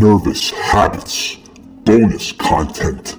Nervous 0.00 0.50
Habits 0.52 1.36
bonus 1.84 2.32
content. 2.32 3.18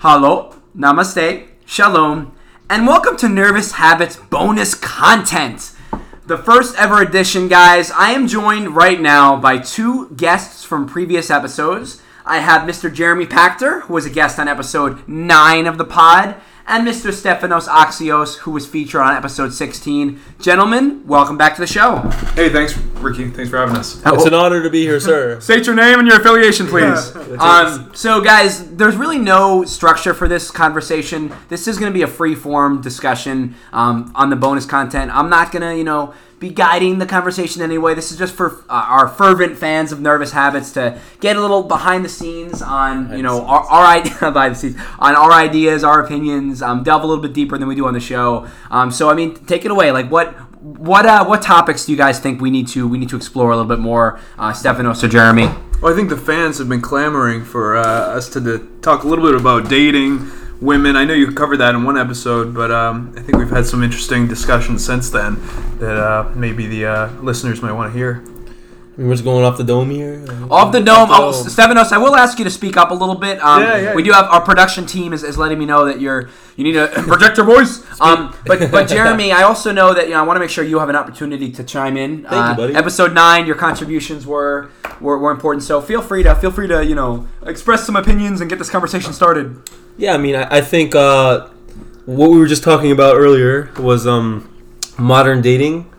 Hello, 0.00 0.54
namaste, 0.76 1.46
shalom, 1.64 2.36
and 2.68 2.86
welcome 2.86 3.16
to 3.16 3.30
Nervous 3.30 3.72
Habits 3.72 4.16
bonus 4.16 4.74
content. 4.74 5.72
The 6.26 6.36
first 6.36 6.76
ever 6.76 7.00
edition, 7.00 7.48
guys. 7.48 7.90
I 7.92 8.10
am 8.10 8.28
joined 8.28 8.76
right 8.76 9.00
now 9.00 9.36
by 9.40 9.56
two 9.56 10.10
guests 10.10 10.64
from 10.64 10.86
previous 10.86 11.30
episodes. 11.30 12.02
I 12.26 12.40
have 12.40 12.68
Mr. 12.68 12.92
Jeremy 12.92 13.24
Pachter, 13.24 13.80
who 13.84 13.94
was 13.94 14.04
a 14.04 14.10
guest 14.10 14.38
on 14.38 14.48
episode 14.48 15.08
9 15.08 15.66
of 15.66 15.78
the 15.78 15.86
pod, 15.86 16.36
and 16.70 16.86
Mr. 16.86 17.10
Stefanos 17.10 17.66
Axios, 17.66 18.36
who 18.36 18.52
was 18.52 18.64
featured 18.64 19.00
on 19.00 19.16
episode 19.16 19.52
16. 19.52 20.20
Gentlemen, 20.38 21.04
welcome 21.04 21.36
back 21.36 21.56
to 21.56 21.60
the 21.60 21.66
show. 21.66 21.96
Hey, 22.36 22.48
thanks, 22.48 22.78
Ricky. 22.78 23.28
Thanks 23.28 23.50
for 23.50 23.58
having 23.58 23.74
us. 23.74 24.00
It's 24.06 24.24
an 24.24 24.34
honor 24.34 24.62
to 24.62 24.70
be 24.70 24.82
here, 24.82 25.00
sir. 25.00 25.40
State 25.40 25.66
your 25.66 25.74
name 25.74 25.98
and 25.98 26.06
your 26.06 26.20
affiliation, 26.20 26.68
please. 26.68 27.16
um, 27.40 27.90
so, 27.92 28.20
guys, 28.20 28.70
there's 28.76 28.94
really 28.94 29.18
no 29.18 29.64
structure 29.64 30.14
for 30.14 30.28
this 30.28 30.52
conversation. 30.52 31.32
This 31.48 31.66
is 31.66 31.76
going 31.76 31.92
to 31.92 31.96
be 31.96 32.02
a 32.02 32.08
free 32.08 32.36
form 32.36 32.80
discussion 32.80 33.56
um, 33.72 34.12
on 34.14 34.30
the 34.30 34.36
bonus 34.36 34.64
content. 34.64 35.10
I'm 35.12 35.28
not 35.28 35.50
going 35.50 35.62
to, 35.62 35.76
you 35.76 35.84
know, 35.84 36.14
be 36.40 36.48
guiding 36.48 36.98
the 36.98 37.06
conversation 37.06 37.60
anyway. 37.60 37.94
This 37.94 38.10
is 38.10 38.18
just 38.18 38.34
for 38.34 38.64
uh, 38.70 38.86
our 38.88 39.06
fervent 39.06 39.58
fans 39.58 39.92
of 39.92 40.00
Nervous 40.00 40.32
Habits 40.32 40.72
to 40.72 40.98
get 41.20 41.36
a 41.36 41.40
little 41.40 41.62
behind 41.62 42.02
the 42.02 42.08
scenes 42.08 42.62
on, 42.62 43.14
you 43.14 43.22
know, 43.22 43.44
our, 43.44 43.60
our 43.60 43.86
idea 43.86 44.14
behind 44.32 44.54
the 44.54 44.58
scenes 44.58 44.76
on 44.98 45.14
our 45.14 45.30
ideas, 45.30 45.84
our 45.84 46.02
opinions. 46.02 46.62
Um, 46.62 46.82
delve 46.82 47.04
a 47.04 47.06
little 47.06 47.22
bit 47.22 47.34
deeper 47.34 47.58
than 47.58 47.68
we 47.68 47.74
do 47.74 47.86
on 47.86 47.92
the 47.92 48.00
show. 48.00 48.48
Um, 48.70 48.90
so, 48.90 49.10
I 49.10 49.14
mean, 49.14 49.34
take 49.44 49.66
it 49.66 49.70
away. 49.70 49.92
Like, 49.92 50.10
what 50.10 50.32
what 50.60 51.04
uh, 51.06 51.24
what 51.26 51.42
topics 51.42 51.84
do 51.84 51.92
you 51.92 51.98
guys 51.98 52.18
think 52.18 52.40
we 52.40 52.50
need 52.50 52.68
to 52.68 52.88
we 52.88 52.98
need 52.98 53.10
to 53.10 53.16
explore 53.16 53.50
a 53.50 53.56
little 53.56 53.68
bit 53.68 53.78
more, 53.78 54.18
uh, 54.38 54.52
Stefanos 54.52 55.04
or 55.04 55.08
Jeremy? 55.08 55.48
Well, 55.82 55.92
I 55.92 55.96
think 55.96 56.10
the 56.10 56.16
fans 56.16 56.58
have 56.58 56.68
been 56.68 56.82
clamoring 56.82 57.44
for 57.44 57.76
uh, 57.76 57.82
us 57.82 58.28
to 58.30 58.40
the, 58.40 58.58
talk 58.82 59.04
a 59.04 59.08
little 59.08 59.24
bit 59.24 59.34
about 59.34 59.70
dating, 59.70 60.18
women. 60.60 60.96
I 60.96 61.04
know 61.04 61.14
you 61.14 61.32
covered 61.32 61.58
that 61.58 61.74
in 61.74 61.84
one 61.84 61.96
episode, 61.98 62.54
but 62.54 62.70
um, 62.70 63.12
I 63.16 63.20
think 63.20 63.38
we've 63.38 63.50
had 63.50 63.66
some 63.66 63.82
interesting 63.82 64.28
discussions 64.28 64.84
since 64.84 65.10
then 65.10 65.40
that 65.78 65.96
uh, 65.96 66.30
maybe 66.34 66.66
the 66.66 66.86
uh, 66.86 67.10
listeners 67.20 67.62
might 67.62 67.72
want 67.72 67.92
to 67.92 67.98
hear. 67.98 68.22
We're 68.96 69.12
just 69.12 69.24
going 69.24 69.44
off 69.46 69.56
the 69.56 69.64
dome 69.64 69.88
here. 69.88 70.22
Off 70.50 70.72
the 70.72 70.80
dome, 70.80 71.08
oh, 71.10 71.32
dome. 71.32 71.46
Stefanos, 71.46 71.90
I 71.90 71.96
will 71.96 72.14
ask 72.14 72.38
you 72.38 72.44
to 72.44 72.50
speak 72.50 72.76
up 72.76 72.90
a 72.90 72.94
little 72.94 73.14
bit. 73.14 73.42
Um, 73.42 73.62
Yeah, 73.62 73.76
yeah. 73.78 73.94
We 73.94 74.02
do 74.02 74.12
have 74.12 74.26
our 74.26 74.42
production 74.42 74.84
team 74.84 75.14
is, 75.14 75.22
is 75.24 75.38
letting 75.38 75.58
me 75.58 75.64
know 75.64 75.86
that 75.86 76.00
you're 76.00 76.28
you 76.56 76.64
need 76.64 76.72
to 76.72 76.86
project 77.06 77.38
your 77.38 77.46
voice. 77.46 77.82
Um, 77.98 78.36
but 78.44 78.70
but 78.70 78.88
Jeremy, 78.90 79.32
I 79.32 79.44
also 79.44 79.72
know 79.72 79.94
that 79.94 80.04
you 80.06 80.10
know 80.10 80.20
I 80.20 80.22
want 80.22 80.36
to 80.36 80.40
make 80.40 80.50
sure 80.50 80.64
you 80.64 80.80
have 80.80 80.90
an 80.90 80.96
opportunity 80.96 81.50
to 81.52 81.64
chime 81.64 81.96
in. 81.96 82.24
Thank 82.24 82.32
you, 82.32 82.38
Uh, 82.38 82.54
buddy. 82.56 82.74
Episode 82.74 83.14
nine, 83.14 83.46
your 83.46 83.56
contributions 83.56 84.26
were, 84.26 84.68
were 85.00 85.18
were 85.18 85.30
important, 85.30 85.62
so 85.62 85.80
feel 85.80 86.02
free 86.02 86.22
to 86.22 86.34
feel 86.34 86.50
free 86.50 86.68
to 86.68 86.84
you 86.84 86.94
know 86.94 87.26
express 87.44 87.84
some 87.84 87.96
opinions 87.96 88.40
and 88.40 88.48
get 88.50 88.58
this 88.58 88.70
conversation 88.70 89.12
started. 89.12 89.60
Yeah, 89.96 90.14
I 90.14 90.18
mean, 90.18 90.34
I, 90.36 90.58
I 90.58 90.60
think 90.60 90.94
uh, 90.94 91.48
what 92.06 92.30
we 92.30 92.38
were 92.38 92.46
just 92.46 92.62
talking 92.62 92.90
about 92.90 93.16
earlier 93.16 93.70
was 93.78 94.06
um, 94.06 94.48
modern 94.98 95.42
dating 95.42 95.90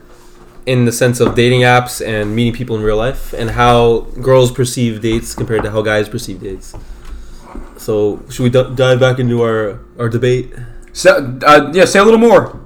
in 0.65 0.85
the 0.85 0.91
sense 0.91 1.19
of 1.19 1.35
dating 1.35 1.61
apps 1.61 2.05
and 2.05 2.35
meeting 2.35 2.53
people 2.53 2.75
in 2.75 2.83
real 2.83 2.97
life 2.97 3.33
and 3.33 3.51
how 3.51 4.01
girls 4.21 4.51
perceive 4.51 5.01
dates 5.01 5.33
compared 5.33 5.63
to 5.63 5.71
how 5.71 5.81
guys 5.81 6.07
perceive 6.07 6.39
dates. 6.39 6.75
So, 7.77 8.23
should 8.29 8.43
we 8.43 8.49
d- 8.49 8.75
dive 8.75 8.99
back 8.99 9.19
into 9.19 9.41
our, 9.41 9.79
our 9.97 10.07
debate? 10.07 10.53
So 10.93 11.39
uh, 11.45 11.71
yeah, 11.73 11.85
say 11.85 11.99
a 11.99 12.03
little 12.03 12.19
more. 12.19 12.59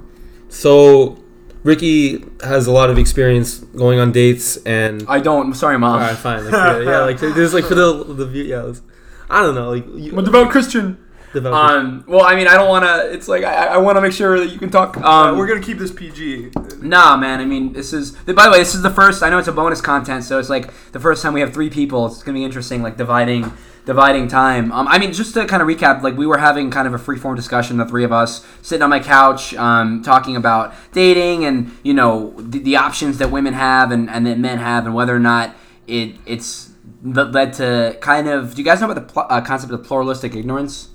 So, 0.48 1.22
Ricky 1.66 2.24
has 2.44 2.66
a 2.68 2.72
lot 2.72 2.90
of 2.90 2.96
experience 2.96 3.58
going 3.58 3.98
on 3.98 4.12
dates 4.12 4.56
and 4.58 5.04
I 5.08 5.18
don't. 5.20 5.46
I'm 5.48 5.54
sorry, 5.54 5.78
mom. 5.78 5.94
All 5.94 5.98
right, 5.98 6.16
fine. 6.16 6.44
Like, 6.44 6.52
yeah, 6.54 6.78
yeah, 6.80 6.98
like 7.00 7.18
there's 7.36 7.52
like 7.52 7.64
for 7.64 7.74
the 7.74 8.04
the 8.04 8.26
view. 8.26 8.44
Yeah, 8.44 8.60
it's- 8.70 8.82
I 9.28 9.42
don't 9.42 9.56
know. 9.56 9.70
Like 9.70 9.84
you, 9.94 10.12
I'm 10.12 10.18
a 10.20 10.22
devout 10.22 10.50
Christian. 10.50 10.96
develop- 11.32 11.58
Um. 11.70 12.04
Well, 12.06 12.22
I 12.22 12.36
mean, 12.36 12.46
I 12.46 12.54
don't 12.54 12.68
want 12.68 12.84
to. 12.84 13.12
It's 13.12 13.26
like 13.26 13.42
I, 13.42 13.66
I 13.66 13.76
want 13.78 13.96
to 13.96 14.00
make 14.00 14.12
sure 14.12 14.38
that 14.38 14.50
you 14.52 14.58
can 14.60 14.70
talk. 14.70 14.96
Uh, 14.96 15.02
Um. 15.32 15.38
we're 15.38 15.48
gonna 15.48 15.60
keep 15.60 15.78
this 15.78 15.90
PG. 15.90 16.52
Nah, 16.82 17.16
man. 17.16 17.40
I 17.40 17.44
mean, 17.44 17.72
this 17.72 17.92
is. 17.92 18.12
By 18.12 18.44
the 18.44 18.52
way, 18.52 18.58
this 18.58 18.76
is 18.76 18.82
the 18.82 18.90
first. 19.00 19.24
I 19.24 19.30
know 19.30 19.38
it's 19.38 19.48
a 19.48 19.52
bonus 19.52 19.80
content, 19.80 20.22
so 20.22 20.38
it's 20.38 20.48
like 20.48 20.70
the 20.92 21.00
first 21.00 21.20
time 21.22 21.32
we 21.34 21.40
have 21.40 21.52
three 21.52 21.68
people. 21.70 22.06
It's 22.06 22.22
gonna 22.22 22.38
be 22.38 22.44
interesting, 22.44 22.80
like 22.84 22.96
dividing, 22.96 23.52
dividing 23.86 24.26
time. 24.26 24.72
Um, 24.72 24.86
I 24.88 24.98
mean, 24.98 25.12
just 25.12 25.32
to 25.34 25.46
kind 25.46 25.62
of 25.62 25.68
recap, 25.68 26.02
like 26.02 26.16
we 26.16 26.26
were 26.26 26.38
having 26.38 26.70
kind 26.70 26.86
of 26.86 26.92
a 26.92 26.98
free 26.98 27.16
form 27.16 27.36
discussion, 27.36 27.78
the 27.78 27.86
three 27.86 28.04
of 28.04 28.12
us 28.12 28.44
sitting 28.60 28.82
on 28.82 28.90
my 28.90 29.00
couch, 29.00 29.54
um, 29.54 30.02
talking 30.02 30.36
about 30.36 30.74
dating 30.92 31.46
and 31.46 31.74
you 31.82 31.94
know 31.94 32.34
the, 32.36 32.58
the 32.58 32.76
options 32.76 33.16
that 33.18 33.30
women 33.30 33.54
have 33.54 33.90
and 33.92 34.10
and 34.10 34.26
that 34.26 34.38
men 34.38 34.58
have, 34.58 34.84
and 34.84 34.94
whether 34.94 35.16
or 35.16 35.20
not 35.20 35.56
it 35.86 36.16
it's 36.26 36.70
led 37.02 37.54
to 37.54 37.96
kind 38.00 38.28
of. 38.28 38.54
Do 38.54 38.60
you 38.60 38.64
guys 38.64 38.80
know 38.80 38.90
about 38.90 39.06
the 39.06 39.12
pl- 39.12 39.26
uh, 39.30 39.40
concept 39.40 39.72
of 39.72 39.82
pluralistic 39.84 40.34
ignorance? 40.34 40.90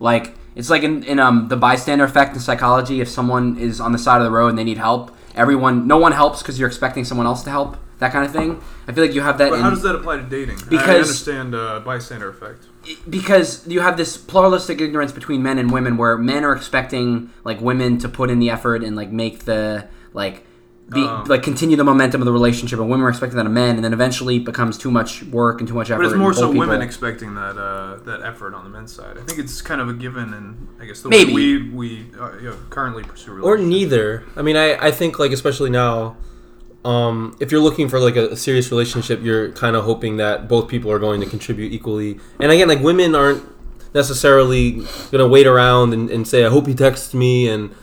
Like 0.00 0.34
it's 0.56 0.68
like 0.68 0.82
in, 0.82 1.04
in 1.04 1.18
um 1.20 1.48
the 1.48 1.56
bystander 1.56 2.04
effect 2.04 2.34
in 2.34 2.40
psychology. 2.40 3.00
If 3.00 3.08
someone 3.08 3.56
is 3.56 3.80
on 3.80 3.92
the 3.92 3.98
side 3.98 4.20
of 4.20 4.24
the 4.24 4.32
road 4.32 4.48
and 4.48 4.58
they 4.58 4.64
need 4.64 4.78
help, 4.78 5.16
everyone 5.36 5.86
no 5.86 5.96
one 5.96 6.12
helps 6.12 6.42
because 6.42 6.58
you're 6.58 6.68
expecting 6.68 7.04
someone 7.04 7.26
else 7.26 7.44
to 7.44 7.50
help. 7.50 7.76
That 7.98 8.12
kind 8.12 8.26
of 8.26 8.32
thing. 8.32 8.60
I 8.86 8.92
feel 8.92 9.04
like 9.04 9.14
you 9.14 9.22
have 9.22 9.38
that. 9.38 9.48
But 9.50 9.56
in, 9.56 9.62
how 9.62 9.70
does 9.70 9.82
that 9.82 9.94
apply 9.94 10.16
to 10.18 10.22
dating? 10.22 10.56
Because 10.56 10.66
I 10.68 10.70
Because- 10.76 11.08
understand 11.08 11.54
uh, 11.54 11.80
bystander 11.80 12.28
effect. 12.28 12.66
because 13.08 13.66
you 13.66 13.80
have 13.80 13.96
this 13.96 14.16
pluralistic 14.16 14.80
ignorance 14.80 15.12
between 15.12 15.42
men 15.42 15.58
and 15.58 15.70
women 15.72 15.96
where 15.96 16.16
men 16.16 16.44
are 16.44 16.54
expecting 16.54 17.30
like 17.44 17.60
women 17.60 17.98
to 17.98 18.08
put 18.08 18.30
in 18.30 18.38
the 18.38 18.50
effort 18.50 18.82
and 18.84 18.94
like 18.96 19.10
make 19.10 19.44
the 19.44 19.86
like 20.12 20.44
be 20.88 21.00
Oh. 21.00 21.24
like 21.26 21.42
continue 21.42 21.76
the 21.76 21.82
momentum 21.82 22.20
of 22.22 22.26
the 22.26 22.32
relationship 22.32 22.78
and 22.78 22.88
women 22.88 23.04
are 23.06 23.08
expecting 23.08 23.36
that 23.38 23.46
of 23.46 23.50
men 23.50 23.74
and 23.74 23.84
then 23.84 23.92
eventually 23.92 24.36
it 24.36 24.44
becomes 24.44 24.78
too 24.78 24.88
much 24.92 25.24
work 25.24 25.58
and 25.60 25.66
too 25.66 25.74
much 25.74 25.90
effort 25.90 26.02
But 26.02 26.06
it's 26.10 26.14
more 26.16 26.30
both 26.30 26.38
so 26.38 26.50
women 26.52 26.80
expecting 26.80 27.34
that 27.34 27.58
uh, 27.58 27.96
that 28.04 28.22
effort 28.22 28.54
on 28.54 28.62
the 28.62 28.70
men's 28.70 28.92
side. 28.92 29.18
I 29.18 29.22
think 29.22 29.40
it's 29.40 29.60
kind 29.62 29.80
of 29.80 29.88
a 29.88 29.92
given, 29.94 30.32
and 30.32 30.68
I 30.80 30.84
guess 30.84 31.00
the 31.02 31.08
Maybe. 31.08 31.34
way 31.34 31.34
we 31.34 31.70
we 31.70 32.06
uh, 32.20 32.36
you 32.40 32.50
know, 32.50 32.56
currently 32.70 33.02
pursue 33.02 33.42
or 33.42 33.58
neither. 33.58 34.22
I 34.36 34.42
mean, 34.42 34.56
I, 34.56 34.74
I 34.76 34.90
think 34.92 35.18
like 35.18 35.32
especially 35.32 35.70
now, 35.70 36.14
um, 36.86 37.36
if 37.40 37.50
you're 37.50 37.60
looking 37.60 37.88
for 37.88 37.98
like 37.98 38.14
a, 38.14 38.28
a 38.28 38.36
serious 38.36 38.70
relationship, 38.70 39.20
you're 39.20 39.50
kind 39.52 39.74
of 39.74 39.84
hoping 39.84 40.18
that 40.18 40.46
both 40.46 40.68
people 40.68 40.90
are 40.92 41.00
going 41.00 41.20
to 41.20 41.26
contribute 41.26 41.72
equally. 41.72 42.20
And 42.38 42.52
again, 42.52 42.68
like 42.68 42.80
women 42.80 43.16
aren't 43.16 43.42
necessarily 43.92 44.82
gonna 45.10 45.26
wait 45.26 45.48
around 45.48 45.92
and, 45.92 46.08
and 46.10 46.28
say, 46.28 46.44
"I 46.44 46.48
hope 46.48 46.68
he 46.68 46.74
texts 46.74 47.12
me," 47.12 47.48
and 47.48 47.74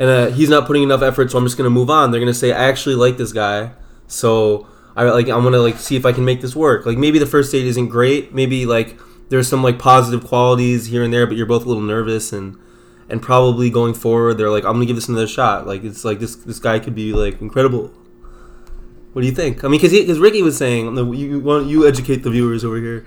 and 0.00 0.10
uh, 0.10 0.26
he's 0.30 0.48
not 0.48 0.66
putting 0.66 0.82
enough 0.82 1.02
effort, 1.02 1.30
so 1.30 1.38
I'm 1.38 1.44
just 1.44 1.56
gonna 1.56 1.70
move 1.70 1.88
on. 1.88 2.10
They're 2.10 2.20
gonna 2.20 2.34
say, 2.34 2.52
"I 2.52 2.64
actually 2.68 2.96
like 2.96 3.16
this 3.16 3.32
guy," 3.32 3.70
so 4.08 4.66
I 4.96 5.04
like 5.04 5.28
I'm 5.28 5.44
gonna 5.44 5.58
like 5.58 5.78
see 5.78 5.94
if 5.94 6.04
I 6.04 6.10
can 6.10 6.24
make 6.24 6.40
this 6.40 6.56
work. 6.56 6.84
Like 6.84 6.98
maybe 6.98 7.20
the 7.20 7.26
first 7.26 7.52
date 7.52 7.64
isn't 7.64 7.88
great. 7.88 8.34
Maybe 8.34 8.66
like 8.66 8.98
there's 9.28 9.46
some 9.46 9.62
like 9.62 9.78
positive 9.78 10.26
qualities 10.26 10.86
here 10.86 11.04
and 11.04 11.12
there, 11.12 11.28
but 11.28 11.36
you're 11.36 11.46
both 11.46 11.64
a 11.64 11.68
little 11.68 11.82
nervous 11.82 12.32
and 12.32 12.58
and 13.08 13.22
probably 13.22 13.70
going 13.70 13.94
forward 13.94 14.36
they're 14.36 14.50
like 14.50 14.66
i'm 14.66 14.74
gonna 14.74 14.84
give 14.84 14.94
this 14.94 15.08
another 15.08 15.26
shot 15.26 15.66
like 15.66 15.82
it's 15.82 16.04
like 16.04 16.18
this 16.18 16.36
this 16.36 16.58
guy 16.58 16.78
could 16.78 16.94
be 16.94 17.14
like 17.14 17.40
incredible 17.40 17.90
what 19.18 19.22
do 19.22 19.26
you 19.26 19.34
think? 19.34 19.64
I 19.64 19.66
mean 19.66 19.80
because 19.80 19.90
because 19.90 20.20
ricky 20.20 20.42
was 20.42 20.56
saying 20.56 20.96
you 20.96 21.12
you, 21.12 21.40
want, 21.40 21.66
you 21.66 21.88
educate 21.88 22.22
the 22.22 22.30
viewers 22.30 22.64
over 22.64 22.76
here? 22.76 23.04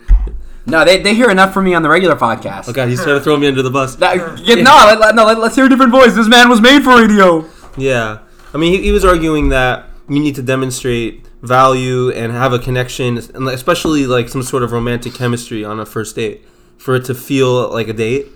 No 0.66 0.83
they, 0.83 1.01
they 1.01 1.16
hear 1.16 1.29
enough 1.29 1.53
from 1.53 1.63
me 1.63 1.73
on 1.73 1.83
the 1.83 1.88
regular 1.88 2.17
podcast. 2.17 2.67
Oh 2.67 2.73
god 2.73 2.89
he's 2.89 3.01
trying 3.01 3.17
to 3.17 3.23
throw 3.23 3.38
me 3.38 3.47
under 3.47 3.61
the 3.61 3.69
bus. 3.69 3.95
That- 3.95 4.38
yeah, 4.39 4.55
no, 4.55 4.75
let, 4.88 4.99
let- 4.99 5.16
no, 5.16 5.23
let, 5.23 5.38
us 5.38 5.55
hear 5.55 5.67
a 5.67 5.69
different 5.69 5.94
voice. 5.94 6.13
This 6.13 6.27
man 6.27 6.49
was 6.49 6.59
made 6.59 6.83
for 6.83 7.01
radio. 7.01 7.45
yeah. 7.77 8.17
I 8.53 8.57
mean 8.57 8.73
he, 8.73 8.83
he 8.83 8.91
was 8.91 9.05
arguing 9.05 9.47
that 9.49 9.88
you 10.09 10.19
need 10.19 10.35
to 10.35 10.41
demonstrate 10.41 11.25
value 11.41 12.11
and 12.11 12.33
have 12.33 12.51
a 12.51 12.59
connection 12.59 13.17
and 13.17 13.47
especially 13.47 14.05
like 14.05 14.28
some 14.28 14.43
sort 14.43 14.63
of 14.63 14.73
romantic 14.73 15.13
chemistry 15.13 15.63
on 15.63 15.79
a 15.79 15.85
first 15.85 16.17
date 16.17 16.43
for 16.78 16.97
it 16.97 17.05
to 17.05 17.16
feel 17.16 17.69
like 17.69 17.88
a 17.88 17.93
date 17.93 18.28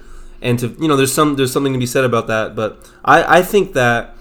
and 0.41 0.59
to 0.59 0.69
you 0.79 0.87
know 0.87 0.95
there's 0.95 1.11
some 1.11 1.35
there's 1.35 1.51
something 1.51 1.73
to 1.73 1.79
be 1.79 1.85
said 1.85 2.05
about 2.05 2.27
that 2.27 2.55
but 2.55 2.89
i 3.03 3.39
i 3.39 3.41
think 3.41 3.73
that 3.73 4.15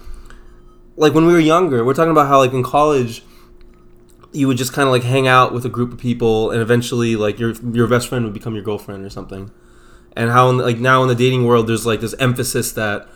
like 0.97 1.13
when 1.13 1.25
we 1.25 1.31
were 1.33 1.39
younger 1.39 1.85
we're 1.85 1.93
talking 1.93 2.11
about 2.11 2.27
how 2.27 2.37
like 2.39 2.53
in 2.53 2.61
college 2.61 3.23
you 4.35 4.47
would 4.47 4.57
just 4.57 4.73
kind 4.73 4.87
of 4.87 4.91
like 4.91 5.03
hang 5.03 5.27
out 5.27 5.53
with 5.53 5.65
a 5.65 5.69
group 5.69 5.93
of 5.93 5.97
people 5.97 6.51
and 6.51 6.61
eventually 6.61 7.15
like 7.15 7.39
your 7.39 7.53
your 7.71 7.87
best 7.87 8.07
friend 8.09 8.25
would 8.25 8.33
become 8.33 8.53
your 8.53 8.63
girlfriend 8.63 9.05
or 9.05 9.09
something. 9.09 9.51
And 10.15 10.29
how 10.29 10.49
in, 10.49 10.57
like 10.57 10.77
now 10.77 11.01
in 11.01 11.07
the 11.07 11.15
dating 11.15 11.45
world 11.45 11.67
there's 11.67 11.85
like 11.85 12.01
this 12.01 12.13
emphasis 12.19 12.71
that 12.73 13.07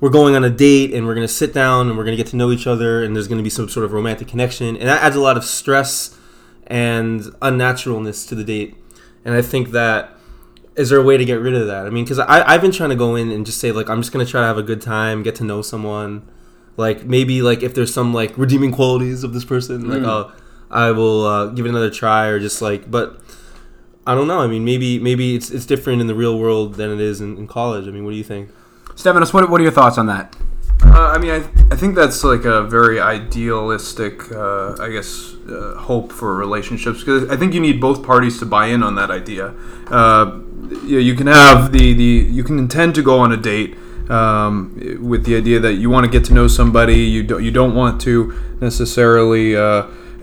we're 0.00 0.10
going 0.10 0.36
on 0.36 0.44
a 0.44 0.50
date 0.50 0.94
and 0.94 1.06
we're 1.06 1.14
going 1.14 1.26
to 1.26 1.32
sit 1.32 1.52
down 1.52 1.88
and 1.88 1.98
we're 1.98 2.04
going 2.04 2.16
to 2.16 2.22
get 2.22 2.30
to 2.30 2.36
know 2.36 2.52
each 2.52 2.66
other 2.66 3.02
and 3.02 3.16
there's 3.16 3.28
going 3.28 3.38
to 3.38 3.42
be 3.44 3.50
some 3.50 3.68
sort 3.68 3.84
of 3.84 3.92
romantic 3.92 4.28
connection. 4.28 4.76
And 4.76 4.88
that 4.88 5.02
adds 5.02 5.16
a 5.16 5.20
lot 5.20 5.36
of 5.36 5.44
stress 5.44 6.16
and 6.66 7.22
unnaturalness 7.42 8.28
to 8.28 8.34
the 8.34 8.44
date. 8.44 8.76
And 9.24 9.34
i 9.34 9.42
think 9.42 9.70
that 9.70 10.14
is 10.76 10.90
there 10.90 11.00
a 11.00 11.02
way 11.02 11.16
to 11.16 11.24
get 11.24 11.40
rid 11.40 11.54
of 11.54 11.66
that? 11.66 11.86
I 11.86 11.90
mean 11.90 12.04
because 12.04 12.18
i've 12.20 12.60
been 12.60 12.72
trying 12.72 12.90
to 12.90 12.96
go 12.96 13.16
in 13.16 13.30
and 13.30 13.44
just 13.44 13.58
say 13.58 13.72
like 13.72 13.88
i'm 13.90 14.00
just 14.00 14.12
going 14.12 14.24
to 14.24 14.30
try 14.30 14.42
to 14.42 14.46
have 14.46 14.58
a 14.58 14.62
good 14.62 14.80
time 14.80 15.22
get 15.22 15.34
to 15.36 15.44
know 15.44 15.62
someone. 15.62 16.28
Like 16.76 17.04
maybe 17.04 17.42
like 17.42 17.62
if 17.62 17.74
there's 17.74 17.92
some 17.92 18.14
like 18.14 18.36
redeeming 18.38 18.70
qualities 18.70 19.24
of 19.24 19.32
this 19.32 19.44
person 19.44 19.88
like 19.88 20.02
oh 20.02 20.32
i 20.70 20.90
will 20.90 21.26
uh, 21.26 21.46
give 21.46 21.66
it 21.66 21.68
another 21.68 21.90
try 21.90 22.26
or 22.26 22.38
just 22.38 22.60
like 22.62 22.90
but 22.90 23.20
i 24.06 24.14
don't 24.14 24.28
know 24.28 24.40
i 24.40 24.46
mean 24.46 24.64
maybe 24.64 24.98
maybe 24.98 25.34
it's, 25.34 25.50
it's 25.50 25.66
different 25.66 26.00
in 26.00 26.06
the 26.06 26.14
real 26.14 26.38
world 26.38 26.74
than 26.74 26.90
it 26.90 27.00
is 27.00 27.20
in, 27.20 27.36
in 27.36 27.46
college 27.46 27.86
i 27.86 27.90
mean 27.90 28.04
what 28.04 28.10
do 28.10 28.16
you 28.16 28.24
think 28.24 28.50
Stefanos, 28.98 29.32
what, 29.32 29.48
what 29.48 29.60
are 29.60 29.62
your 29.62 29.72
thoughts 29.72 29.96
on 29.96 30.06
that? 30.06 30.34
Uh, 30.82 31.12
I 31.14 31.18
mean, 31.18 31.30
I, 31.30 31.36
I 31.70 31.76
think 31.76 31.94
that's 31.94 32.24
like 32.24 32.44
a 32.44 32.64
very 32.64 32.98
idealistic, 32.98 34.30
uh, 34.32 34.74
I 34.80 34.90
guess, 34.90 35.34
uh, 35.48 35.76
hope 35.76 36.10
for 36.10 36.34
relationships 36.34 36.98
because 36.98 37.28
I 37.30 37.36
think 37.36 37.54
you 37.54 37.60
need 37.60 37.80
both 37.80 38.04
parties 38.04 38.40
to 38.40 38.46
buy 38.46 38.66
in 38.66 38.82
on 38.82 38.96
that 38.96 39.12
idea. 39.12 39.54
Uh, 39.86 40.40
you, 40.84 40.98
you 40.98 41.14
can 41.14 41.28
have 41.28 41.70
the, 41.70 41.94
the 41.94 42.04
you 42.04 42.42
can 42.42 42.58
intend 42.58 42.96
to 42.96 43.02
go 43.02 43.20
on 43.20 43.30
a 43.30 43.36
date 43.36 43.76
um, 44.10 44.74
with 45.00 45.24
the 45.24 45.36
idea 45.36 45.60
that 45.60 45.74
you 45.74 45.90
want 45.90 46.04
to 46.04 46.10
get 46.10 46.24
to 46.26 46.34
know 46.34 46.48
somebody. 46.48 46.98
You 46.98 47.22
don't 47.22 47.44
you 47.44 47.52
don't 47.52 47.76
want 47.76 48.00
to 48.02 48.34
necessarily. 48.60 49.54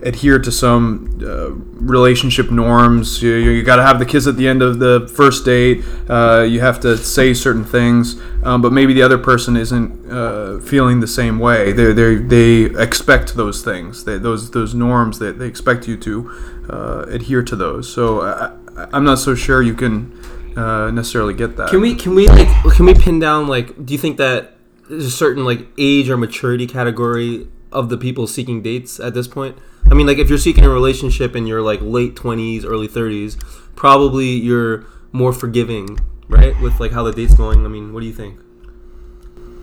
Adhere 0.06 0.38
to 0.38 0.52
some 0.52 1.18
uh, 1.22 1.50
relationship 1.50 2.50
norms. 2.50 3.20
You, 3.22 3.34
you 3.34 3.62
got 3.64 3.76
to 3.76 3.82
have 3.82 3.98
the 3.98 4.06
kiss 4.06 4.26
at 4.28 4.36
the 4.36 4.46
end 4.46 4.62
of 4.62 4.78
the 4.78 5.10
first 5.14 5.44
date. 5.44 5.84
Uh, 6.08 6.46
you 6.48 6.60
have 6.60 6.78
to 6.80 6.96
say 6.96 7.34
certain 7.34 7.64
things, 7.64 8.14
um, 8.44 8.62
but 8.62 8.72
maybe 8.72 8.94
the 8.94 9.02
other 9.02 9.18
person 9.18 9.56
isn't 9.56 10.10
uh, 10.10 10.60
feeling 10.60 11.00
the 11.00 11.08
same 11.08 11.40
way. 11.40 11.72
They 11.72 11.92
they 11.92 12.14
they 12.14 12.80
expect 12.80 13.34
those 13.34 13.62
things. 13.62 14.04
They, 14.04 14.16
those 14.16 14.52
those 14.52 14.74
norms 14.74 15.18
that 15.18 15.40
they 15.40 15.48
expect 15.48 15.88
you 15.88 15.96
to 15.96 16.30
uh, 16.70 17.04
adhere 17.08 17.42
to 17.42 17.56
those. 17.56 17.92
So 17.92 18.22
I, 18.22 18.52
I'm 18.92 19.04
not 19.04 19.18
so 19.18 19.34
sure 19.34 19.60
you 19.60 19.74
can 19.74 20.12
uh, 20.56 20.90
necessarily 20.90 21.34
get 21.34 21.56
that. 21.56 21.70
Can 21.70 21.80
we 21.80 21.94
can 21.94 22.14
we 22.14 22.28
like 22.28 22.48
can 22.74 22.86
we 22.86 22.94
pin 22.94 23.18
down 23.18 23.46
like 23.46 23.84
do 23.84 23.92
you 23.92 23.98
think 23.98 24.16
that 24.18 24.56
there's 24.88 25.06
a 25.06 25.10
certain 25.10 25.44
like 25.44 25.66
age 25.78 26.08
or 26.08 26.16
maturity 26.16 26.66
category 26.66 27.48
of 27.72 27.88
the 27.88 27.98
people 27.98 28.26
seeking 28.26 28.62
dates 28.62 29.00
at 29.00 29.14
this 29.14 29.28
point? 29.28 29.56
I 29.90 29.94
mean 29.94 30.06
like 30.06 30.18
if 30.18 30.28
you're 30.28 30.38
seeking 30.38 30.64
a 30.64 30.70
relationship 30.70 31.36
in 31.36 31.46
your 31.46 31.62
like 31.62 31.80
late 31.80 32.14
20s, 32.14 32.64
early 32.64 32.88
30s, 32.88 33.38
probably 33.76 34.30
you're 34.30 34.86
more 35.12 35.32
forgiving, 35.32 35.98
right? 36.28 36.58
With 36.60 36.80
like 36.80 36.92
how 36.92 37.02
the 37.02 37.12
date's 37.12 37.34
going. 37.34 37.64
I 37.64 37.68
mean, 37.68 37.92
what 37.92 38.00
do 38.00 38.06
you 38.06 38.12
think? 38.12 38.40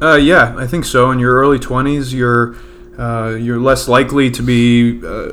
Uh, 0.01 0.15
yeah, 0.15 0.55
I 0.57 0.67
think 0.67 0.85
so. 0.85 1.11
In 1.11 1.19
your 1.19 1.35
early 1.35 1.59
twenties, 1.59 2.13
you're 2.13 2.55
uh, 2.97 3.35
you're 3.39 3.59
less 3.59 3.87
likely 3.87 4.29
to 4.31 4.43
be 4.43 5.01
uh, 5.05 5.31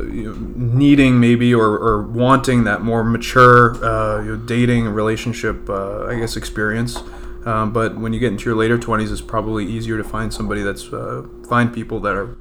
needing 0.54 1.20
maybe 1.20 1.52
or, 1.52 1.76
or 1.76 2.02
wanting 2.02 2.64
that 2.64 2.80
more 2.82 3.04
mature 3.04 3.74
uh, 3.84 4.22
you 4.22 4.36
know, 4.36 4.46
dating 4.46 4.88
relationship, 4.88 5.68
uh, 5.68 6.06
I 6.06 6.18
guess, 6.18 6.36
experience. 6.36 6.96
Um, 7.44 7.72
but 7.72 7.98
when 7.98 8.12
you 8.12 8.20
get 8.20 8.32
into 8.32 8.44
your 8.44 8.54
later 8.54 8.78
twenties, 8.78 9.10
it's 9.10 9.20
probably 9.20 9.66
easier 9.66 9.96
to 9.96 10.04
find 10.04 10.32
somebody 10.32 10.62
that's 10.62 10.92
uh, 10.92 11.26
find 11.48 11.72
people 11.72 11.98
that 12.00 12.14
are 12.14 12.36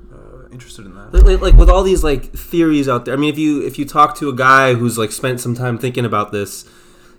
interested 0.52 0.86
in 0.86 0.96
that. 0.96 1.14
Like, 1.14 1.42
like, 1.42 1.54
with 1.56 1.70
all 1.70 1.84
these 1.84 2.04
like 2.04 2.32
theories 2.32 2.90
out 2.90 3.06
there. 3.06 3.14
I 3.14 3.18
mean, 3.18 3.32
if 3.32 3.38
you 3.38 3.66
if 3.66 3.78
you 3.80 3.86
talk 3.86 4.18
to 4.18 4.30
a 4.30 4.36
guy 4.36 4.74
who's 4.74 4.98
like 4.98 5.12
spent 5.12 5.40
some 5.40 5.56
time 5.56 5.78
thinking 5.78 6.06
about 6.06 6.32
this, 6.32 6.70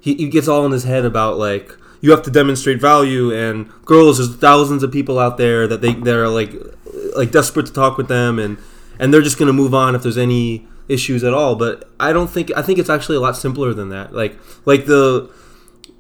he, 0.01 0.15
he 0.15 0.29
gets 0.29 0.49
all 0.49 0.65
in 0.67 0.73
his 0.73 0.85
head 0.85 1.05
about 1.05 1.39
like 1.39 1.77
you 2.01 2.11
have 2.11 2.23
to 2.23 2.31
demonstrate 2.31 2.81
value 2.81 3.33
and 3.33 3.71
girls. 3.85 4.19
There's 4.19 4.35
thousands 4.37 4.83
of 4.83 4.91
people 4.91 5.19
out 5.19 5.37
there 5.37 5.67
that 5.67 5.81
they 5.81 5.95
that 5.95 6.17
are 6.17 6.29
like 6.29 6.53
like 7.17 7.31
desperate 7.31 7.67
to 7.67 7.73
talk 7.73 7.97
with 7.97 8.09
them 8.09 8.39
and 8.39 8.59
and 8.99 9.13
they're 9.13 9.23
just 9.23 9.39
gonna 9.39 9.53
move 9.53 9.75
on 9.75 9.95
if 9.95 10.03
there's 10.03 10.19
any 10.19 10.67
issues 10.89 11.23
at 11.25 11.35
all. 11.35 11.57
But 11.57 11.89
I 11.99 12.13
don't 12.13 12.29
think 12.29 12.51
I 12.57 12.63
think 12.63 12.79
it's 12.79 12.91
actually 12.91 13.17
a 13.17 13.21
lot 13.21 13.37
simpler 13.37 13.75
than 13.75 13.91
that. 13.91 14.15
Like 14.15 14.39
like 14.65 14.87
the 14.87 15.31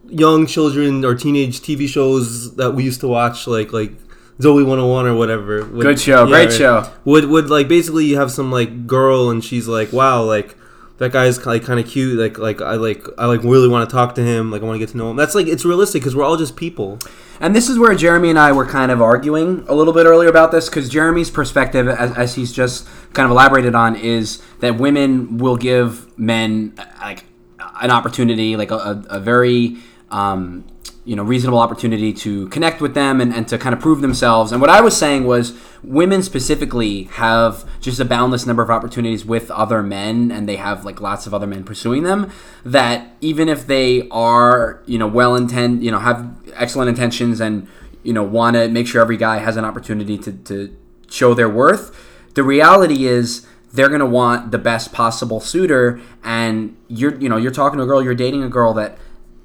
young 0.08 0.46
children 0.46 1.04
or 1.04 1.14
teenage 1.14 1.60
TV 1.60 1.86
shows 1.88 2.56
that 2.56 2.72
we 2.72 2.82
used 2.82 3.00
to 3.00 3.08
watch, 3.08 3.46
like 3.46 3.72
like 3.72 3.92
Zoe 4.40 4.62
101 4.62 5.06
or 5.06 5.14
whatever. 5.14 5.64
Would, 5.64 5.82
Good 5.82 6.00
show, 6.00 6.26
great 6.26 6.52
show. 6.52 6.90
Would 7.04 7.26
would 7.26 7.50
like 7.50 7.68
basically 7.68 8.06
you 8.06 8.16
have 8.16 8.30
some 8.30 8.50
like 8.50 8.86
girl 8.86 9.30
and 9.30 9.44
she's 9.44 9.68
like, 9.68 9.92
wow, 9.92 10.22
like 10.22 10.56
that 10.98 11.12
guy's 11.12 11.44
like 11.46 11.64
kind 11.64 11.80
of 11.80 11.86
cute. 11.86 12.18
Like 12.18 12.38
like 12.38 12.60
I 12.60 12.74
like 12.74 13.04
I 13.18 13.26
like 13.26 13.42
really 13.42 13.68
want 13.68 13.88
to 13.88 13.94
talk 13.94 14.14
to 14.16 14.22
him. 14.22 14.50
Like 14.50 14.62
I 14.62 14.64
want 14.64 14.76
to 14.76 14.78
get 14.78 14.90
to 14.90 14.96
know 14.96 15.10
him. 15.10 15.16
That's 15.16 15.34
like 15.34 15.46
it's 15.46 15.64
realistic 15.64 16.02
because 16.02 16.14
we're 16.14 16.24
all 16.24 16.36
just 16.36 16.56
people. 16.56 16.98
And 17.40 17.56
this 17.56 17.70
is 17.70 17.78
where 17.78 17.94
Jeremy 17.94 18.28
and 18.28 18.38
I 18.38 18.52
were 18.52 18.66
kind 18.66 18.92
of 18.92 19.00
arguing 19.00 19.64
a 19.66 19.74
little 19.74 19.94
bit 19.94 20.04
earlier 20.04 20.28
about 20.28 20.52
this 20.52 20.68
because 20.68 20.90
Jeremy's 20.90 21.30
perspective, 21.30 21.88
as, 21.88 22.12
as 22.16 22.34
he's 22.34 22.52
just 22.52 22.86
kind 23.14 23.24
of 23.24 23.30
elaborated 23.30 23.74
on, 23.74 23.96
is 23.96 24.42
that 24.60 24.76
women 24.76 25.38
will 25.38 25.56
give 25.56 26.18
men 26.18 26.74
like 27.00 27.24
an 27.80 27.90
opportunity, 27.90 28.56
like 28.56 28.70
a, 28.70 28.76
a, 28.76 29.04
a 29.08 29.20
very 29.20 29.78
um, 30.10 30.66
you 31.04 31.16
know 31.16 31.22
reasonable 31.22 31.58
opportunity 31.58 32.12
to 32.12 32.48
connect 32.48 32.80
with 32.80 32.94
them 32.94 33.20
and, 33.20 33.34
and 33.34 33.48
to 33.48 33.58
kind 33.58 33.74
of 33.74 33.80
prove 33.80 34.00
themselves. 34.00 34.52
And 34.52 34.60
what 34.60 34.70
I 34.70 34.80
was 34.80 34.96
saying 34.96 35.24
was 35.24 35.58
women 35.82 36.22
specifically 36.22 37.04
have 37.04 37.64
just 37.80 37.98
a 38.00 38.04
boundless 38.04 38.46
number 38.46 38.62
of 38.62 38.70
opportunities 38.70 39.24
with 39.24 39.50
other 39.50 39.82
men 39.82 40.30
and 40.30 40.48
they 40.48 40.56
have 40.56 40.84
like 40.84 41.00
lots 41.00 41.26
of 41.26 41.32
other 41.32 41.46
men 41.46 41.64
pursuing 41.64 42.02
them 42.02 42.30
that 42.64 43.16
even 43.20 43.48
if 43.48 43.66
they 43.66 44.08
are 44.10 44.82
you 44.86 44.98
know 44.98 45.06
well 45.06 45.34
intent 45.34 45.82
you 45.82 45.90
know 45.90 45.98
have 45.98 46.30
excellent 46.54 46.88
intentions 46.88 47.40
and 47.40 47.66
you 48.02 48.12
know 48.12 48.22
want 48.22 48.56
to 48.56 48.68
make 48.68 48.86
sure 48.86 49.00
every 49.00 49.16
guy 49.16 49.38
has 49.38 49.56
an 49.56 49.64
opportunity 49.64 50.18
to, 50.18 50.32
to 50.32 50.76
show 51.08 51.32
their 51.32 51.48
worth 51.48 51.96
the 52.34 52.42
reality 52.42 53.06
is 53.06 53.46
they're 53.72 53.88
going 53.88 54.00
to 54.00 54.06
want 54.06 54.50
the 54.50 54.58
best 54.58 54.92
possible 54.92 55.40
suitor 55.40 56.00
and 56.22 56.76
you're 56.88 57.14
you 57.16 57.28
know 57.28 57.38
you're 57.38 57.50
talking 57.50 57.78
to 57.78 57.84
a 57.84 57.86
girl 57.86 58.02
you're 58.02 58.14
dating 58.14 58.42
a 58.42 58.48
girl 58.48 58.74
that 58.74 58.98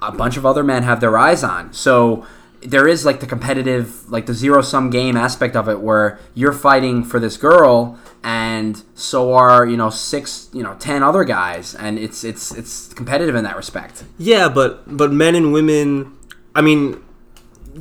a 0.07 0.11
bunch 0.11 0.37
of 0.37 0.45
other 0.45 0.63
men 0.63 0.83
have 0.83 0.99
their 0.99 1.17
eyes 1.17 1.43
on 1.43 1.71
so 1.73 2.25
there 2.61 2.87
is 2.87 3.05
like 3.05 3.19
the 3.19 3.27
competitive 3.27 4.09
like 4.09 4.25
the 4.25 4.33
zero 4.33 4.61
sum 4.61 4.89
game 4.89 5.15
aspect 5.15 5.55
of 5.55 5.69
it 5.69 5.79
where 5.81 6.19
you're 6.33 6.53
fighting 6.53 7.03
for 7.03 7.19
this 7.19 7.37
girl 7.37 7.99
and 8.23 8.83
so 8.95 9.33
are 9.33 9.67
you 9.67 9.77
know 9.77 9.91
six 9.91 10.49
you 10.51 10.63
know 10.63 10.73
ten 10.75 11.03
other 11.03 11.23
guys 11.23 11.75
and 11.75 11.99
it's 11.99 12.23
it's 12.23 12.51
it's 12.55 12.91
competitive 12.93 13.35
in 13.35 13.43
that 13.43 13.55
respect 13.55 14.03
Yeah, 14.17 14.49
but 14.49 14.97
but 14.97 15.11
men 15.11 15.35
and 15.35 15.53
women. 15.53 16.17
I 16.55 16.61
mean, 16.61 17.03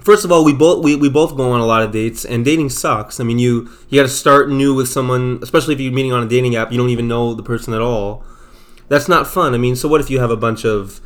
first 0.02 0.24
of 0.24 0.32
all, 0.32 0.44
we 0.44 0.52
both 0.52 0.84
we, 0.84 0.96
we 0.96 1.08
both 1.08 1.36
go 1.36 1.50
on 1.52 1.60
a 1.60 1.64
lot 1.66 1.82
of 1.82 1.92
dates, 1.92 2.24
and 2.24 2.44
dating 2.44 2.68
sucks. 2.70 3.20
I 3.20 3.24
mean, 3.24 3.38
you 3.38 3.70
you 3.88 3.98
got 3.98 4.06
to 4.06 4.12
start 4.12 4.50
new 4.50 4.74
with 4.74 4.88
someone, 4.88 5.38
especially 5.42 5.74
if 5.74 5.80
you're 5.80 5.92
meeting 5.92 6.12
on 6.12 6.22
a 6.22 6.28
dating 6.28 6.56
app. 6.56 6.70
You 6.70 6.78
don't 6.78 6.90
even 6.90 7.08
know 7.08 7.32
the 7.32 7.42
person 7.42 7.72
at 7.72 7.80
all. 7.80 8.22
That's 8.88 9.08
not 9.08 9.26
fun. 9.26 9.54
I 9.54 9.58
mean, 9.58 9.76
so 9.76 9.88
what 9.88 10.00
if 10.02 10.10
you 10.10 10.20
have 10.20 10.30
a 10.30 10.36
bunch 10.36 10.66
of 10.66 11.00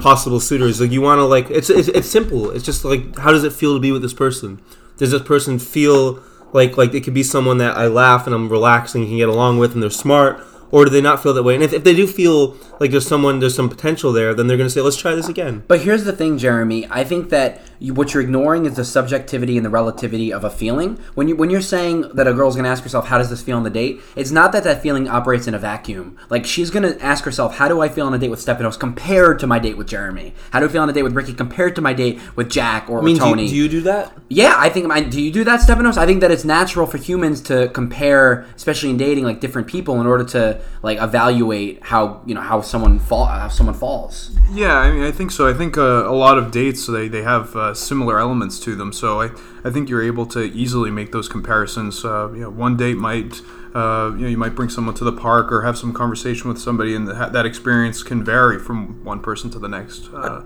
possible 0.00 0.40
suitors? 0.40 0.80
Like 0.80 0.90
you 0.90 1.00
want 1.00 1.18
to 1.18 1.24
like 1.24 1.50
it's, 1.50 1.70
it's 1.70 1.88
it's 1.88 2.08
simple. 2.08 2.50
It's 2.50 2.64
just 2.64 2.84
like 2.84 3.18
how 3.18 3.32
does 3.32 3.44
it 3.44 3.52
feel 3.52 3.74
to 3.74 3.80
be 3.80 3.92
with 3.92 4.02
this 4.02 4.14
person? 4.14 4.60
Does 4.96 5.12
this 5.12 5.22
person 5.22 5.58
feel 5.58 6.22
like 6.52 6.76
like 6.76 6.94
it 6.94 7.04
could 7.04 7.14
be 7.14 7.22
someone 7.22 7.58
that 7.58 7.76
I 7.76 7.86
laugh 7.86 8.26
and 8.26 8.34
I'm 8.34 8.48
relaxing 8.48 9.02
and 9.02 9.10
can 9.10 9.18
get 9.18 9.28
along 9.28 9.58
with, 9.58 9.74
and 9.74 9.82
they're 9.82 9.90
smart, 9.90 10.44
or 10.70 10.84
do 10.84 10.90
they 10.90 11.00
not 11.00 11.22
feel 11.22 11.32
that 11.34 11.42
way? 11.42 11.54
And 11.54 11.62
if, 11.62 11.72
if 11.72 11.84
they 11.84 11.94
do 11.94 12.06
feel 12.06 12.56
like 12.78 12.90
there's 12.90 13.06
someone 13.06 13.38
there's 13.40 13.54
some 13.54 13.68
potential 13.68 14.12
there, 14.12 14.34
then 14.34 14.46
they're 14.46 14.56
to 14.56 14.70
say, 14.70 14.80
let's 14.80 14.96
try 14.96 15.14
this 15.14 15.28
again. 15.28 15.64
But 15.68 15.80
here's 15.80 16.04
the 16.04 16.12
thing, 16.12 16.38
Jeremy. 16.38 16.86
I 16.90 17.04
think 17.04 17.30
that 17.30 17.60
you, 17.80 17.94
what 17.94 18.12
you're 18.12 18.22
ignoring 18.22 18.66
is 18.66 18.76
the 18.76 18.84
subjectivity 18.84 19.56
and 19.56 19.64
the 19.64 19.70
relativity 19.70 20.32
of 20.32 20.44
a 20.44 20.50
feeling. 20.50 20.98
When 21.14 21.28
you 21.28 21.34
when 21.34 21.48
you're 21.48 21.62
saying 21.62 22.10
that 22.14 22.28
a 22.28 22.32
girl's 22.32 22.54
gonna 22.54 22.68
ask 22.68 22.82
herself, 22.82 23.08
"How 23.08 23.18
does 23.18 23.30
this 23.30 23.42
feel 23.42 23.56
on 23.56 23.62
the 23.64 23.70
date?" 23.70 24.00
It's 24.14 24.30
not 24.30 24.52
that 24.52 24.64
that 24.64 24.82
feeling 24.82 25.08
operates 25.08 25.46
in 25.46 25.54
a 25.54 25.58
vacuum. 25.58 26.16
Like 26.28 26.44
she's 26.44 26.70
gonna 26.70 26.96
ask 27.00 27.24
herself, 27.24 27.56
"How 27.56 27.68
do 27.68 27.80
I 27.80 27.88
feel 27.88 28.06
on 28.06 28.12
a 28.12 28.18
date 28.18 28.30
with 28.30 28.44
Stefanos 28.44 28.78
compared 28.78 29.38
to 29.40 29.46
my 29.46 29.58
date 29.58 29.78
with 29.78 29.88
Jeremy? 29.88 30.34
How 30.50 30.60
do 30.60 30.66
I 30.66 30.68
feel 30.68 30.82
on 30.82 30.90
a 30.90 30.92
date 30.92 31.02
with 31.02 31.14
Ricky 31.14 31.32
compared 31.32 31.74
to 31.76 31.80
my 31.80 31.94
date 31.94 32.20
with 32.36 32.50
Jack 32.50 32.88
or 32.90 32.98
I 32.98 33.02
mean, 33.02 33.14
with 33.14 33.22
do 33.22 33.28
you, 33.28 33.34
Tony?" 33.34 33.48
do 33.48 33.56
you 33.56 33.68
do 33.68 33.80
that? 33.82 34.12
Yeah, 34.28 34.54
I 34.56 34.68
think. 34.68 34.92
I, 34.92 35.00
do 35.00 35.20
you 35.20 35.32
do 35.32 35.44
that, 35.44 35.60
Stefanos? 35.60 35.96
I 35.96 36.04
think 36.04 36.20
that 36.20 36.30
it's 36.30 36.44
natural 36.44 36.86
for 36.86 36.98
humans 36.98 37.40
to 37.42 37.68
compare, 37.68 38.46
especially 38.56 38.90
in 38.90 38.98
dating, 38.98 39.24
like 39.24 39.40
different 39.40 39.66
people, 39.66 40.00
in 40.00 40.06
order 40.06 40.24
to 40.24 40.60
like 40.82 41.00
evaluate 41.00 41.82
how 41.82 42.20
you 42.26 42.34
know 42.34 42.42
how 42.42 42.60
someone 42.60 42.98
fall 42.98 43.24
how 43.24 43.48
someone 43.48 43.74
falls. 43.74 44.30
Yeah, 44.52 44.76
I 44.76 44.90
mean, 44.90 45.02
I 45.02 45.10
think 45.10 45.30
so. 45.30 45.48
I 45.48 45.54
think 45.54 45.78
uh, 45.78 46.04
a 46.06 46.14
lot 46.14 46.36
of 46.36 46.50
dates 46.50 46.86
they, 46.86 47.08
they 47.08 47.22
have 47.22 47.56
uh, 47.56 47.69
similar 47.74 48.18
elements 48.18 48.58
to 48.60 48.74
them, 48.74 48.92
so 48.92 49.20
I, 49.20 49.30
I 49.64 49.70
think 49.70 49.88
you're 49.88 50.02
able 50.02 50.26
to 50.26 50.40
easily 50.44 50.90
make 50.90 51.12
those 51.12 51.28
comparisons. 51.28 52.04
Uh, 52.04 52.30
you 52.32 52.40
know, 52.40 52.50
one 52.50 52.76
date 52.76 52.96
might 52.96 53.40
uh, 53.74 54.10
you 54.14 54.22
know 54.22 54.28
you 54.28 54.36
might 54.36 54.54
bring 54.54 54.68
someone 54.68 54.94
to 54.96 55.04
the 55.04 55.12
park 55.12 55.52
or 55.52 55.62
have 55.62 55.78
some 55.78 55.92
conversation 55.92 56.48
with 56.48 56.58
somebody, 56.58 56.94
and 56.94 57.06
that 57.08 57.32
that 57.32 57.46
experience 57.46 58.02
can 58.02 58.24
vary 58.24 58.58
from 58.58 59.04
one 59.04 59.20
person 59.20 59.50
to 59.50 59.58
the 59.58 59.68
next. 59.68 60.08
Uh, 60.12 60.42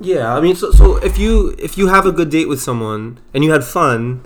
Yeah, 0.00 0.36
I 0.36 0.40
mean, 0.40 0.54
so, 0.54 0.72
so 0.72 0.96
if 0.96 1.18
you 1.18 1.54
if 1.58 1.78
you 1.78 1.88
have 1.88 2.04
a 2.04 2.12
good 2.12 2.30
date 2.30 2.48
with 2.48 2.60
someone 2.60 3.18
and 3.32 3.42
you 3.42 3.52
had 3.52 3.64
fun, 3.64 4.22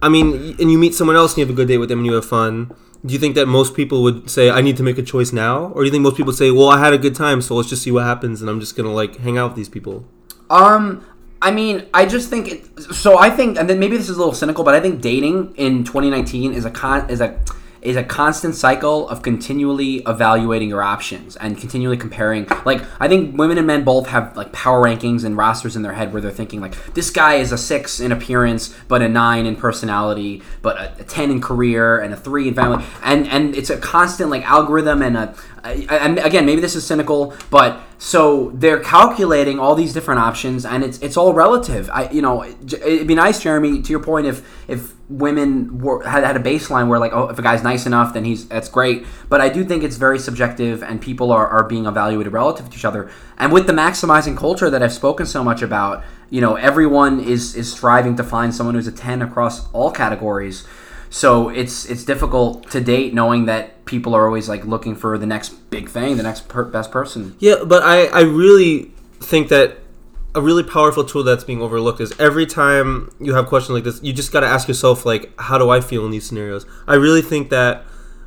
I 0.00 0.08
mean, 0.08 0.56
and 0.58 0.70
you 0.72 0.78
meet 0.78 0.94
someone 0.94 1.16
else 1.16 1.32
and 1.32 1.38
you 1.38 1.44
have 1.44 1.52
a 1.52 1.56
good 1.56 1.68
date 1.68 1.78
with 1.78 1.90
them 1.90 1.98
and 1.98 2.06
you 2.06 2.14
have 2.14 2.24
fun, 2.24 2.72
do 3.04 3.12
you 3.12 3.20
think 3.20 3.34
that 3.34 3.46
most 3.46 3.74
people 3.74 4.02
would 4.02 4.30
say, 4.30 4.48
"I 4.50 4.62
need 4.62 4.76
to 4.78 4.82
make 4.82 4.96
a 4.96 5.02
choice 5.02 5.30
now," 5.32 5.72
or 5.74 5.82
do 5.82 5.86
you 5.86 5.92
think 5.92 6.02
most 6.02 6.16
people 6.16 6.32
say, 6.32 6.50
"Well, 6.50 6.68
I 6.68 6.78
had 6.78 6.94
a 6.94 6.98
good 6.98 7.14
time, 7.14 7.42
so 7.42 7.54
let's 7.54 7.68
just 7.68 7.82
see 7.82 7.92
what 7.92 8.04
happens, 8.04 8.40
and 8.40 8.48
I'm 8.48 8.60
just 8.60 8.74
gonna 8.76 8.92
like 8.92 9.16
hang 9.16 9.36
out 9.36 9.50
with 9.50 9.56
these 9.56 9.68
people"? 9.68 10.06
Um, 10.50 11.04
I 11.40 11.50
mean, 11.50 11.86
I 11.92 12.06
just 12.06 12.30
think 12.30 12.48
it, 12.48 12.84
so. 12.94 13.18
I 13.18 13.30
think, 13.30 13.58
and 13.58 13.68
then 13.68 13.78
maybe 13.78 13.96
this 13.96 14.08
is 14.08 14.16
a 14.16 14.18
little 14.18 14.34
cynical, 14.34 14.64
but 14.64 14.74
I 14.74 14.80
think 14.80 15.00
dating 15.00 15.54
in 15.56 15.84
2019 15.84 16.52
is 16.52 16.64
a 16.64 16.70
con 16.70 17.08
is 17.10 17.20
a 17.20 17.38
is 17.86 17.94
a 17.94 18.02
constant 18.02 18.54
cycle 18.54 19.08
of 19.08 19.22
continually 19.22 20.02
evaluating 20.06 20.68
your 20.68 20.82
options 20.82 21.36
and 21.36 21.56
continually 21.56 21.96
comparing. 21.96 22.44
Like, 22.64 22.82
I 22.98 23.06
think 23.06 23.38
women 23.38 23.58
and 23.58 23.66
men 23.66 23.84
both 23.84 24.08
have 24.08 24.36
like 24.36 24.50
power 24.50 24.82
rankings 24.82 25.24
and 25.24 25.36
rosters 25.36 25.76
in 25.76 25.82
their 25.82 25.92
head 25.92 26.12
where 26.12 26.20
they're 26.20 26.32
thinking 26.32 26.60
like, 26.60 26.94
this 26.94 27.10
guy 27.10 27.34
is 27.34 27.52
a 27.52 27.58
six 27.58 28.00
in 28.00 28.10
appearance, 28.10 28.74
but 28.88 29.02
a 29.02 29.08
nine 29.08 29.46
in 29.46 29.54
personality, 29.54 30.42
but 30.62 30.76
a, 30.76 31.00
a 31.00 31.04
ten 31.04 31.30
in 31.30 31.40
career 31.40 31.98
and 32.00 32.12
a 32.12 32.16
three 32.16 32.48
in 32.48 32.54
family, 32.54 32.84
and 33.04 33.28
and 33.28 33.54
it's 33.54 33.70
a 33.70 33.78
constant 33.78 34.30
like 34.30 34.42
algorithm 34.44 35.00
and 35.00 35.16
a 35.16 35.34
and 35.66 36.18
again, 36.18 36.46
maybe 36.46 36.60
this 36.60 36.76
is 36.76 36.86
cynical, 36.86 37.34
but 37.50 37.80
so 37.98 38.50
they're 38.54 38.80
calculating 38.80 39.58
all 39.58 39.74
these 39.74 39.92
different 39.92 40.20
options, 40.20 40.64
and 40.64 40.84
it's 40.84 40.98
it's 40.98 41.16
all 41.16 41.32
relative. 41.32 41.88
I 41.92 42.10
you 42.10 42.22
know 42.22 42.44
it'd 42.44 43.06
be 43.06 43.14
nice, 43.14 43.40
Jeremy, 43.40 43.82
to 43.82 43.90
your 43.90 44.02
point, 44.02 44.26
if 44.26 44.46
if 44.68 44.94
women 45.08 45.78
were, 45.78 46.02
had 46.02 46.24
had 46.24 46.36
a 46.36 46.40
baseline 46.40 46.88
where 46.88 46.98
like 46.98 47.12
oh 47.12 47.28
if 47.28 47.38
a 47.38 47.42
guy's 47.42 47.62
nice 47.62 47.86
enough 47.86 48.12
then 48.12 48.24
he's 48.24 48.48
that's 48.48 48.68
great, 48.68 49.06
but 49.28 49.40
I 49.40 49.48
do 49.48 49.64
think 49.64 49.82
it's 49.82 49.96
very 49.96 50.18
subjective, 50.18 50.82
and 50.82 51.00
people 51.00 51.32
are 51.32 51.46
are 51.46 51.64
being 51.64 51.86
evaluated 51.86 52.32
relative 52.32 52.68
to 52.70 52.76
each 52.76 52.84
other, 52.84 53.10
and 53.38 53.52
with 53.52 53.66
the 53.66 53.72
maximizing 53.72 54.36
culture 54.36 54.70
that 54.70 54.82
I've 54.82 54.92
spoken 54.92 55.26
so 55.26 55.42
much 55.42 55.62
about, 55.62 56.04
you 56.30 56.40
know 56.40 56.56
everyone 56.56 57.20
is 57.20 57.54
is 57.54 57.72
striving 57.72 58.16
to 58.16 58.24
find 58.24 58.54
someone 58.54 58.74
who's 58.74 58.86
a 58.86 58.92
ten 58.92 59.22
across 59.22 59.72
all 59.72 59.90
categories. 59.90 60.66
So 61.10 61.48
it's 61.48 61.86
it's 61.86 62.04
difficult 62.04 62.70
to 62.70 62.80
date 62.80 63.14
knowing 63.14 63.46
that 63.46 63.84
people 63.84 64.14
are 64.14 64.26
always 64.26 64.48
like 64.48 64.64
looking 64.64 64.94
for 64.94 65.16
the 65.16 65.26
next 65.26 65.50
big 65.70 65.88
thing, 65.88 66.16
the 66.16 66.22
next 66.22 66.48
per- 66.48 66.64
best 66.64 66.90
person. 66.90 67.36
Yeah, 67.38 67.64
but 67.64 67.82
I, 67.82 68.06
I 68.06 68.22
really 68.22 68.90
think 69.20 69.48
that 69.48 69.78
a 70.34 70.40
really 70.40 70.62
powerful 70.62 71.02
tool 71.02 71.22
that's 71.22 71.44
being 71.44 71.62
overlooked 71.62 72.00
is 72.00 72.12
every 72.20 72.44
time 72.44 73.10
you 73.18 73.34
have 73.34 73.46
questions 73.46 73.74
like 73.74 73.84
this, 73.84 74.02
you 74.02 74.12
just 74.12 74.32
got 74.32 74.40
to 74.40 74.46
ask 74.46 74.68
yourself 74.68 75.06
like, 75.06 75.32
how 75.40 75.56
do 75.56 75.70
I 75.70 75.80
feel 75.80 76.04
in 76.04 76.10
these 76.10 76.26
scenarios? 76.26 76.66
I 76.86 76.94
really 76.94 77.22
think 77.22 77.48
that 77.50 77.84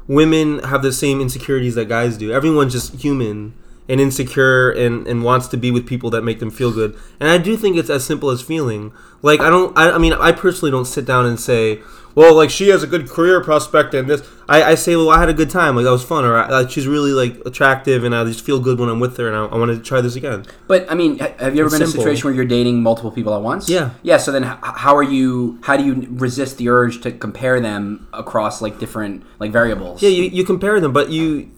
women 0.07 0.59
have 0.59 0.81
the 0.81 0.91
same 0.91 1.21
insecurities 1.21 1.75
that 1.75 1.85
guys 1.85 2.17
do. 2.17 2.33
Everyone's 2.33 2.73
just 2.73 2.95
human 2.95 3.53
and 3.87 4.01
insecure 4.01 4.71
and, 4.71 5.07
and 5.07 5.23
wants 5.23 5.47
to 5.47 5.57
be 5.57 5.69
with 5.69 5.85
people 5.85 6.09
that 6.09 6.23
make 6.23 6.39
them 6.39 6.49
feel 6.49 6.71
good. 6.71 6.97
And 7.19 7.29
I 7.29 7.37
do 7.37 7.55
think 7.55 7.77
it's 7.77 7.89
as 7.89 8.05
simple 8.05 8.29
as 8.31 8.41
feeling. 8.41 8.91
Like 9.21 9.39
I 9.39 9.49
don't 9.49 9.77
I, 9.77 9.91
I 9.91 9.97
mean 9.97 10.13
I 10.13 10.31
personally 10.31 10.71
don't 10.71 10.85
sit 10.85 11.05
down 11.05 11.25
and 11.25 11.39
say, 11.39 11.79
well, 12.19 12.35
like 12.35 12.49
she 12.49 12.67
has 12.67 12.83
a 12.83 12.87
good 12.87 13.07
career 13.07 13.41
prospect 13.41 13.93
and 13.93 14.09
this. 14.09 14.29
I, 14.49 14.71
I 14.71 14.75
say, 14.75 14.97
well, 14.97 15.09
I 15.09 15.21
had 15.21 15.29
a 15.29 15.33
good 15.33 15.49
time, 15.49 15.77
like 15.77 15.85
that 15.85 15.91
was 15.91 16.03
fun, 16.03 16.25
or 16.25 16.35
I, 16.35 16.49
like 16.49 16.69
she's 16.69 16.85
really 16.85 17.13
like 17.13 17.45
attractive, 17.45 18.03
and 18.03 18.13
I 18.13 18.25
just 18.25 18.43
feel 18.43 18.59
good 18.59 18.77
when 18.77 18.89
I'm 18.89 18.99
with 18.99 19.15
her, 19.15 19.27
and 19.27 19.37
I, 19.37 19.45
I 19.45 19.57
want 19.57 19.71
to 19.71 19.79
try 19.79 20.01
this 20.01 20.17
again. 20.17 20.45
But 20.67 20.91
I 20.91 20.95
mean, 20.95 21.19
have 21.19 21.55
you 21.55 21.61
ever 21.61 21.67
It's 21.67 21.75
been 21.75 21.83
in 21.83 21.87
a 21.87 21.91
situation 21.91 22.25
where 22.25 22.33
you're 22.33 22.43
dating 22.43 22.83
multiple 22.83 23.09
people 23.09 23.33
at 23.33 23.41
once? 23.41 23.69
Yeah. 23.69 23.91
Yeah. 24.03 24.17
So 24.17 24.33
then, 24.33 24.43
how 24.43 24.97
are 24.97 25.03
you? 25.03 25.59
How 25.63 25.77
do 25.77 25.85
you 25.85 26.07
resist 26.09 26.57
the 26.57 26.67
urge 26.67 26.99
to 27.03 27.13
compare 27.13 27.61
them 27.61 28.09
across 28.11 28.61
like 28.61 28.79
different 28.79 29.23
like 29.39 29.53
variables? 29.53 30.01
Yeah, 30.01 30.09
you, 30.09 30.23
you 30.23 30.43
compare 30.43 30.81
them, 30.81 30.91
but 30.91 31.11
you, 31.11 31.49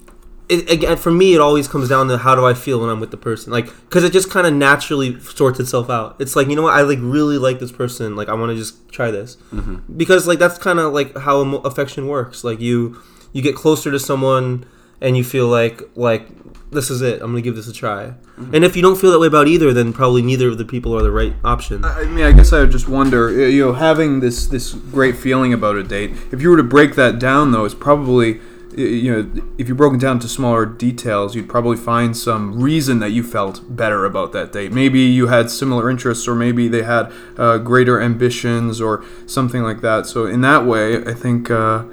it, 0.52 0.70
again, 0.70 0.98
for 0.98 1.12
me, 1.12 1.34
it 1.34 1.40
always 1.40 1.68
comes 1.68 1.88
down 1.88 2.10
to 2.10 2.18
how 2.18 2.36
do 2.36 2.46
I 2.46 2.54
feel 2.54 2.82
when 2.82 2.90
I'm 2.90 3.00
with 3.00 3.12
the 3.12 3.18
person, 3.18 3.54
like 3.54 3.66
because 3.66 4.04
it 4.04 4.12
just 4.12 4.30
kind 4.30 4.46
of 4.46 4.54
naturally 4.54 5.20
sorts 5.22 5.60
itself 5.60 5.90
out. 5.90 6.18
It's 6.20 6.36
like 6.36 6.48
you 6.50 6.56
know 6.56 6.64
what, 6.64 6.74
I 6.74 6.82
like 6.82 7.00
really 7.02 7.38
like 7.38 7.60
this 7.60 7.72
person, 7.72 8.16
like 8.18 8.28
I 8.28 8.34
want 8.34 8.52
to 8.52 8.58
just 8.58 8.90
try 8.92 9.12
this, 9.12 9.38
mm-hmm. 9.54 9.78
because 9.96 10.28
like 10.28 10.40
that's 10.40 10.58
kind 10.58 10.80
of 10.80 10.94
like 10.94 11.18
how 11.18 11.42
emo- 11.42 11.62
affection 11.62 12.08
works. 12.08 12.44
Like 12.44 12.60
you, 12.60 13.02
you 13.32 13.42
get 13.42 13.56
closer 13.56 13.90
to 13.92 14.00
someone, 14.00 14.66
and 15.00 15.16
you 15.16 15.24
feel 15.24 15.48
like 15.48 15.82
like 15.96 16.28
this 16.72 16.90
is 16.90 17.02
it. 17.02 17.22
I'm 17.22 17.32
gonna 17.32 17.42
give 17.42 17.56
this 17.56 17.68
a 17.68 17.74
try. 17.74 18.08
Mm-hmm. 18.08 18.56
And 18.56 18.66
if 18.66 18.76
you 18.76 18.82
don't 18.82 18.98
feel 18.98 19.12
that 19.12 19.20
way 19.20 19.28
about 19.28 19.48
either, 19.48 19.74
then 19.74 19.94
probably 19.94 20.22
neither 20.22 20.50
of 20.50 20.58
the 20.58 20.66
people 20.66 20.96
are 20.98 21.02
the 21.02 21.12
right 21.12 21.34
option. 21.44 21.84
I 21.86 22.06
mean, 22.06 22.26
I 22.26 22.32
guess 22.32 22.52
I 22.54 22.60
would 22.60 22.72
just 22.72 22.88
wonder, 22.88 23.50
you 23.50 23.66
know, 23.66 23.74
having 23.74 24.20
this 24.20 24.48
this 24.48 24.74
great 24.74 25.16
feeling 25.18 25.54
about 25.54 25.76
a 25.76 25.84
date. 25.84 26.12
If 26.32 26.42
you 26.42 26.50
were 26.50 26.58
to 26.58 26.64
break 26.64 26.96
that 26.96 27.20
down, 27.20 27.52
though, 27.52 27.66
it's 27.66 27.76
probably, 27.76 28.40
you 28.78 29.12
know, 29.12 29.44
if 29.58 29.68
you 29.68 29.76
broke 29.76 29.94
it 29.94 30.00
down 30.00 30.20
to 30.20 30.28
smaller 30.28 30.66
details, 30.66 31.36
you'd 31.36 31.50
probably 31.50 31.78
find 31.78 32.16
some 32.16 32.62
reason 32.62 33.00
that 33.00 33.12
you 33.12 33.24
felt 33.24 33.62
better 33.76 34.06
about 34.06 34.32
that 34.34 34.52
date. 34.52 34.72
Maybe 34.72 35.00
you 35.00 35.28
had 35.28 35.50
similar 35.50 35.90
interests, 35.90 36.28
or 36.28 36.36
maybe 36.36 36.68
they 36.68 36.84
had 36.84 37.12
uh, 37.38 37.58
greater 37.58 38.02
ambitions, 38.02 38.82
or 38.82 39.04
something 39.26 39.64
like 39.64 39.82
that. 39.82 40.06
So 40.06 40.26
in 40.26 40.42
that 40.42 40.66
way, 40.66 41.04
I 41.06 41.14
think. 41.14 41.50
Uh, 41.50 41.86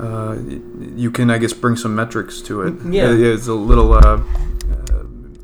uh, 0.00 0.38
you 0.96 1.10
can, 1.10 1.30
I 1.30 1.38
guess, 1.38 1.52
bring 1.52 1.76
some 1.76 1.94
metrics 1.94 2.40
to 2.42 2.62
it. 2.62 2.74
Yeah. 2.84 3.08
Uh, 3.08 3.12
it's 3.12 3.46
a 3.46 3.52
little 3.52 3.92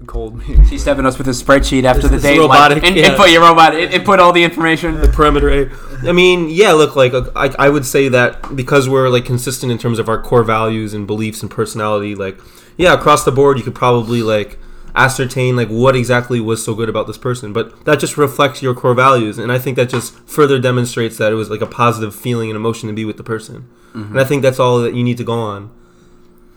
uh, 0.09 0.11
uh, 0.11 0.13
cold. 0.13 0.43
See 0.43 0.77
Stefanos 0.77 1.19
with 1.19 1.29
a 1.29 1.33
spreadsheet 1.33 1.85
after 1.85 2.09
the 2.09 2.19
date. 2.19 2.39
robotic, 2.39 2.83
like, 2.83 2.93
in, 2.93 2.97
yeah. 2.97 3.11
Input 3.11 3.31
your 3.31 3.43
robot. 3.43 3.75
in- 3.75 3.93
Input 3.93 4.19
all 4.21 4.33
the 4.33 4.45
information. 4.45 5.01
the 5.01 5.09
perimeter 5.09 5.49
A. 5.51 6.09
I 6.09 6.13
mean, 6.13 6.49
yeah, 6.49 6.73
look, 6.73 6.97
like 6.97 7.13
I, 7.37 7.55
I 7.59 7.69
would 7.69 7.85
say 7.87 8.09
that 8.09 8.55
because 8.57 8.89
we're 8.89 9.09
like 9.09 9.25
consistent 9.25 9.73
in 9.73 9.79
terms 9.79 9.99
of 9.99 10.09
our 10.09 10.21
core 10.21 10.45
values 10.45 10.95
and 10.95 11.07
beliefs 11.07 11.43
and 11.43 11.51
personality, 11.51 12.15
like 12.15 12.39
yeah, 12.77 12.93
across 12.95 13.25
the 13.25 13.33
board, 13.33 13.59
you 13.59 13.65
could 13.65 13.75
probably 13.75 14.23
like 14.23 14.59
ascertain 14.95 15.55
like 15.55 15.69
what 15.69 15.95
exactly 15.95 16.41
was 16.41 16.65
so 16.65 16.75
good 16.75 16.89
about 16.89 17.07
this 17.07 17.19
person. 17.19 17.53
But 17.53 17.85
that 17.85 18.01
just 18.01 18.17
reflects 18.17 18.63
your 18.63 18.75
core 18.75 18.95
values, 18.95 19.39
and 19.39 19.53
I 19.53 19.59
think 19.59 19.77
that 19.77 19.89
just 19.89 20.15
further 20.29 20.59
demonstrates 20.59 21.19
that 21.19 21.33
it 21.33 21.37
was 21.37 21.51
like 21.51 21.61
a 21.61 21.67
positive 21.67 22.15
feeling 22.15 22.51
and 22.51 22.57
emotion 22.57 22.89
to 22.89 22.93
be 22.95 23.05
with 23.05 23.17
the 23.17 23.25
person. 23.25 23.69
And 23.95 24.21
I 24.21 24.25
think 24.25 24.43
that's 24.43 24.61
all 24.61 24.79
that 24.83 24.95
you 24.95 25.03
need 25.03 25.17
to 25.19 25.25
go 25.25 25.33
on. 25.33 25.71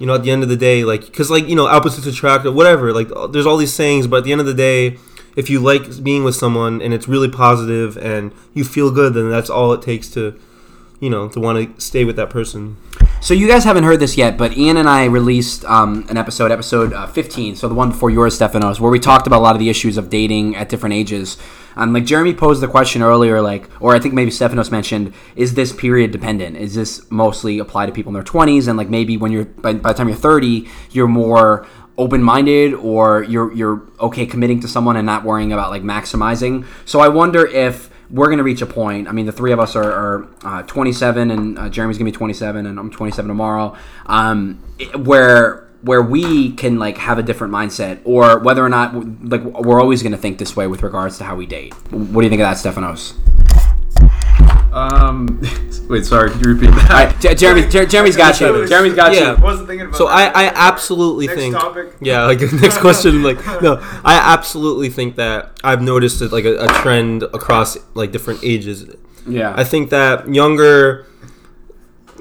You 0.01 0.07
know, 0.07 0.15
at 0.15 0.23
the 0.23 0.31
end 0.31 0.41
of 0.41 0.49
the 0.49 0.57
day, 0.57 0.83
like, 0.83 1.05
because 1.05 1.29
like 1.29 1.47
you 1.47 1.55
know, 1.55 1.67
opposites 1.67 2.07
attract 2.07 2.43
or 2.45 2.51
whatever. 2.51 2.91
Like, 2.91 3.09
uh, 3.15 3.27
there's 3.27 3.45
all 3.45 3.57
these 3.57 3.71
sayings, 3.71 4.07
but 4.07 4.17
at 4.17 4.23
the 4.23 4.31
end 4.31 4.41
of 4.41 4.47
the 4.47 4.53
day, 4.55 4.97
if 5.35 5.47
you 5.47 5.59
like 5.59 6.03
being 6.03 6.23
with 6.23 6.35
someone 6.35 6.81
and 6.81 6.91
it's 6.91 7.07
really 7.07 7.29
positive 7.29 7.97
and 7.97 8.33
you 8.55 8.63
feel 8.63 8.89
good, 8.89 9.13
then 9.13 9.29
that's 9.29 9.49
all 9.49 9.71
it 9.73 9.81
takes 9.83 10.09
to, 10.09 10.37
you 10.99 11.09
know, 11.09 11.29
to 11.29 11.39
want 11.39 11.75
to 11.75 11.79
stay 11.79 12.03
with 12.03 12.15
that 12.15 12.31
person. 12.31 12.77
So 13.21 13.35
you 13.35 13.47
guys 13.47 13.63
haven't 13.63 13.83
heard 13.83 13.99
this 13.99 14.17
yet, 14.17 14.35
but 14.35 14.57
Ian 14.57 14.77
and 14.77 14.89
I 14.89 15.05
released 15.05 15.63
um, 15.65 16.07
an 16.09 16.17
episode, 16.17 16.51
episode 16.51 16.91
uh, 16.91 17.05
15, 17.05 17.55
so 17.55 17.67
the 17.69 17.75
one 17.75 17.91
before 17.91 18.09
yours, 18.09 18.39
Stefanos, 18.39 18.79
where 18.79 18.89
we 18.89 18.99
talked 18.99 19.27
about 19.27 19.37
a 19.37 19.43
lot 19.43 19.55
of 19.55 19.59
the 19.59 19.69
issues 19.69 19.95
of 19.95 20.09
dating 20.09 20.55
at 20.55 20.69
different 20.69 20.93
ages. 20.93 21.37
Um, 21.75 21.93
like 21.93 22.03
Jeremy 22.03 22.33
posed 22.33 22.63
the 22.63 22.67
question 22.67 23.03
earlier, 23.03 23.39
like, 23.39 23.69
or 23.79 23.93
I 23.93 23.99
think 23.99 24.15
maybe 24.15 24.31
Stefanos 24.31 24.71
mentioned, 24.71 25.13
is 25.35 25.53
this 25.53 25.71
period 25.71 26.09
dependent? 26.09 26.57
Is 26.57 26.73
this 26.73 27.11
mostly 27.11 27.59
apply 27.59 27.85
to 27.85 27.91
people 27.91 28.09
in 28.09 28.15
their 28.15 28.23
20s, 28.23 28.67
and 28.67 28.75
like 28.75 28.89
maybe 28.89 29.17
when 29.17 29.31
you're 29.31 29.45
by, 29.45 29.73
by 29.73 29.91
the 29.91 29.97
time 29.99 30.07
you're 30.07 30.17
30, 30.17 30.67
you're 30.89 31.07
more 31.07 31.67
open-minded, 31.99 32.73
or 32.73 33.21
you're 33.25 33.53
you're 33.53 33.83
okay 33.99 34.25
committing 34.25 34.61
to 34.61 34.67
someone 34.67 34.97
and 34.97 35.05
not 35.05 35.23
worrying 35.23 35.53
about 35.53 35.69
like 35.69 35.83
maximizing. 35.83 36.65
So 36.85 36.99
I 36.99 37.07
wonder 37.07 37.45
if 37.45 37.90
we're 38.11 38.27
going 38.27 38.37
to 38.37 38.43
reach 38.43 38.61
a 38.61 38.65
point. 38.65 39.07
I 39.07 39.11
mean, 39.11 39.25
the 39.25 39.31
three 39.31 39.51
of 39.51 39.59
us 39.59 39.75
are, 39.75 39.91
are 39.91 40.27
uh, 40.43 40.63
27, 40.63 41.31
and 41.31 41.57
uh, 41.57 41.69
Jeremy's 41.69 41.97
going 41.97 42.05
to 42.05 42.11
be 42.11 42.17
27, 42.17 42.65
and 42.65 42.79
I'm 42.79 42.91
27 42.91 43.27
tomorrow. 43.27 43.75
Um, 44.05 44.61
where 44.95 45.67
where 45.81 46.01
we 46.01 46.51
can 46.51 46.77
like 46.77 46.97
have 46.97 47.17
a 47.17 47.23
different 47.23 47.53
mindset, 47.53 48.01
or 48.03 48.39
whether 48.39 48.63
or 48.63 48.69
not 48.69 48.93
like 49.23 49.43
we're 49.43 49.81
always 49.81 50.03
going 50.03 50.11
to 50.11 50.17
think 50.17 50.37
this 50.37 50.55
way 50.55 50.67
with 50.67 50.83
regards 50.83 51.17
to 51.17 51.23
how 51.23 51.35
we 51.35 51.45
date. 51.45 51.73
What 51.91 52.21
do 52.21 52.25
you 52.25 52.29
think 52.29 52.41
of 52.41 52.47
that, 52.47 52.57
Stefanos? 52.57 53.15
Um, 54.73 55.41
wait, 55.89 56.05
sorry, 56.05 56.29
could 56.31 56.41
you 56.45 56.53
repeat 56.53 56.71
that? 56.71 56.91
All 56.91 57.05
right, 57.05 57.19
J- 57.19 57.35
Jeremy, 57.35 57.67
Jer- 57.67 57.85
Jeremy's 57.85 58.15
got 58.15 58.39
you. 58.39 58.67
Jeremy's 58.67 58.93
got 58.93 59.13
Yeah. 59.13 59.35
you. 59.35 59.43
wasn't 59.43 59.67
thinking 59.67 59.87
about 59.87 59.97
So 59.97 60.07
I, 60.07 60.23
I 60.27 60.45
absolutely 60.55 61.27
Next 61.27 61.39
think 61.39 61.55
topic. 61.55 61.93
yeah 61.99 62.25
like 62.25 62.39
next 62.53 62.77
question 62.77 63.21
like 63.23 63.45
no 63.61 63.77
I 64.05 64.15
absolutely 64.33 64.89
think 64.89 65.17
that 65.17 65.51
I've 65.63 65.81
noticed 65.81 66.21
it, 66.21 66.31
like 66.31 66.45
a, 66.45 66.55
a 66.63 66.67
trend 66.81 67.23
across 67.23 67.77
like 67.95 68.11
different 68.11 68.39
ages 68.43 68.85
Yeah, 69.27 69.53
I 69.55 69.63
think 69.65 69.89
that 69.89 70.33
younger, 70.33 71.05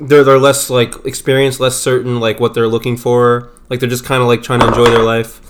they're 0.01 0.25
they're 0.25 0.39
less 0.39 0.71
like 0.71 0.95
experienced, 1.07 1.61
less 1.61 1.77
certain 1.77 2.21
like 2.21 2.41
what 2.41 2.55
they're 2.55 2.69
looking 2.69 2.97
for. 2.97 3.51
Like 3.69 3.81
they're 3.81 3.89
just 3.89 4.05
kind 4.05 4.21
of 4.23 4.29
like 4.29 4.43
trying 4.43 4.61
to 4.61 4.69
enjoy 4.69 4.87
their 4.87 5.03
life. 5.05 5.41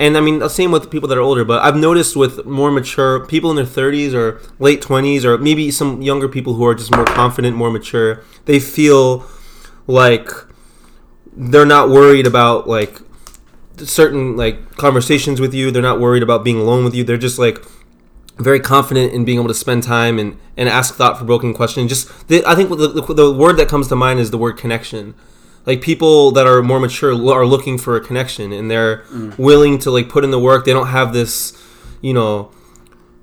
And 0.00 0.16
I 0.16 0.20
mean, 0.20 0.38
the 0.38 0.48
same 0.48 0.72
with 0.72 0.90
people 0.90 1.10
that 1.10 1.18
are 1.18 1.20
older. 1.20 1.44
But 1.44 1.62
I've 1.62 1.76
noticed 1.76 2.16
with 2.16 2.46
more 2.46 2.70
mature 2.70 3.26
people 3.26 3.50
in 3.50 3.56
their 3.56 3.66
30s 3.66 4.14
or 4.14 4.40
late 4.58 4.80
20s, 4.80 5.24
or 5.24 5.36
maybe 5.36 5.70
some 5.70 6.00
younger 6.00 6.26
people 6.26 6.54
who 6.54 6.64
are 6.66 6.74
just 6.74 6.90
more 6.90 7.04
confident, 7.04 7.54
more 7.54 7.70
mature, 7.70 8.24
they 8.46 8.58
feel 8.58 9.26
like 9.86 10.30
they're 11.36 11.66
not 11.66 11.90
worried 11.90 12.26
about 12.26 12.66
like 12.66 12.98
certain 13.76 14.38
like 14.38 14.74
conversations 14.76 15.38
with 15.38 15.52
you. 15.52 15.70
They're 15.70 15.82
not 15.82 16.00
worried 16.00 16.22
about 16.22 16.44
being 16.44 16.58
alone 16.58 16.82
with 16.82 16.94
you. 16.94 17.04
They're 17.04 17.18
just 17.18 17.38
like 17.38 17.58
very 18.38 18.58
confident 18.58 19.12
in 19.12 19.26
being 19.26 19.36
able 19.36 19.48
to 19.48 19.54
spend 19.54 19.82
time 19.82 20.18
and, 20.18 20.38
and 20.56 20.66
ask 20.66 20.94
thought 20.94 21.18
provoking 21.18 21.52
questions. 21.52 21.90
Just 21.90 22.28
the, 22.28 22.42
I 22.46 22.54
think 22.54 22.70
the, 22.70 22.88
the, 22.88 23.14
the 23.14 23.30
word 23.30 23.58
that 23.58 23.68
comes 23.68 23.88
to 23.88 23.96
mind 23.96 24.18
is 24.18 24.30
the 24.30 24.38
word 24.38 24.56
connection. 24.56 25.14
Like 25.70 25.82
people 25.82 26.32
that 26.32 26.48
are 26.48 26.62
more 26.62 26.80
mature 26.80 27.12
are 27.12 27.46
looking 27.46 27.78
for 27.78 27.94
a 27.94 28.00
connection 28.00 28.50
and 28.50 28.68
they're 28.68 29.02
mm. 29.02 29.38
willing 29.38 29.78
to 29.78 29.92
like 29.92 30.08
put 30.08 30.24
in 30.24 30.32
the 30.32 30.40
work. 30.40 30.64
They 30.64 30.72
don't 30.72 30.88
have 30.88 31.12
this, 31.12 31.56
you 32.00 32.12
know, 32.12 32.50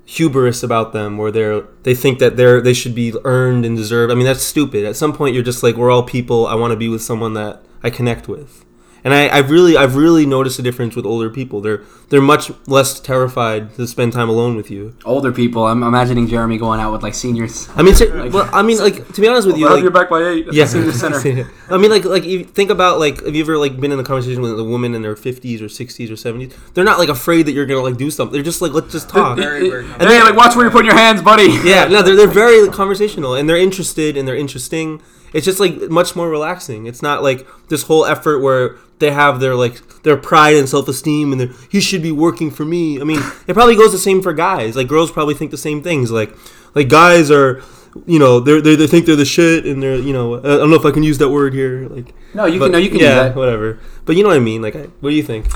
hubris 0.06 0.62
about 0.62 0.94
them 0.94 1.18
where 1.18 1.30
they're 1.30 1.64
they 1.82 1.94
think 1.94 2.20
that 2.20 2.38
they're 2.38 2.62
they 2.62 2.72
should 2.72 2.94
be 2.94 3.12
earned 3.24 3.66
and 3.66 3.76
deserved. 3.76 4.10
I 4.10 4.14
mean 4.14 4.24
that's 4.24 4.40
stupid. 4.40 4.86
At 4.86 4.96
some 4.96 5.12
point 5.12 5.34
you're 5.34 5.44
just 5.44 5.62
like 5.62 5.76
we're 5.76 5.90
all 5.90 6.02
people. 6.02 6.46
I 6.46 6.54
want 6.54 6.70
to 6.70 6.76
be 6.78 6.88
with 6.88 7.02
someone 7.02 7.34
that 7.34 7.62
I 7.82 7.90
connect 7.90 8.28
with. 8.28 8.64
And 9.04 9.14
I, 9.14 9.28
I've 9.28 9.50
really 9.50 9.76
I've 9.76 9.96
really 9.96 10.26
noticed 10.26 10.58
a 10.58 10.62
difference 10.62 10.96
with 10.96 11.06
older 11.06 11.30
people. 11.30 11.60
They're 11.60 11.82
they're 12.08 12.20
much 12.20 12.50
less 12.66 12.98
terrified 13.00 13.74
to 13.76 13.86
spend 13.86 14.12
time 14.12 14.28
alone 14.28 14.56
with 14.56 14.70
you. 14.70 14.96
older 15.04 15.30
people. 15.30 15.66
I'm 15.66 15.82
imagining 15.82 16.26
Jeremy 16.26 16.58
going 16.58 16.80
out 16.80 16.92
with 16.92 17.02
like 17.02 17.14
seniors. 17.14 17.68
I 17.76 17.82
mean, 17.82 17.94
ser- 17.94 18.30
well, 18.30 18.48
I 18.52 18.62
mean, 18.62 18.78
like 18.78 19.12
to 19.12 19.20
be 19.20 19.28
honest 19.28 19.46
with 19.46 19.56
you, 19.56 19.66
I'll 19.66 19.74
like, 19.74 19.84
be 19.84 19.90
back 19.90 20.08
by 20.08 20.22
eight. 20.22 20.46
at 20.46 20.52
the 20.52 20.56
yeah, 20.56 20.64
senior 20.66 20.92
center. 21.04 21.50
I 21.70 21.76
mean, 21.76 21.90
like, 21.90 22.04
like 22.04 22.24
you 22.24 22.44
think 22.44 22.70
about 22.70 22.98
like, 22.98 23.24
have 23.24 23.34
you 23.34 23.42
ever 23.42 23.58
like 23.58 23.78
been 23.78 23.92
in 23.92 23.98
a 24.00 24.04
conversation 24.04 24.42
with 24.42 24.58
a 24.58 24.64
woman 24.64 24.94
in 24.94 25.02
their 25.02 25.16
fifties 25.16 25.62
or 25.62 25.68
sixties 25.68 26.10
or 26.10 26.16
seventies? 26.16 26.54
They're 26.74 26.84
not 26.84 26.98
like 26.98 27.08
afraid 27.08 27.46
that 27.46 27.52
you're 27.52 27.66
gonna 27.66 27.82
like 27.82 27.96
do 27.96 28.10
something. 28.10 28.32
They're 28.32 28.42
just 28.42 28.62
like, 28.62 28.72
let's 28.72 28.92
just 28.92 29.08
talk. 29.08 29.36
Very, 29.36 29.68
very 29.68 29.84
And 29.84 30.00
then 30.02 30.24
like, 30.24 30.36
watch 30.36 30.56
where 30.56 30.64
you're 30.64 30.72
putting 30.72 30.86
your 30.86 30.96
hands, 30.96 31.22
buddy. 31.22 31.48
yeah, 31.64 31.86
no, 31.86 32.02
they're 32.02 32.16
they're 32.16 32.26
very 32.26 32.62
like, 32.62 32.72
conversational 32.72 33.34
and 33.34 33.48
they're 33.48 33.56
interested 33.56 34.16
and 34.16 34.26
they're 34.26 34.36
interesting. 34.36 35.02
It's 35.34 35.44
just 35.44 35.60
like 35.60 35.90
much 35.90 36.16
more 36.16 36.30
relaxing. 36.30 36.86
It's 36.86 37.02
not 37.02 37.22
like 37.22 37.46
this 37.68 37.82
whole 37.82 38.06
effort 38.06 38.40
where 38.40 38.76
they 38.98 39.10
have 39.10 39.40
their 39.40 39.54
like 39.54 40.02
their 40.02 40.16
pride 40.16 40.56
and 40.56 40.68
self 40.68 40.88
esteem, 40.88 41.32
and 41.32 41.40
their 41.40 41.50
he 41.70 41.80
should 41.80 42.02
be 42.02 42.12
working 42.12 42.50
for 42.50 42.64
me. 42.64 43.00
I 43.00 43.04
mean, 43.04 43.20
it 43.46 43.54
probably 43.54 43.76
goes 43.76 43.92
the 43.92 43.98
same 43.98 44.22
for 44.22 44.32
guys. 44.32 44.76
Like 44.76 44.88
girls 44.88 45.10
probably 45.10 45.34
think 45.34 45.50
the 45.50 45.56
same 45.56 45.82
things. 45.82 46.10
Like 46.10 46.34
like 46.74 46.88
guys 46.88 47.30
are. 47.30 47.62
You 48.06 48.18
know, 48.18 48.38
they 48.38 48.60
they 48.60 48.76
they 48.76 48.86
think 48.86 49.06
they're 49.06 49.16
the 49.16 49.24
shit, 49.24 49.64
and 49.64 49.82
they're 49.82 49.96
you 49.96 50.12
know 50.12 50.36
I 50.38 50.42
don't 50.42 50.70
know 50.70 50.76
if 50.76 50.84
I 50.84 50.90
can 50.92 51.02
use 51.02 51.18
that 51.18 51.30
word 51.30 51.52
here. 51.54 51.88
Like 51.88 52.14
No, 52.34 52.44
you 52.44 52.58
but- 52.60 52.66
can. 52.66 52.72
No, 52.72 52.78
you 52.78 52.90
can 52.90 52.98
yeah, 53.00 53.32
whatever. 53.32 53.80
But 54.04 54.14
you 54.14 54.22
know 54.22 54.28
what 54.28 54.36
I 54.36 54.40
mean. 54.40 54.60
Like, 54.62 54.76
I, 54.76 54.82
what 55.00 55.10
do 55.10 55.16
you 55.16 55.22
think? 55.22 55.46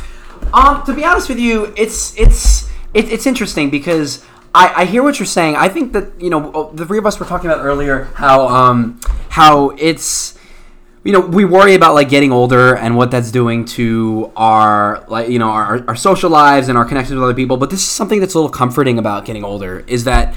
Um, 0.53 0.83
to 0.87 0.95
be 0.95 1.05
honest 1.05 1.29
with 1.29 1.39
you, 1.39 1.73
it's 1.77 2.19
it's 2.19 2.69
it, 2.95 3.13
it's 3.13 3.27
interesting 3.27 3.71
because 3.71 4.25
I, 4.55 4.73
I 4.83 4.85
hear 4.87 5.03
what 5.03 5.19
you're 5.21 5.27
saying. 5.27 5.57
I 5.57 5.69
think 5.69 5.93
that 5.93 6.21
you 6.21 6.31
know 6.31 6.71
the 6.75 6.85
three 6.87 6.99
of 6.99 7.07
us 7.07 7.21
were 7.21 7.27
talking 7.27 7.49
about 7.51 7.65
earlier 7.65 8.05
how 8.15 8.49
um 8.49 8.99
how 9.29 9.71
it's 9.79 10.37
you 11.05 11.13
know 11.13 11.21
we 11.21 11.45
worry 11.45 11.75
about 11.75 11.95
like 11.95 12.09
getting 12.09 12.33
older 12.33 12.77
and 12.77 12.97
what 12.97 13.11
that's 13.11 13.31
doing 13.31 13.65
to 13.65 14.31
our 14.37 15.05
like 15.09 15.29
you 15.29 15.39
know 15.39 15.49
our, 15.49 15.85
our 15.89 15.97
social 15.97 16.31
lives 16.31 16.69
and 16.69 16.79
our 16.79 16.85
connections 16.85 17.15
with 17.15 17.25
other 17.25 17.35
people. 17.35 17.57
But 17.57 17.71
this 17.71 17.81
is 17.81 17.89
something 17.89 18.21
that's 18.21 18.35
a 18.35 18.39
little 18.39 18.51
comforting 18.51 18.99
about 18.99 19.25
getting 19.25 19.45
older 19.45 19.85
is 19.87 20.05
that 20.05 20.35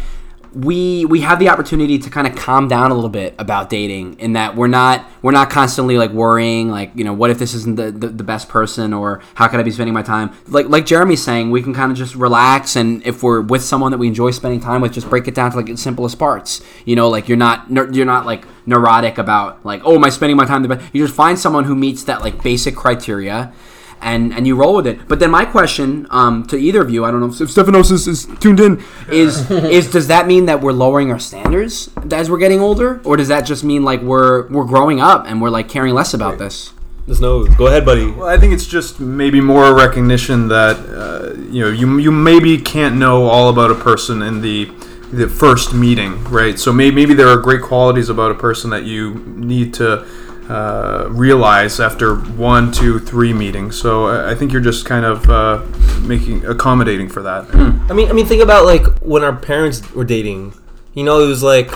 we 0.56 1.04
we 1.06 1.20
have 1.20 1.38
the 1.38 1.50
opportunity 1.50 2.00
to 2.00 2.10
kind 2.10 2.26
of 2.26 2.36
calm 2.36 2.70
down 2.70 2.90
a 2.90 2.96
little 2.96 3.10
bit 3.10 3.36
about 3.38 3.70
dating 3.70 4.18
in 4.20 4.34
that 4.34 4.56
we're 4.56 4.68
not 4.68 5.06
we're 5.22 5.34
not 5.34 5.50
constantly 5.50 5.98
like 5.98 6.12
worrying 6.12 6.70
like 6.70 6.92
you 6.96 7.04
know 7.04 7.12
what 7.12 7.30
if 7.30 7.38
this 7.38 7.54
isn't 7.54 7.76
the, 7.76 7.92
the, 7.92 8.08
the 8.08 8.24
best 8.24 8.48
person 8.48 8.94
or 8.94 9.22
how 9.34 9.50
could 9.50 9.60
I 9.60 9.64
be 9.64 9.72
spending 9.72 9.94
my 9.94 10.02
time? 10.02 10.34
Like 10.48 10.70
like 10.70 10.86
Jeremy's 10.86 11.22
saying 11.22 11.52
we 11.52 11.62
can 11.62 11.74
kind 11.74 11.92
of 11.92 11.98
just 11.98 12.16
relax 12.16 12.78
and 12.78 13.06
if 13.06 13.22
we're 13.22 13.42
with 13.42 13.64
someone 13.64 13.92
that 13.92 13.98
we 13.98 14.08
enjoy 14.08 14.32
spending 14.32 14.62
time 14.62 14.80
with 14.80 14.94
just 14.94 15.10
break 15.10 15.28
it 15.28 15.36
down 15.36 15.52
to 15.52 15.58
like 15.58 15.68
its 15.68 15.82
simplest 15.82 16.18
parts. 16.18 16.62
You 16.86 16.96
know 16.96 17.10
like 17.10 17.28
you're 17.28 17.38
not 17.38 17.70
you're 17.94 18.06
not 18.06 18.26
like 18.26 18.46
neurotic 18.66 19.18
about 19.18 19.66
like 19.66 19.82
oh 19.84 19.96
am 19.96 20.06
I 20.06 20.10
spending 20.10 20.38
my 20.38 20.46
time 20.46 20.62
the 20.62 20.70
best 20.70 20.94
you 20.94 21.04
just 21.04 21.16
find 21.16 21.38
someone 21.38 21.66
who 21.66 21.76
meets 21.76 22.06
that 22.06 22.22
like 22.22 22.42
basic 22.42 22.76
criteria 22.76 23.54
and 24.02 24.34
and 24.34 24.46
you 24.46 24.56
roll 24.56 24.76
with 24.76 24.88
it. 24.88 25.08
But 25.08 25.20
then 25.20 25.32
my 25.32 25.46
question 25.46 26.08
um, 26.10 26.46
to 26.48 26.58
either 26.58 26.82
of 26.82 26.90
you, 26.90 27.06
I 27.06 27.12
don't 27.12 27.20
know 27.20 27.28
if 27.28 27.50
Stephanos 27.50 27.92
is, 27.92 28.08
is 28.08 28.26
tuned 28.40 28.60
in, 28.60 28.84
is 29.10 29.50
is 29.52 29.90
does 29.92 30.08
that 30.08 30.28
mean 30.28 30.46
that 30.46 30.62
we're 30.62 30.74
lowering 30.74 31.12
our 31.12 31.20
standards 31.20 31.90
as 32.12 32.30
we're 32.30 32.38
getting 32.38 32.60
older, 32.60 33.02
or 33.04 33.18
does 33.18 33.28
that 33.28 33.42
just 33.42 33.64
mean 33.64 33.84
like 33.84 34.02
we're 34.02 34.48
we're 34.50 34.66
growing 34.66 35.02
up 35.02 35.26
and 35.28 35.42
we're 35.42 35.50
like 35.50 35.70
caring 35.70 35.94
less 35.94 36.14
about 36.14 36.38
this? 36.38 36.74
There's 37.06 37.22
no. 37.22 37.46
Go 37.46 37.68
ahead, 37.68 37.86
buddy. 37.86 38.10
Well, 38.10 38.28
I 38.28 38.38
think 38.38 38.54
it's 38.54 38.66
just 38.66 39.00
maybe 39.00 39.40
more 39.40 39.76
recognition 39.76 40.48
that 40.48 40.78
uh, 40.78 41.34
you 41.52 41.64
know 41.64 41.70
you 41.70 41.98
you 42.00 42.12
maybe 42.12 42.58
can't 42.58 42.96
know 42.96 43.26
all 43.26 43.50
about 43.50 43.70
a 43.70 43.76
person 43.76 44.24
in 44.24 44.42
the 44.42 44.66
the 45.14 45.30
first 45.30 45.74
meeting, 45.74 46.24
right? 46.26 46.58
So 46.58 46.74
maybe 46.74 46.96
maybe 46.96 47.14
there 47.14 47.28
are 47.28 47.38
great 47.38 47.62
qualities 47.62 48.10
about 48.10 48.32
a 48.32 48.36
person 48.36 48.72
that 48.72 48.86
you 48.86 49.14
need 49.26 49.74
to 49.76 50.06
uh, 50.50 51.08
realize 51.10 51.80
after 51.80 52.16
one, 52.16 52.72
two, 52.72 53.00
three 53.00 53.34
meetings. 53.34 53.80
So 53.80 54.06
I 54.08 54.32
I 54.32 54.36
think 54.36 54.52
you're 54.52 54.62
just 54.62 54.86
kind 54.86 55.06
of 55.06 55.30
uh, 55.30 55.64
making 56.02 56.46
accommodating 56.46 57.10
for 57.10 57.22
that. 57.24 57.46
I 57.90 57.94
mean, 57.94 58.10
I 58.10 58.14
mean, 58.14 58.26
think 58.26 58.44
about 58.44 58.66
like 58.66 58.86
when 59.00 59.24
our 59.24 59.36
parents 59.36 59.92
were 59.94 60.06
dating. 60.06 60.54
You 60.94 61.04
know, 61.04 61.20
it 61.22 61.28
was 61.28 61.44
like, 61.44 61.72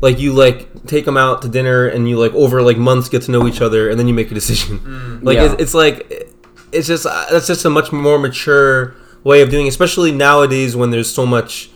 like 0.00 0.20
you 0.20 0.32
like 0.32 0.84
take 0.86 1.04
them 1.04 1.16
out 1.16 1.42
to 1.42 1.48
dinner, 1.48 1.86
and 1.88 2.08
you 2.08 2.18
like 2.18 2.32
over 2.34 2.62
like 2.62 2.76
months 2.76 3.08
get 3.08 3.22
to 3.22 3.30
know 3.30 3.48
each 3.48 3.60
other, 3.60 3.90
and 3.90 3.98
then 3.98 4.06
you 4.06 4.14
make 4.14 4.30
a 4.30 4.34
decision. 4.34 5.20
Like 5.22 5.36
Yeah. 5.36 5.52
it's, 5.52 5.62
it's 5.62 5.74
like, 5.74 6.30
it's 6.72 6.86
just 6.86 7.04
uh, 7.06 7.26
that's 7.30 7.46
just 7.46 7.64
a 7.64 7.70
much 7.70 7.90
more 7.92 8.18
mature 8.18 8.94
way 9.24 9.42
of 9.42 9.50
doing, 9.50 9.66
it, 9.66 9.70
especially 9.70 10.12
nowadays 10.12 10.76
when 10.76 10.90
there's 10.90 11.12
so 11.12 11.26
much 11.26 11.70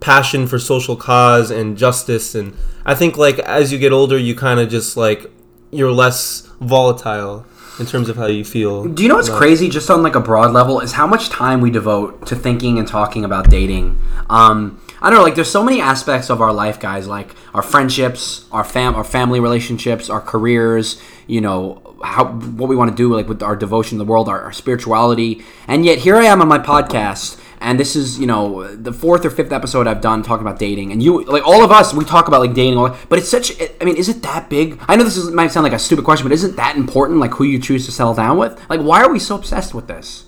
passion 0.00 0.46
for 0.46 0.58
social 0.58 0.96
cause 0.96 1.50
and 1.50 1.76
justice. 1.76 2.34
And 2.34 2.54
I 2.84 2.94
think 2.94 3.16
like 3.16 3.38
as 3.40 3.72
you 3.72 3.78
get 3.78 3.92
older, 3.92 4.16
you 4.18 4.34
kind 4.34 4.60
of 4.60 4.68
just 4.68 4.96
like 4.96 5.26
you're 5.70 5.92
less 5.92 6.48
volatile 6.60 7.44
in 7.78 7.86
terms 7.86 8.08
of 8.08 8.16
how 8.16 8.26
you 8.26 8.44
feel. 8.44 8.84
Do 8.84 9.02
you 9.02 9.08
know 9.08 9.16
what's 9.16 9.28
about- 9.28 9.38
crazy, 9.38 9.68
just 9.68 9.90
on 9.90 10.02
like 10.02 10.14
a 10.14 10.20
broad 10.20 10.52
level, 10.52 10.80
is 10.80 10.92
how 10.92 11.06
much 11.06 11.28
time 11.28 11.60
we 11.60 11.70
devote 11.70 12.26
to 12.26 12.34
thinking 12.36 12.78
and 12.78 12.88
talking 12.88 13.24
about 13.24 13.50
dating. 13.50 13.98
Um, 14.30 14.80
I 15.02 15.10
don't 15.10 15.18
know, 15.18 15.24
like 15.24 15.34
there's 15.34 15.50
so 15.50 15.62
many 15.62 15.80
aspects 15.80 16.30
of 16.30 16.40
our 16.40 16.52
life, 16.52 16.80
guys, 16.80 17.06
like 17.06 17.34
our 17.52 17.62
friendships, 17.62 18.46
our 18.50 18.64
fam, 18.64 18.94
our 18.94 19.04
family 19.04 19.40
relationships, 19.40 20.08
our 20.08 20.20
careers. 20.22 21.00
You 21.26 21.40
know, 21.40 21.96
how 22.02 22.26
what 22.26 22.68
we 22.68 22.76
want 22.76 22.90
to 22.90 22.96
do, 22.96 23.14
like 23.14 23.28
with 23.28 23.42
our 23.42 23.56
devotion 23.56 23.98
to 23.98 24.04
the 24.04 24.10
world, 24.10 24.28
our, 24.28 24.40
our 24.40 24.52
spirituality, 24.52 25.42
and 25.68 25.84
yet 25.84 25.98
here 25.98 26.16
I 26.16 26.24
am 26.24 26.40
on 26.40 26.48
my 26.48 26.58
podcast. 26.58 27.38
And 27.60 27.80
this 27.80 27.96
is, 27.96 28.18
you 28.18 28.26
know, 28.26 28.74
the 28.74 28.92
fourth 28.92 29.24
or 29.24 29.30
fifth 29.30 29.52
episode 29.52 29.86
I've 29.86 30.00
done 30.00 30.22
talking 30.22 30.46
about 30.46 30.58
dating. 30.58 30.92
And 30.92 31.02
you, 31.02 31.24
like, 31.24 31.46
all 31.46 31.64
of 31.64 31.70
us, 31.70 31.94
we 31.94 32.04
talk 32.04 32.28
about, 32.28 32.40
like, 32.40 32.54
dating. 32.54 32.78
All, 32.78 32.96
but 33.08 33.18
it's 33.18 33.28
such, 33.28 33.52
I 33.80 33.84
mean, 33.84 33.96
is 33.96 34.08
it 34.08 34.22
that 34.22 34.50
big? 34.50 34.80
I 34.88 34.96
know 34.96 35.04
this 35.04 35.16
is, 35.16 35.30
might 35.30 35.50
sound 35.50 35.64
like 35.64 35.72
a 35.72 35.78
stupid 35.78 36.04
question, 36.04 36.24
but 36.24 36.32
isn't 36.32 36.56
that 36.56 36.76
important, 36.76 37.18
like, 37.18 37.32
who 37.32 37.44
you 37.44 37.58
choose 37.58 37.86
to 37.86 37.92
settle 37.92 38.14
down 38.14 38.38
with? 38.38 38.60
Like, 38.68 38.80
why 38.80 39.02
are 39.02 39.10
we 39.10 39.18
so 39.18 39.36
obsessed 39.36 39.74
with 39.74 39.86
this? 39.86 40.24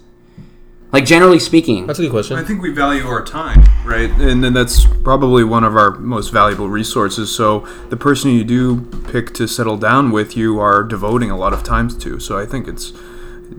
Like, 0.90 1.04
generally 1.04 1.38
speaking. 1.38 1.86
That's 1.86 1.98
a 1.98 2.02
good 2.02 2.10
question. 2.10 2.38
I 2.38 2.44
think 2.44 2.62
we 2.62 2.72
value 2.72 3.06
our 3.06 3.22
time, 3.22 3.62
right? 3.84 4.10
And 4.10 4.42
then 4.42 4.54
that's 4.54 4.86
probably 5.02 5.44
one 5.44 5.62
of 5.62 5.76
our 5.76 5.90
most 5.98 6.32
valuable 6.32 6.70
resources. 6.70 7.30
So 7.34 7.60
the 7.90 7.96
person 7.96 8.30
you 8.30 8.42
do 8.42 8.80
pick 9.12 9.34
to 9.34 9.46
settle 9.46 9.76
down 9.76 10.12
with, 10.12 10.34
you 10.34 10.58
are 10.60 10.82
devoting 10.82 11.30
a 11.30 11.36
lot 11.36 11.52
of 11.52 11.62
time 11.62 11.90
to. 11.90 12.18
So 12.20 12.38
I 12.38 12.46
think 12.46 12.66
it's 12.66 12.94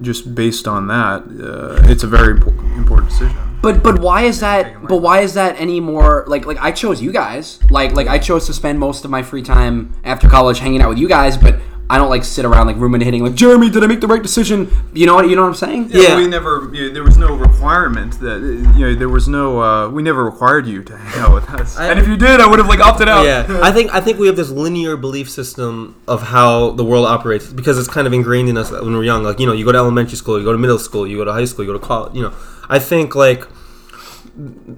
just 0.01 0.33
based 0.33 0.67
on 0.67 0.87
that, 0.87 1.21
uh, 1.39 1.89
it's 1.89 2.03
a 2.03 2.07
very 2.07 2.31
important 2.75 3.09
decision. 3.09 3.37
But 3.61 3.83
but 3.83 3.99
why 3.99 4.21
is 4.23 4.39
that? 4.39 4.87
But 4.87 4.97
why 4.97 5.19
is 5.21 5.33
that 5.33 5.59
any 5.59 5.79
more 5.79 6.23
like 6.27 6.45
like 6.45 6.57
I 6.61 6.71
chose 6.71 7.01
you 7.01 7.11
guys. 7.11 7.59
Like 7.69 7.91
like 7.93 8.07
I 8.07 8.17
chose 8.17 8.45
to 8.47 8.53
spend 8.53 8.79
most 8.79 9.03
of 9.05 9.11
my 9.11 9.21
free 9.23 9.41
time 9.43 9.93
after 10.03 10.29
college 10.29 10.59
hanging 10.59 10.81
out 10.81 10.89
with 10.89 10.97
you 10.97 11.07
guys. 11.09 11.35
But 11.37 11.59
I 11.91 11.97
don't 11.97 12.09
like 12.09 12.23
sit 12.23 12.45
around 12.45 12.67
like 12.67 12.75
ruminating 12.77 13.23
like 13.23 13.33
Jeremy, 13.33 13.67
did 13.69 13.83
I 13.83 13.87
make 13.87 13.99
the 13.99 14.05
right 14.07 14.21
decision? 14.21 14.69
You 14.93 15.07
know 15.07 15.15
what 15.15 15.27
you 15.27 15.35
know 15.35 15.41
what 15.41 15.47
I'm 15.49 15.55
saying? 15.55 15.89
Yeah. 15.91 16.15
we 16.17 16.27
never. 16.27 16.69
You 16.71 16.87
know, 16.87 16.93
there 16.93 17.03
was 17.03 17.17
no 17.17 17.35
requirement 17.35 18.19
that 18.19 18.39
you 18.77 18.85
know. 18.85 18.95
There 18.95 19.09
was 19.09 19.27
no. 19.27 19.59
Uh, 19.59 19.89
we 19.89 20.03
never 20.03 20.23
required 20.23 20.67
you 20.67 20.83
to 20.83 20.95
hang 20.95 21.19
out 21.23 21.33
with 21.33 21.49
us. 21.49 21.77
I- 21.77 21.87
and 21.89 21.99
if 21.99 22.07
you 22.07 22.15
did, 22.15 22.39
I 22.41 22.47
would 22.47 22.59
have 22.59 22.67
like 22.69 22.79
opted 22.79 23.09
out. 23.09 23.25
yeah, 23.25 23.59
I 23.63 23.71
think 23.71 23.93
I 23.93 23.99
think 24.01 24.19
we 24.19 24.27
have 24.27 24.35
this 24.35 24.51
linear 24.51 24.95
belief 24.97 25.29
system 25.29 25.95
of 26.07 26.21
how 26.21 26.71
the 26.71 26.85
world 26.85 27.07
operates 27.07 27.47
because 27.51 27.77
it's 27.79 27.87
kind 27.89 28.05
of 28.07 28.13
ingrained 28.13 28.49
in 28.49 28.57
us 28.57 28.69
when 28.71 28.93
we're 28.95 29.03
young. 29.03 29.23
Like 29.23 29.39
you 29.39 29.47
know, 29.47 29.53
you 29.53 29.65
go 29.65 29.71
to 29.71 29.77
elementary 29.79 30.15
school, 30.15 30.37
you 30.37 30.45
go 30.45 30.51
to 30.53 30.59
middle 30.59 30.79
school, 30.79 31.05
you 31.07 31.17
go 31.17 31.25
to 31.25 31.33
high 31.33 31.45
school, 31.45 31.65
you 31.65 31.73
go 31.73 31.77
to 31.79 31.83
college. 31.85 32.13
You 32.15 32.21
know, 32.21 32.33
I 32.69 32.79
think 32.79 33.15
like 33.15 33.45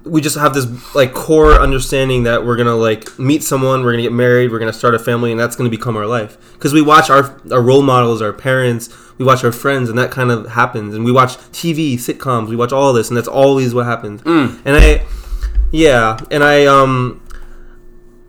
we 0.04 0.20
just 0.20 0.36
have 0.36 0.54
this 0.54 0.66
like 0.94 1.12
core 1.12 1.52
understanding 1.60 2.24
that 2.24 2.44
we're 2.44 2.56
gonna 2.56 2.74
like 2.74 3.18
meet 3.18 3.42
someone, 3.42 3.82
we're 3.84 3.92
gonna 3.92 4.02
get 4.02 4.12
married, 4.12 4.50
we're 4.50 4.58
gonna 4.58 4.72
start 4.72 4.94
a 4.94 4.98
family, 4.98 5.30
and 5.30 5.38
that's 5.38 5.54
gonna 5.56 5.70
become 5.70 5.96
our 5.96 6.06
life. 6.06 6.36
Because 6.54 6.72
we 6.72 6.82
watch 6.82 7.10
our 7.10 7.38
our 7.50 7.62
role 7.62 7.82
models, 7.82 8.20
our 8.22 8.32
parents, 8.32 8.88
we 9.18 9.24
watch 9.24 9.44
our 9.44 9.52
friends, 9.52 9.88
and 9.88 9.98
that 9.98 10.10
kind 10.10 10.30
of 10.30 10.48
happens. 10.50 10.94
And 10.94 11.04
we 11.04 11.12
watch 11.12 11.36
TV, 11.52 11.94
sitcoms, 11.94 12.48
we 12.48 12.56
watch 12.56 12.72
all 12.72 12.92
this, 12.92 13.08
and 13.08 13.16
that's 13.16 13.28
always 13.28 13.74
what 13.74 13.86
happens. 13.86 14.22
And 14.64 14.76
I, 14.76 15.04
yeah, 15.70 16.18
and 16.30 16.42
I 16.42 16.66
um. 16.66 17.21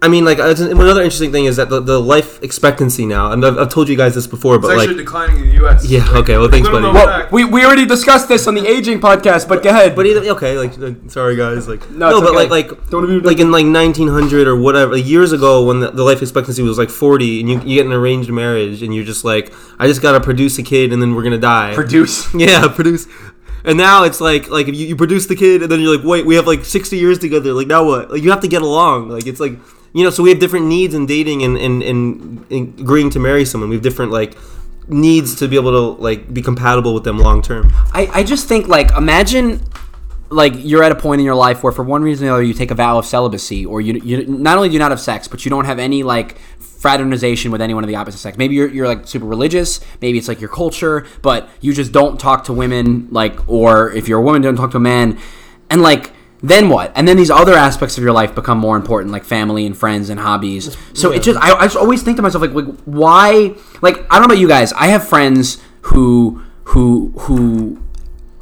I 0.04 0.10
mean, 0.10 0.26
like 0.26 0.38
it's- 0.38 0.60
another 0.60 1.02
interesting 1.02 1.32
thing 1.32 1.46
is 1.46 1.56
that 1.56 1.70
the, 1.70 1.80
the 1.80 2.00
life 2.00 2.42
expectancy 2.44 3.06
now, 3.06 3.32
and 3.32 3.46
I've, 3.46 3.58
I've 3.58 3.70
told 3.70 3.88
you 3.88 3.96
guys 3.96 4.13
this 4.16 4.28
before, 4.28 4.56
It's 4.58 4.66
but 4.68 4.72
actually 4.78 4.88
like, 4.96 5.06
declining 5.06 5.38
in 5.44 5.48
the 5.48 5.56
U.S. 5.63 5.86
Yeah, 5.86 6.06
okay, 6.22 6.38
well, 6.38 6.50
thanks, 6.50 6.68
buddy. 6.70 6.86
Well. 6.86 7.30
We, 7.32 7.46
we 7.46 7.63
already 7.66 7.86
discussed 7.86 8.28
this 8.28 8.46
on 8.48 8.54
the 8.54 8.68
aging 8.68 9.00
podcast, 9.00 9.48
but 9.48 9.63
go 9.63 9.70
ahead. 9.70 9.96
but 9.96 10.06
either 10.06 10.20
okay, 10.36 10.58
like 10.58 10.74
sorry 11.10 11.36
guys, 11.38 11.68
like 11.70 11.89
No, 11.92 12.10
no, 12.10 12.18
it's 12.18 12.26
but 12.28 12.36
okay. 12.36 12.50
like 12.50 12.70
like 12.70 12.89
Don't 12.89 13.08
be- 13.08 13.26
like 13.28 13.39
in 13.39 13.50
like 13.52 13.66
1900 13.66 14.48
or 14.48 14.56
whatever 14.58 14.96
like 14.96 15.06
years 15.06 15.32
ago 15.32 15.63
when 15.66 15.80
the, 15.80 15.92
the 15.92 16.04
life 16.04 16.22
expectancy 16.22 16.62
was 16.62 16.78
like 16.78 16.89
40, 16.89 17.39
and 17.39 17.50
you, 17.50 17.60
you 17.62 17.76
get 17.78 17.86
an 17.86 17.94
arranged 17.94 18.30
marriage, 18.30 18.84
and 18.84 18.94
you're 18.94 19.06
just 19.06 19.24
like, 19.24 19.54
I 19.80 19.88
just 19.88 20.02
gotta 20.02 20.20
produce 20.20 20.58
a 20.60 20.63
kid, 20.63 20.92
and 20.92 21.02
then 21.02 21.16
we're 21.16 21.24
gonna 21.24 21.38
die. 21.38 21.74
produce. 21.74 22.32
yeah, 22.36 22.68
produce. 22.68 23.08
And 23.63 23.78
now 23.78 24.04
it's 24.04 24.20
like 24.20 24.50
like 24.50 24.68
if 24.68 24.76
you, 24.76 24.88
you 24.88 24.96
produce 24.98 25.28
the 25.28 25.36
kid, 25.38 25.63
and 25.63 25.72
then 25.72 25.80
you're 25.80 25.96
like, 25.96 26.06
wait, 26.06 26.26
we 26.26 26.36
have 26.36 26.46
like 26.46 26.66
60 26.66 26.98
years 26.98 27.20
together. 27.20 27.54
Like 27.54 27.68
now 27.68 27.86
what? 27.86 28.12
Like 28.12 28.22
you 28.22 28.30
have 28.32 28.42
to 28.42 28.50
get 28.50 28.62
along. 28.62 29.08
Like 29.08 29.26
it's 29.26 29.39
like 29.39 29.54
you 29.94 30.04
know, 30.04 30.10
so 30.10 30.24
we 30.24 30.30
have 30.30 30.40
different 30.40 30.66
needs 30.66 30.94
in 30.94 31.06
dating 31.06 31.44
and 31.44 31.58
and, 31.58 31.84
and, 31.84 32.52
agreeing 32.52 33.10
to 33.12 33.20
marry 33.20 33.46
someone. 33.46 33.70
We 33.70 33.76
have 33.76 33.84
different 33.84 34.12
like 34.12 34.36
needs 34.88 35.36
to 35.36 35.48
be 35.48 35.56
able 35.56 35.72
to 35.72 36.02
like 36.02 36.34
be 36.34 36.42
compatible 36.42 36.94
with 36.94 37.04
them 37.04 37.18
long 37.20 37.42
term. 37.42 37.72
I, 37.94 38.10
I 38.12 38.24
just 38.24 38.48
think 38.48 38.68
like 38.68 38.92
imagine 38.92 39.62
like 40.30 40.54
you're 40.58 40.84
at 40.84 40.92
a 40.92 40.96
point 40.96 41.20
in 41.20 41.26
your 41.26 41.36
life 41.36 41.64
where 41.64 41.72
for 41.72 41.84
one 41.84 42.02
reason 42.02 42.26
or 42.26 42.30
another 42.30 42.44
you 42.44 42.54
take 42.54 42.72
a 42.72 42.76
vow 42.76 42.98
of 42.98 43.06
celibacy 43.06 43.66
or 43.66 43.82
you, 43.82 43.94
you 44.04 44.26
not 44.26 44.58
only 44.58 44.70
do 44.70 44.80
not 44.80 44.92
have 44.92 45.00
sex 45.00 45.28
but 45.28 45.46
you 45.46 45.50
don't 45.50 45.66
have 45.66 45.80
any 45.80 46.02
like 46.04 46.38
fraternization 46.60 47.52
with 47.52 47.62
anyone 47.62 47.84
of 47.84 47.88
the 47.88 47.96
opposite 47.96 48.18
sex 48.18 48.38
maybe 48.38 48.56
you're, 48.56 48.68
you're 48.68 48.88
like 48.88 49.08
super 49.08 49.26
religious 49.26 49.80
maybe 50.02 50.18
it's 50.18 50.28
like 50.28 50.42
your 50.42 50.50
culture 50.50 51.06
but 51.22 51.50
you 51.62 51.72
just 51.72 51.92
don't 51.92 52.20
talk 52.20 52.44
to 52.44 52.52
women 52.52 53.08
like 53.12 53.48
or 53.48 53.92
if 53.92 54.08
you're 54.08 54.20
a 54.20 54.24
woman 54.24 54.42
don't 54.42 54.56
talk 54.56 54.72
to 54.72 54.78
a 54.78 54.82
man 54.82 55.18
and 55.70 55.82
like 55.82 56.12
then 56.46 56.68
what 56.70 56.92
and 56.96 57.08
then 57.08 57.16
these 57.18 57.32
other 57.32 57.54
aspects 57.54 57.98
of 57.98 58.04
your 58.04 58.12
life 58.12 58.36
become 58.36 58.58
more 58.58 58.76
important 58.76 59.12
like 59.12 59.24
family 59.24 59.66
and 59.66 59.78
friends 59.78 60.10
and 60.10 60.20
hobbies 60.20 60.76
so 60.94 61.12
it 61.12 61.24
just 61.24 61.40
I, 61.40 61.54
I 61.54 61.64
just 61.64 61.78
always 61.78 62.04
think 62.04 62.18
to 62.18 62.22
myself 62.22 62.42
like, 62.42 62.52
like 62.54 62.66
why 62.86 63.56
like 63.82 64.00
i 64.12 64.20
don't 64.20 64.22
know 64.22 64.26
about 64.34 64.38
you 64.40 64.48
guys 64.48 64.74
i 64.74 64.88
have 64.88 65.08
friends 65.08 65.62
who 65.84 66.42
who 66.66 67.14
who 67.20 67.82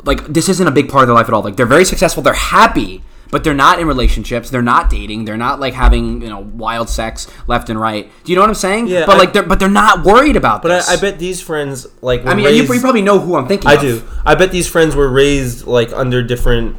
like 0.03 0.25
this 0.25 0.49
isn't 0.49 0.67
a 0.67 0.71
big 0.71 0.89
part 0.89 1.03
of 1.03 1.07
their 1.09 1.15
life 1.15 1.27
at 1.27 1.33
all. 1.33 1.43
Like 1.43 1.55
they're 1.57 1.65
very 1.67 1.85
successful, 1.85 2.23
they're 2.23 2.33
happy, 2.33 3.03
but 3.29 3.43
they're 3.43 3.53
not 3.53 3.79
in 3.79 3.85
relationships. 3.87 4.49
They're 4.49 4.61
not 4.63 4.89
dating. 4.89 5.25
They're 5.25 5.37
not 5.37 5.59
like 5.59 5.75
having 5.75 6.23
you 6.23 6.29
know 6.29 6.39
wild 6.39 6.89
sex 6.89 7.27
left 7.47 7.69
and 7.69 7.79
right. 7.79 8.09
Do 8.23 8.31
you 8.31 8.35
know 8.35 8.41
what 8.41 8.49
I'm 8.49 8.55
saying? 8.55 8.87
Yeah, 8.87 9.05
But 9.05 9.15
I- 9.15 9.19
like, 9.19 9.33
they're 9.33 9.43
but 9.43 9.59
they're 9.59 9.69
not 9.69 10.03
worried 10.03 10.35
about 10.35 10.63
But 10.63 10.69
this. 10.69 10.89
I, 10.89 10.93
I 10.93 10.97
bet 10.97 11.19
these 11.19 11.39
friends 11.39 11.85
like. 12.01 12.23
Were 12.23 12.31
I 12.31 12.33
mean, 12.33 12.45
raised, 12.45 12.67
you, 12.67 12.73
you 12.73 12.81
probably 12.81 13.03
know 13.03 13.19
who 13.19 13.35
I'm 13.35 13.47
thinking. 13.47 13.69
I 13.69 13.75
of. 13.75 13.81
do. 13.81 14.01
I 14.25 14.33
bet 14.33 14.51
these 14.51 14.67
friends 14.67 14.95
were 14.95 15.07
raised 15.09 15.67
like 15.67 15.91
under 15.93 16.23
different, 16.23 16.77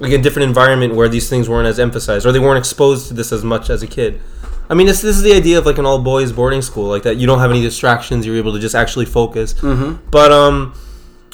like 0.00 0.12
a 0.12 0.18
different 0.18 0.48
environment 0.48 0.94
where 0.94 1.08
these 1.08 1.28
things 1.28 1.48
weren't 1.48 1.68
as 1.68 1.78
emphasized, 1.78 2.26
or 2.26 2.32
they 2.32 2.38
weren't 2.40 2.58
exposed 2.58 3.08
to 3.08 3.14
this 3.14 3.32
as 3.32 3.44
much 3.44 3.70
as 3.70 3.82
a 3.82 3.86
kid. 3.86 4.20
I 4.68 4.74
mean, 4.74 4.86
this, 4.86 5.02
this 5.02 5.16
is 5.16 5.22
the 5.22 5.32
idea 5.32 5.58
of 5.58 5.66
like 5.66 5.78
an 5.78 5.86
all 5.86 6.00
boys 6.00 6.32
boarding 6.32 6.62
school, 6.62 6.88
like 6.88 7.02
that. 7.02 7.16
You 7.16 7.26
don't 7.26 7.40
have 7.40 7.50
any 7.50 7.60
distractions. 7.60 8.24
You're 8.24 8.36
able 8.36 8.52
to 8.52 8.58
just 8.58 8.74
actually 8.74 9.04
focus. 9.04 9.54
Mm-hmm. 9.54 10.10
But 10.10 10.32
um, 10.32 10.74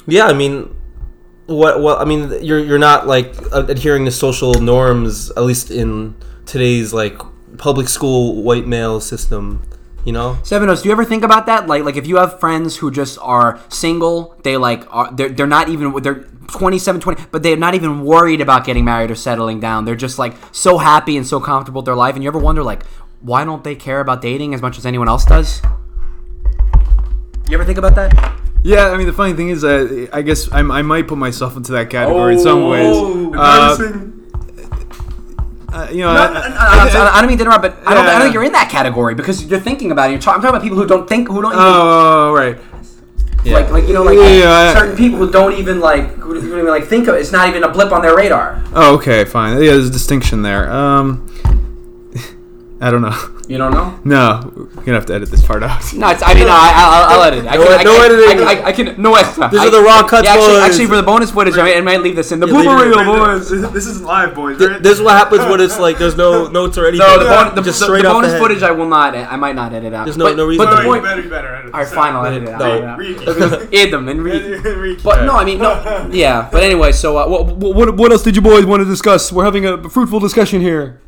yeah. 0.05 0.25
I 0.25 0.33
mean, 0.33 0.75
what? 1.45 1.79
What? 1.79 2.01
I 2.01 2.05
mean, 2.05 2.43
you're 2.43 2.59
you're 2.59 2.79
not 2.79 3.07
like 3.07 3.35
adhering 3.53 4.05
to 4.05 4.11
social 4.11 4.53
norms, 4.55 5.31
at 5.31 5.43
least 5.43 5.71
in 5.71 6.15
today's 6.45 6.93
like 6.93 7.21
public 7.57 7.87
school 7.87 8.41
white 8.43 8.67
male 8.67 8.99
system. 8.99 9.63
You 10.07 10.13
know. 10.13 10.39
Stefanos, 10.41 10.83
do 10.83 10.87
you 10.87 10.93
ever 10.93 11.03
think 11.03 11.25
about 11.25 11.47
that? 11.47 11.67
Like, 11.67 11.83
like 11.83 11.97
if 11.97 12.07
you 12.07 12.15
have 12.15 12.39
friends 12.39 12.77
who 12.77 12.89
just 12.91 13.19
are 13.21 13.59
single, 13.67 14.37
they 14.41 14.55
like 14.55 14.85
are 14.89 15.11
they're, 15.11 15.27
they're 15.27 15.45
not 15.45 15.67
even 15.67 16.01
they're 16.01 16.23
27, 16.47 17.01
20, 17.01 17.25
but 17.29 17.43
they're 17.43 17.57
not 17.57 17.75
even 17.75 18.05
worried 18.05 18.39
about 18.39 18.63
getting 18.63 18.85
married 18.85 19.11
or 19.11 19.15
settling 19.15 19.59
down. 19.59 19.83
They're 19.83 19.97
just 19.97 20.17
like 20.17 20.33
so 20.53 20.77
happy 20.77 21.17
and 21.17 21.27
so 21.27 21.41
comfortable 21.41 21.81
with 21.81 21.87
their 21.87 21.95
life. 21.95 22.15
And 22.15 22.23
you 22.23 22.29
ever 22.29 22.39
wonder 22.39 22.63
like 22.63 22.85
why 23.19 23.43
don't 23.43 23.65
they 23.65 23.75
care 23.75 23.99
about 23.99 24.21
dating 24.21 24.53
as 24.53 24.61
much 24.61 24.77
as 24.77 24.85
anyone 24.85 25.09
else 25.09 25.25
does? 25.25 25.61
You 27.49 27.55
ever 27.55 27.65
think 27.65 27.77
about 27.77 27.95
that? 27.95 28.39
Yeah, 28.63 28.91
I 28.91 28.97
mean 28.97 29.07
the 29.07 29.13
funny 29.13 29.33
thing 29.33 29.49
is, 29.49 29.65
uh, 29.65 30.07
I 30.13 30.21
guess 30.21 30.49
I'm, 30.53 30.71
I 30.71 30.83
might 30.83 31.09
put 31.09 31.17
myself 31.17 31.57
into 31.57 31.73
that 31.73 31.89
category 31.89 32.35
in 32.35 32.39
some 32.39 32.69
ways. 32.69 32.95
Oh, 32.95 33.33
Uh, 33.35 34.16
uh, 35.77 35.89
you 35.91 35.99
know, 35.99 36.13
No, 36.13 36.19
I- 36.21 36.27
no, 36.27 36.33
no, 36.33 36.39
no, 36.49 36.55
I- 36.57 36.93
no, 36.93 37.01
I 37.13 37.21
don't 37.21 37.27
mean 37.29 37.37
to 37.37 37.43
interrupt, 37.43 37.61
but 37.61 37.77
I 37.85 37.93
don't, 37.93 38.05
I 38.05 38.13
don't 38.13 38.21
think 38.21 38.33
you're 38.33 38.43
in 38.43 38.51
that 38.53 38.69
category 38.69 39.15
because 39.15 39.45
you're 39.45 39.59
thinking 39.59 39.91
about 39.91 40.09
it. 40.09 40.13
You're 40.13 40.21
talk, 40.21 40.35
I'm 40.35 40.41
talking 40.41 40.55
about 40.55 40.63
people 40.63 40.77
who 40.77 40.87
don't 40.87 41.07
think, 41.07 41.27
who 41.27 41.41
don't 41.41 41.51
even 41.51 41.63
oh, 41.63 42.33
right. 42.33 42.57
like, 43.45 43.69
like 43.69 43.87
you 43.87 43.93
know, 43.93 44.03
like 44.03 44.17
Yeah, 44.17 44.51
I- 44.51 44.73
certain 44.73 44.95
people 44.97 45.19
who 45.19 45.31
don't 45.31 45.53
even 45.53 45.79
like, 45.79 46.15
who 46.15 46.33
don't 46.33 46.45
even 46.47 46.67
like 46.67 46.85
think 46.85 47.07
of 47.07 47.15
it. 47.15 47.19
It's 47.19 47.31
not 47.31 47.47
even 47.47 47.63
a 47.63 47.69
blip 47.69 47.91
on 47.91 48.01
their 48.01 48.15
radar. 48.15 48.61
Oh, 48.73 48.95
okay, 48.95 49.23
fine. 49.25 49.53
Yeah, 49.61 49.71
there's 49.71 49.87
a 49.87 49.91
distinction 49.91 50.41
there. 50.41 50.69
Um, 50.71 51.27
I 52.79 52.91
don't 52.91 53.01
know. 53.01 53.15
You 53.47 53.57
don't 53.57 53.71
know? 53.71 53.97
No, 54.05 54.51
you're 54.55 54.65
gonna 54.85 54.93
have 54.93 55.05
to 55.07 55.13
edit 55.15 55.31
this 55.31 55.43
part 55.43 55.63
out. 55.63 55.81
No, 55.95 56.09
it's, 56.09 56.21
I 56.21 56.35
mean, 56.35 56.45
no, 56.45 56.51
I, 56.51 56.71
I'll, 56.75 57.17
I'll 57.19 57.23
edit. 57.23 57.45
it. 57.45 57.47
I 57.47 57.55
No- 57.55 57.63
can, 57.65 57.79
I, 57.79 57.83
no 57.83 57.91
I, 57.95 58.05
editing. 58.05 58.47
I, 58.47 58.51
I, 58.51 58.65
I 58.67 58.71
can 58.71 59.01
no 59.01 59.15
extra. 59.15 59.49
These 59.49 59.59
I- 59.61 59.67
are 59.67 59.71
the 59.71 59.81
raw 59.81 60.05
cuts, 60.07 60.25
Yeah, 60.25 60.33
actually, 60.33 60.47
boys. 60.53 60.63
actually, 60.63 60.85
for 60.85 60.95
the 60.97 61.03
bonus 61.03 61.31
footage, 61.31 61.57
I 61.57 61.63
might, 61.63 61.77
I 61.77 61.81
might 61.81 62.01
leave 62.03 62.15
this 62.15 62.31
in 62.31 62.39
the 62.39 62.45
Yeah, 62.45 62.53
leave 62.53 62.65
blooper 62.67 62.85
reel, 62.93 63.03
boys. 63.05 63.49
This 63.73 63.87
isn't 63.87 64.05
live, 64.05 64.35
boys. 64.35 64.59
Th- 64.59 64.79
this 64.81 64.93
is 64.97 65.01
what 65.01 65.15
happens 65.17 65.41
when 65.45 65.59
it's 65.59 65.79
like 65.79 65.97
there's 65.97 66.17
no 66.17 66.47
notes 66.59 66.77
or 66.77 66.85
anything. 66.85 67.07
No, 67.07 67.17
the, 67.17 67.25
bon- 67.25 67.55
the, 67.55 67.61
just 67.63 67.79
the, 67.79 67.85
straight 67.85 68.01
the 68.03 68.09
off 68.09 68.15
bonus 68.17 68.33
head. 68.33 68.41
footage 68.41 68.61
I 68.61 68.71
will 68.71 68.87
not. 68.87 69.15
I 69.15 69.35
might 69.37 69.55
not 69.55 69.73
edit 69.73 69.93
out. 69.93 70.05
There's 70.05 70.17
no- 70.17 70.25
but, 70.25 70.37
no 70.37 70.45
reason 70.45 70.63
But 70.65 70.75
the 70.75 70.81
to. 70.83 70.87
point. 70.87 71.03
better, 71.03 71.21
you 71.21 71.29
better 71.29 71.55
edit. 71.55 71.73
All 71.73 71.79
right, 71.79 71.89
fine. 71.89 72.13
I'll 72.13 72.25
edit 72.27 72.43
it 72.43 72.49
out. 72.49 72.59
No. 72.59 72.65
I'll 72.85 73.01
edit 73.01 73.27
it 73.27 73.53
out. 73.63 73.73
Aid 73.73 73.91
them 73.93 74.07
and 74.07 74.21
read. 74.21 75.01
But 75.03 75.23
no, 75.25 75.33
I 75.33 75.45
mean 75.45 75.57
no. 75.57 76.09
Yeah, 76.11 76.47
but 76.51 76.61
anyway, 76.61 76.91
so 76.91 77.17
uh, 77.17 77.27
what, 77.27 77.55
What, 77.57 77.95
what 77.97 78.11
else 78.11 78.21
did 78.21 78.35
you 78.35 78.41
boys 78.43 78.65
want 78.67 78.81
to 78.81 78.85
discuss? 78.85 79.31
We're 79.31 79.45
having 79.45 79.65
a 79.65 79.89
fruitful 79.89 80.19
discussion 80.19 80.61
here. 80.61 81.01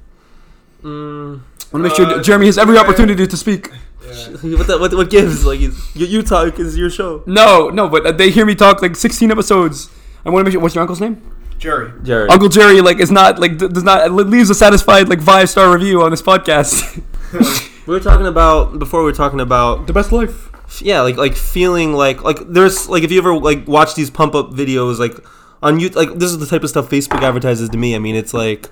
Mm, 0.84 1.42
I 1.42 1.59
want 1.72 1.84
to 1.84 1.90
make 1.90 1.96
sure 1.96 2.06
Uh, 2.06 2.22
Jeremy 2.22 2.48
has 2.48 2.58
every 2.58 2.76
yeah. 2.76 2.82
opportunity 2.82 3.28
to 3.28 3.38
speak. 3.38 3.72
what, 4.42 4.68
the, 4.68 4.78
what, 4.80 4.94
what 4.94 5.10
gives? 5.10 5.46
Like 5.46 5.60
you, 5.60 5.74
you 5.94 6.24
talk 6.24 6.60
is 6.60 6.78
your 6.78 6.90
show. 6.90 7.24
No, 7.26 7.70
no, 7.70 7.88
but 7.88 8.06
uh, 8.06 8.12
they 8.12 8.30
hear 8.32 8.46
me 8.46 8.56
talk 8.56 8.82
like 8.82 8.96
16 8.96 9.32
episodes. 9.32 9.90
I 10.26 10.30
want 10.30 10.42
to 10.42 10.44
make 10.46 10.54
sure. 10.54 10.62
What's 10.62 10.76
your 10.76 10.82
uncle's 10.82 11.02
name? 11.02 11.22
Jerry. 11.60 11.92
Jared. 12.04 12.32
Uncle 12.32 12.50
Jerry, 12.50 12.82
like, 12.82 13.00
is 13.00 13.12
not 13.12 13.38
like 13.40 13.58
does 13.58 13.84
not 13.84 14.12
leaves 14.12 14.50
a 14.50 14.56
satisfied 14.56 15.10
like 15.10 15.22
five 15.22 15.50
star 15.50 15.72
review 15.72 16.02
on 16.02 16.12
this 16.12 16.22
podcast. 16.22 17.02
we 17.86 17.94
were 17.94 18.00
talking 18.00 18.26
about 18.26 18.80
before. 18.80 19.02
We 19.02 19.06
were 19.06 19.14
talking 19.14 19.40
about 19.42 19.86
the 19.86 19.94
best 19.94 20.12
life. 20.12 20.50
yeah, 20.82 21.02
like 21.02 21.18
like 21.18 21.36
feeling 21.36 21.94
like 21.94 22.24
like 22.24 22.40
there's 22.48 22.88
like 22.90 23.04
if 23.04 23.12
you 23.12 23.20
ever 23.20 23.36
like 23.36 23.68
watch 23.68 23.96
these 23.96 24.10
pump 24.10 24.36
up 24.36 24.52
videos 24.52 25.00
like 25.00 25.14
on 25.62 25.80
you 25.80 25.90
like 25.90 26.14
this 26.14 26.32
is 26.32 26.40
the 26.40 26.46
type 26.46 26.64
of 26.64 26.70
stuff 26.70 26.90
Facebook 26.90 27.22
advertises 27.22 27.70
to 27.70 27.78
me. 27.78 27.96
I 27.96 28.00
mean, 28.00 28.16
it's 28.16 28.34
like 28.34 28.70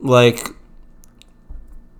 like 0.00 0.48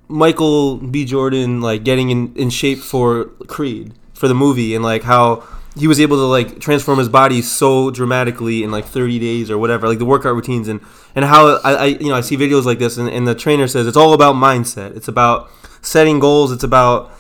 Michael 0.08 0.76
B. 0.76 1.04
Jordan 1.04 1.60
like 1.60 1.84
getting 1.84 2.10
in, 2.10 2.34
in 2.36 2.50
shape 2.50 2.78
for 2.78 3.26
Creed 3.46 3.92
for 4.12 4.28
the 4.28 4.34
movie 4.34 4.74
and 4.74 4.84
like 4.84 5.02
how 5.02 5.42
he 5.76 5.88
was 5.88 6.00
able 6.00 6.16
to 6.16 6.22
like 6.22 6.60
transform 6.60 6.98
his 6.98 7.08
body 7.08 7.42
so 7.42 7.90
dramatically 7.90 8.62
in 8.62 8.70
like 8.70 8.84
30 8.84 9.18
days 9.18 9.50
or 9.50 9.58
whatever 9.58 9.88
like 9.88 9.98
the 9.98 10.04
workout 10.04 10.34
routines 10.34 10.68
and 10.68 10.80
and 11.14 11.24
how 11.24 11.56
I, 11.64 11.72
I 11.72 11.84
you 11.86 12.08
know 12.08 12.14
I 12.14 12.20
see 12.20 12.36
videos 12.36 12.64
like 12.64 12.78
this 12.78 12.96
and, 12.96 13.08
and 13.08 13.26
the 13.26 13.34
trainer 13.34 13.66
says 13.66 13.86
it's 13.86 13.96
all 13.96 14.12
about 14.12 14.34
mindset. 14.36 14.96
It's 14.96 15.08
about 15.08 15.50
setting 15.82 16.20
goals. 16.20 16.52
It's 16.52 16.64
about 16.64 17.10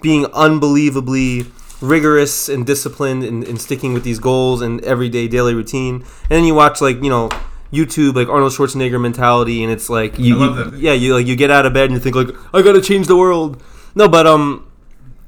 being 0.00 0.26
unbelievably 0.26 1.46
rigorous 1.80 2.48
and 2.48 2.64
disciplined 2.66 3.24
and, 3.24 3.44
and 3.44 3.60
sticking 3.60 3.92
with 3.92 4.04
these 4.04 4.18
goals 4.18 4.62
and 4.62 4.82
everyday 4.84 5.28
daily 5.28 5.54
routine. 5.54 5.96
And 5.96 6.30
then 6.30 6.44
you 6.44 6.54
watch 6.54 6.80
like 6.80 7.02
you 7.02 7.10
know 7.10 7.30
YouTube 7.72 8.14
like 8.14 8.28
Arnold 8.28 8.52
Schwarzenegger 8.52 9.00
mentality 9.00 9.62
and 9.64 9.72
it's 9.72 9.90
like 9.90 10.18
you, 10.18 10.36
I 10.36 10.46
love 10.46 10.56
you- 10.58 10.70
that. 10.70 10.80
yeah 10.80 10.92
you 10.92 11.14
like 11.14 11.26
you 11.26 11.34
get 11.36 11.50
out 11.50 11.66
of 11.66 11.72
bed 11.72 11.84
and 11.86 11.94
you 11.94 11.98
think 12.00 12.14
like 12.16 12.28
I 12.54 12.62
gotta 12.62 12.80
change 12.80 13.06
the 13.08 13.16
world. 13.16 13.62
No 13.94 14.08
but 14.08 14.26
um 14.26 14.66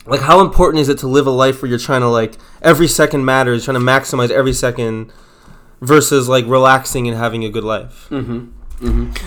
like 0.07 0.21
how 0.21 0.41
important 0.41 0.81
is 0.81 0.89
it 0.89 0.99
to 0.99 1.09
live 1.09 1.27
a 1.27 1.31
life 1.31 1.61
where 1.63 1.69
you're 1.69 1.79
trying 1.79 2.03
to 2.03 2.09
like 2.09 2.35
every 2.63 2.87
second 2.87 3.25
matters 3.25 3.65
trying 3.65 3.75
to 3.75 3.81
maximize 3.85 4.31
every 4.31 4.53
second 4.53 5.13
versus 5.81 6.29
like 6.29 6.47
relaxing 6.47 7.09
and 7.09 7.17
having 7.17 7.45
a 7.45 7.49
good 7.51 7.65
life 7.65 8.09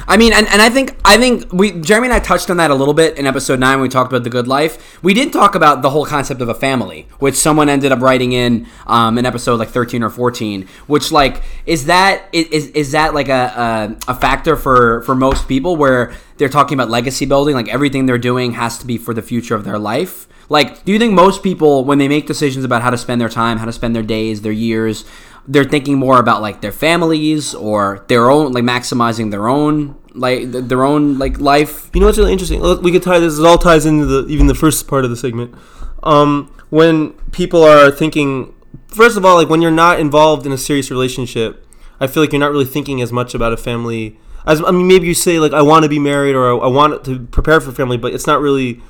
I 0.07 0.17
mean, 0.17 0.31
and, 0.31 0.47
and 0.47 0.61
I 0.61 0.69
think 0.69 0.95
I 1.03 1.17
think 1.17 1.51
we 1.51 1.71
Jeremy 1.71 2.07
and 2.07 2.13
I 2.13 2.19
touched 2.19 2.49
on 2.49 2.57
that 2.57 2.69
a 2.69 2.75
little 2.75 2.93
bit 2.93 3.17
in 3.17 3.25
episode 3.25 3.59
nine 3.59 3.77
when 3.77 3.83
we 3.83 3.89
talked 3.89 4.11
about 4.11 4.23
the 4.23 4.29
good 4.29 4.47
life. 4.47 5.01
We 5.03 5.13
did 5.13 5.33
talk 5.33 5.55
about 5.55 5.81
the 5.81 5.89
whole 5.89 6.05
concept 6.05 6.41
of 6.41 6.49
a 6.49 6.53
family, 6.53 7.07
which 7.17 7.35
someone 7.35 7.67
ended 7.67 7.91
up 7.91 7.99
writing 7.99 8.31
in 8.31 8.67
um, 8.85 9.17
in 9.17 9.25
episode 9.25 9.57
like 9.57 9.69
thirteen 9.69 10.03
or 10.03 10.11
fourteen. 10.11 10.67
Which 10.85 11.11
like 11.11 11.41
is 11.65 11.85
that 11.85 12.25
is 12.31 12.67
is 12.67 12.91
that 12.91 13.13
like 13.13 13.29
a, 13.29 13.97
a 14.07 14.11
a 14.11 14.15
factor 14.15 14.55
for 14.55 15.01
for 15.01 15.15
most 15.15 15.47
people 15.47 15.75
where 15.75 16.13
they're 16.37 16.49
talking 16.49 16.75
about 16.77 16.89
legacy 16.89 17.25
building, 17.25 17.55
like 17.55 17.69
everything 17.69 18.05
they're 18.05 18.17
doing 18.17 18.53
has 18.53 18.77
to 18.77 18.85
be 18.85 18.97
for 18.97 19.13
the 19.13 19.21
future 19.23 19.55
of 19.55 19.63
their 19.63 19.79
life. 19.79 20.27
Like, 20.51 20.83
do 20.83 20.91
you 20.91 20.97
think 20.97 21.13
most 21.13 21.43
people, 21.43 21.85
when 21.85 21.99
they 21.99 22.07
make 22.07 22.25
decisions 22.25 22.65
about 22.65 22.81
how 22.81 22.89
to 22.89 22.97
spend 22.97 23.21
their 23.21 23.29
time, 23.29 23.59
how 23.59 23.65
to 23.65 23.71
spend 23.71 23.95
their 23.95 24.01
days, 24.01 24.41
their 24.41 24.51
years, 24.51 25.05
they're 25.49 25.63
thinking 25.63 25.97
more 25.97 26.19
about 26.19 26.41
like 26.41 26.61
their 26.61 26.71
families 26.71 27.55
or 27.55 28.05
their 28.07 28.29
own, 28.29 28.53
like 28.53 28.63
maximizing 28.63 29.31
their 29.31 29.47
own, 29.47 29.99
like 30.13 30.51
their 30.51 30.83
own 30.83 31.17
like 31.17 31.39
life? 31.39 31.89
You 31.93 31.99
know 31.99 32.05
what's 32.05 32.19
really 32.19 32.31
interesting? 32.31 32.61
We 32.83 32.91
could 32.91 33.03
tie 33.03 33.19
this. 33.19 33.39
It 33.39 33.45
all 33.45 33.57
ties 33.57 33.85
into 33.85 34.05
the 34.05 34.27
even 34.29 34.45
the 34.45 34.55
first 34.55 34.87
part 34.87 35.03
of 35.03 35.09
the 35.09 35.17
segment. 35.17 35.55
Um, 36.03 36.53
when 36.69 37.13
people 37.31 37.63
are 37.63 37.89
thinking, 37.89 38.53
first 38.87 39.17
of 39.17 39.25
all, 39.25 39.35
like 39.35 39.49
when 39.49 39.61
you're 39.61 39.71
not 39.71 39.99
involved 39.99 40.45
in 40.45 40.51
a 40.51 40.57
serious 40.57 40.91
relationship, 40.91 41.65
I 41.99 42.05
feel 42.05 42.21
like 42.21 42.31
you're 42.31 42.39
not 42.39 42.51
really 42.51 42.65
thinking 42.65 43.01
as 43.01 43.11
much 43.11 43.33
about 43.33 43.51
a 43.51 43.57
family. 43.57 44.19
As 44.45 44.63
I 44.63 44.69
mean, 44.69 44.87
maybe 44.87 45.07
you 45.07 45.15
say 45.15 45.39
like 45.39 45.51
I 45.51 45.63
want 45.63 45.81
to 45.81 45.89
be 45.89 45.99
married 45.99 46.35
or 46.35 46.47
I, 46.47 46.65
I 46.65 46.67
want 46.67 47.03
to 47.05 47.25
prepare 47.25 47.59
for 47.59 47.71
family, 47.71 47.97
but 47.97 48.13
it's 48.13 48.27
not 48.27 48.39
really 48.39 48.81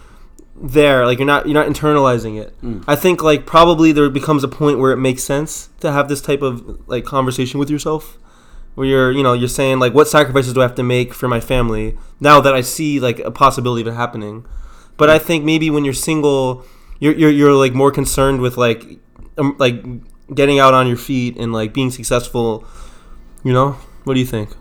there. 0.62 1.06
Like 1.06 1.20
you're 1.20 1.28
not 1.28 1.46
you're 1.46 1.54
not 1.54 1.68
internalizing 1.68 2.40
it. 2.40 2.54
I 2.88 2.96
think 2.96 3.22
like 3.24 3.46
probably 3.46 3.92
there 3.92 4.10
becomes 4.10 4.44
a 4.44 4.48
point 4.48 4.80
where 4.80 4.92
it 4.92 4.98
makes 4.98 5.24
sense 5.24 5.70
to 5.80 5.92
have 5.92 6.10
this 6.10 6.22
type 6.22 6.42
of 6.42 6.88
like 6.88 7.06
conversation 7.06 7.60
with 7.60 7.70
yourself 7.70 8.18
where 8.76 8.88
you're 8.88 9.12
you 9.12 9.24
know 9.24 9.34
you're 9.34 9.50
saying 9.50 9.80
like 9.80 9.94
what 9.94 10.08
sacrifices 10.08 10.54
do 10.54 10.62
i 10.62 10.64
have 10.64 10.76
to 10.76 10.84
make 10.84 11.14
for 11.14 11.28
my 11.28 11.40
family 11.40 11.98
now 12.20 12.40
that 12.40 12.54
i 12.54 12.62
see 12.62 13.00
like 13.00 13.20
a 13.20 13.32
possibility 13.32 13.82
of 13.82 13.88
it 13.88 13.98
happening 13.98 14.46
but 14.96 15.10
i 15.10 15.18
think 15.20 15.44
maybe 15.44 15.70
when 15.70 15.84
you're 15.84 15.94
single 15.94 16.64
you're 17.00 17.14
you're, 17.16 17.32
you're 17.32 17.54
like 17.54 17.74
more 17.74 17.92
concerned 17.92 18.40
with 18.40 18.58
like 18.58 19.00
um, 19.38 19.56
like 19.58 19.84
getting 20.34 20.60
out 20.60 20.74
on 20.74 20.88
your 20.88 20.96
feet 20.96 21.36
and 21.36 21.52
like 21.52 21.74
being 21.74 21.90
successful 21.92 22.64
you 23.44 23.52
know 23.52 23.72
what 24.06 24.14
do 24.14 24.20
you 24.20 24.26
think 24.26 24.56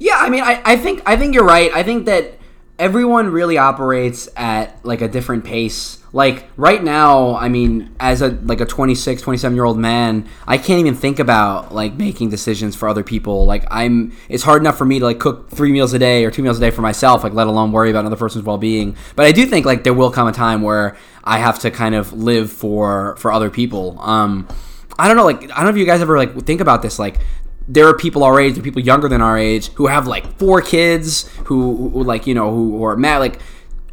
Yeah, 0.00 0.16
I 0.16 0.30
mean, 0.30 0.42
I, 0.42 0.62
I 0.64 0.76
think 0.76 1.02
I 1.04 1.16
think 1.16 1.34
you're 1.34 1.44
right. 1.44 1.70
I 1.74 1.82
think 1.82 2.06
that 2.06 2.39
everyone 2.80 3.28
really 3.28 3.58
operates 3.58 4.26
at 4.36 4.84
like 4.84 5.02
a 5.02 5.08
different 5.08 5.44
pace. 5.44 5.98
Like 6.14 6.46
right 6.56 6.82
now, 6.82 7.36
I 7.36 7.48
mean, 7.48 7.94
as 8.00 8.22
a 8.22 8.30
like 8.30 8.60
a 8.60 8.66
26, 8.66 9.20
27 9.20 9.54
year 9.54 9.64
old 9.64 9.78
man, 9.78 10.26
I 10.46 10.56
can't 10.56 10.80
even 10.80 10.94
think 10.94 11.18
about 11.18 11.72
like 11.72 11.94
making 11.94 12.30
decisions 12.30 12.74
for 12.74 12.88
other 12.88 13.04
people. 13.04 13.44
Like 13.44 13.64
I'm, 13.70 14.16
it's 14.30 14.42
hard 14.42 14.62
enough 14.62 14.78
for 14.78 14.86
me 14.86 14.98
to 14.98 15.04
like 15.04 15.20
cook 15.20 15.50
three 15.50 15.70
meals 15.70 15.92
a 15.92 15.98
day 15.98 16.24
or 16.24 16.30
two 16.30 16.42
meals 16.42 16.56
a 16.56 16.60
day 16.60 16.70
for 16.70 16.80
myself, 16.80 17.22
like 17.22 17.34
let 17.34 17.46
alone 17.46 17.70
worry 17.70 17.90
about 17.90 18.00
another 18.00 18.16
person's 18.16 18.44
well 18.44 18.58
being. 18.58 18.96
But 19.14 19.26
I 19.26 19.32
do 19.32 19.44
think 19.46 19.66
like 19.66 19.84
there 19.84 19.94
will 19.94 20.10
come 20.10 20.26
a 20.26 20.32
time 20.32 20.62
where 20.62 20.96
I 21.22 21.38
have 21.38 21.58
to 21.60 21.70
kind 21.70 21.94
of 21.94 22.14
live 22.14 22.50
for 22.50 23.14
for 23.16 23.30
other 23.30 23.50
people. 23.50 24.00
Um, 24.00 24.48
I 24.98 25.06
don't 25.06 25.16
know, 25.16 25.24
like 25.24 25.44
I 25.44 25.56
don't 25.56 25.64
know 25.64 25.70
if 25.70 25.76
you 25.76 25.86
guys 25.86 26.00
ever 26.00 26.16
like 26.16 26.34
think 26.44 26.60
about 26.60 26.82
this, 26.82 26.98
like 26.98 27.18
there 27.72 27.86
are 27.86 27.96
people 27.96 28.24
our 28.24 28.40
age, 28.40 28.54
there 28.54 28.62
are 28.62 28.64
people 28.64 28.82
younger 28.82 29.08
than 29.08 29.22
our 29.22 29.38
age 29.38 29.68
who 29.74 29.86
have 29.86 30.06
like 30.06 30.38
four 30.38 30.60
kids, 30.60 31.28
who, 31.44 31.90
who 31.90 32.02
like 32.02 32.26
you 32.26 32.34
know 32.34 32.50
who, 32.50 32.78
who 32.78 32.84
are 32.84 32.96
mad 32.96 33.18
like 33.18 33.40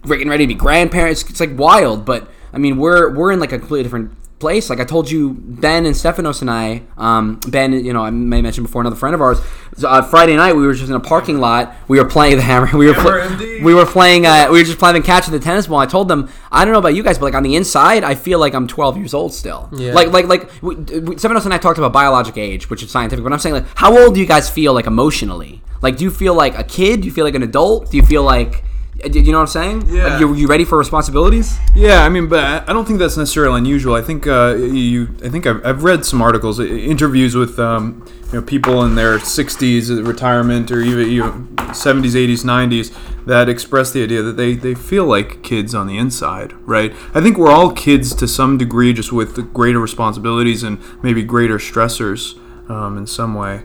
getting 0.07 0.29
ready 0.29 0.45
to 0.45 0.47
be 0.47 0.55
grandparents. 0.55 1.29
It's 1.29 1.39
like 1.39 1.57
wild, 1.57 2.03
but 2.03 2.29
I 2.51 2.57
mean 2.57 2.77
we're 2.77 3.13
we're 3.13 3.31
in 3.31 3.39
like 3.39 3.51
a 3.51 3.59
completely 3.59 3.83
different 3.83 4.11
place. 4.39 4.69
Like 4.69 4.79
I 4.79 4.83
told 4.83 5.09
you, 5.09 5.33
Ben 5.39 5.85
and 5.85 5.95
Stephanos 5.95 6.41
and 6.41 6.49
I, 6.49 6.83
um, 6.97 7.39
Ben, 7.47 7.73
you 7.73 7.93
know, 7.93 8.03
I 8.03 8.09
may 8.09 8.41
mention 8.41 8.63
before 8.63 8.81
another 8.81 8.95
friend 8.95 9.15
of 9.15 9.21
ours. 9.21 9.39
Uh, 9.83 10.01
Friday 10.01 10.35
night, 10.35 10.53
we 10.53 10.65
were 10.65 10.73
just 10.73 10.89
in 10.89 10.95
a 10.95 10.99
parking 10.99 11.39
lot. 11.39 11.75
We 11.87 11.99
were 11.99 12.07
playing 12.07 12.37
the 12.37 12.41
hammer. 12.43 12.67
We 12.77 12.87
were 12.87 12.93
Hammer, 12.93 13.35
pl- 13.37 13.63
we 13.63 13.73
were 13.73 13.85
playing. 13.85 14.25
Uh, 14.25 14.47
we 14.51 14.59
were 14.59 14.63
just 14.65 14.77
playing 14.77 15.01
catch 15.03 15.27
with 15.27 15.39
the 15.39 15.43
tennis 15.43 15.67
ball. 15.67 15.79
I 15.79 15.85
told 15.85 16.07
them, 16.07 16.29
I 16.51 16.63
don't 16.63 16.73
know 16.73 16.79
about 16.79 16.95
you 16.95 17.03
guys, 17.03 17.17
but 17.17 17.25
like 17.25 17.33
on 17.35 17.43
the 17.43 17.55
inside, 17.55 18.03
I 18.03 18.15
feel 18.15 18.39
like 18.39 18.53
I'm 18.53 18.67
12 18.67 18.97
years 18.97 19.13
old 19.13 19.33
still. 19.33 19.69
Yeah. 19.71 19.93
Like 19.93 20.09
like 20.09 20.25
like 20.27 20.61
we, 20.61 20.75
we, 20.75 21.17
Stephanos 21.17 21.45
and 21.45 21.53
I 21.53 21.57
talked 21.57 21.77
about 21.79 21.93
biologic 21.93 22.37
age, 22.37 22.69
which 22.69 22.83
is 22.83 22.91
scientific. 22.91 23.23
But 23.23 23.33
I'm 23.33 23.39
saying 23.39 23.55
like, 23.55 23.65
how 23.75 23.97
old 23.97 24.13
do 24.13 24.19
you 24.19 24.27
guys 24.27 24.49
feel 24.49 24.73
like 24.73 24.85
emotionally? 24.85 25.61
Like, 25.81 25.97
do 25.97 26.03
you 26.03 26.11
feel 26.11 26.33
like 26.33 26.57
a 26.57 26.63
kid? 26.63 27.01
Do 27.01 27.07
you 27.07 27.13
feel 27.13 27.25
like 27.25 27.35
an 27.35 27.43
adult? 27.43 27.91
Do 27.91 27.97
you 27.97 28.03
feel 28.03 28.23
like 28.23 28.63
you 29.05 29.31
know 29.31 29.39
what 29.39 29.41
I'm 29.41 29.47
saying? 29.47 29.89
Yeah. 29.89 30.07
Like, 30.07 30.19
you, 30.19 30.33
you 30.33 30.47
ready 30.47 30.65
for 30.65 30.77
responsibilities? 30.77 31.57
Yeah, 31.75 32.03
I 32.03 32.09
mean, 32.09 32.27
but 32.27 32.43
I 32.43 32.63
I 32.67 32.73
don't 32.73 32.85
think 32.85 32.99
that's 32.99 33.17
necessarily 33.17 33.59
unusual. 33.59 33.95
I 33.95 34.01
think 34.01 34.25
uh, 34.27 34.55
you. 34.55 35.15
I 35.23 35.29
think 35.29 35.45
I've, 35.45 35.63
I've 35.65 35.83
read 35.83 36.05
some 36.05 36.21
articles, 36.21 36.59
uh, 36.59 36.63
interviews 36.63 37.35
with 37.35 37.59
um, 37.59 38.03
you 38.31 38.39
know 38.39 38.41
people 38.41 38.83
in 38.83 38.95
their 38.95 39.19
60s, 39.19 39.89
uh, 39.89 40.03
retirement, 40.03 40.71
or 40.71 40.81
even 40.81 41.09
you 41.11 41.21
know, 41.21 41.31
70s, 41.57 42.15
80s, 42.15 42.43
90s 42.43 43.25
that 43.27 43.49
express 43.49 43.91
the 43.91 44.01
idea 44.01 44.21
that 44.23 44.37
they 44.37 44.55
they 44.55 44.73
feel 44.73 45.05
like 45.05 45.43
kids 45.43 45.75
on 45.75 45.85
the 45.85 45.97
inside, 45.97 46.53
right? 46.65 46.93
I 47.13 47.21
think 47.21 47.37
we're 47.37 47.51
all 47.51 47.71
kids 47.71 48.15
to 48.15 48.27
some 48.27 48.57
degree, 48.57 48.93
just 48.93 49.11
with 49.11 49.53
greater 49.53 49.79
responsibilities 49.79 50.63
and 50.63 50.79
maybe 51.03 51.23
greater 51.23 51.57
stressors 51.57 52.37
um, 52.69 52.97
in 52.97 53.05
some 53.05 53.35
way. 53.35 53.63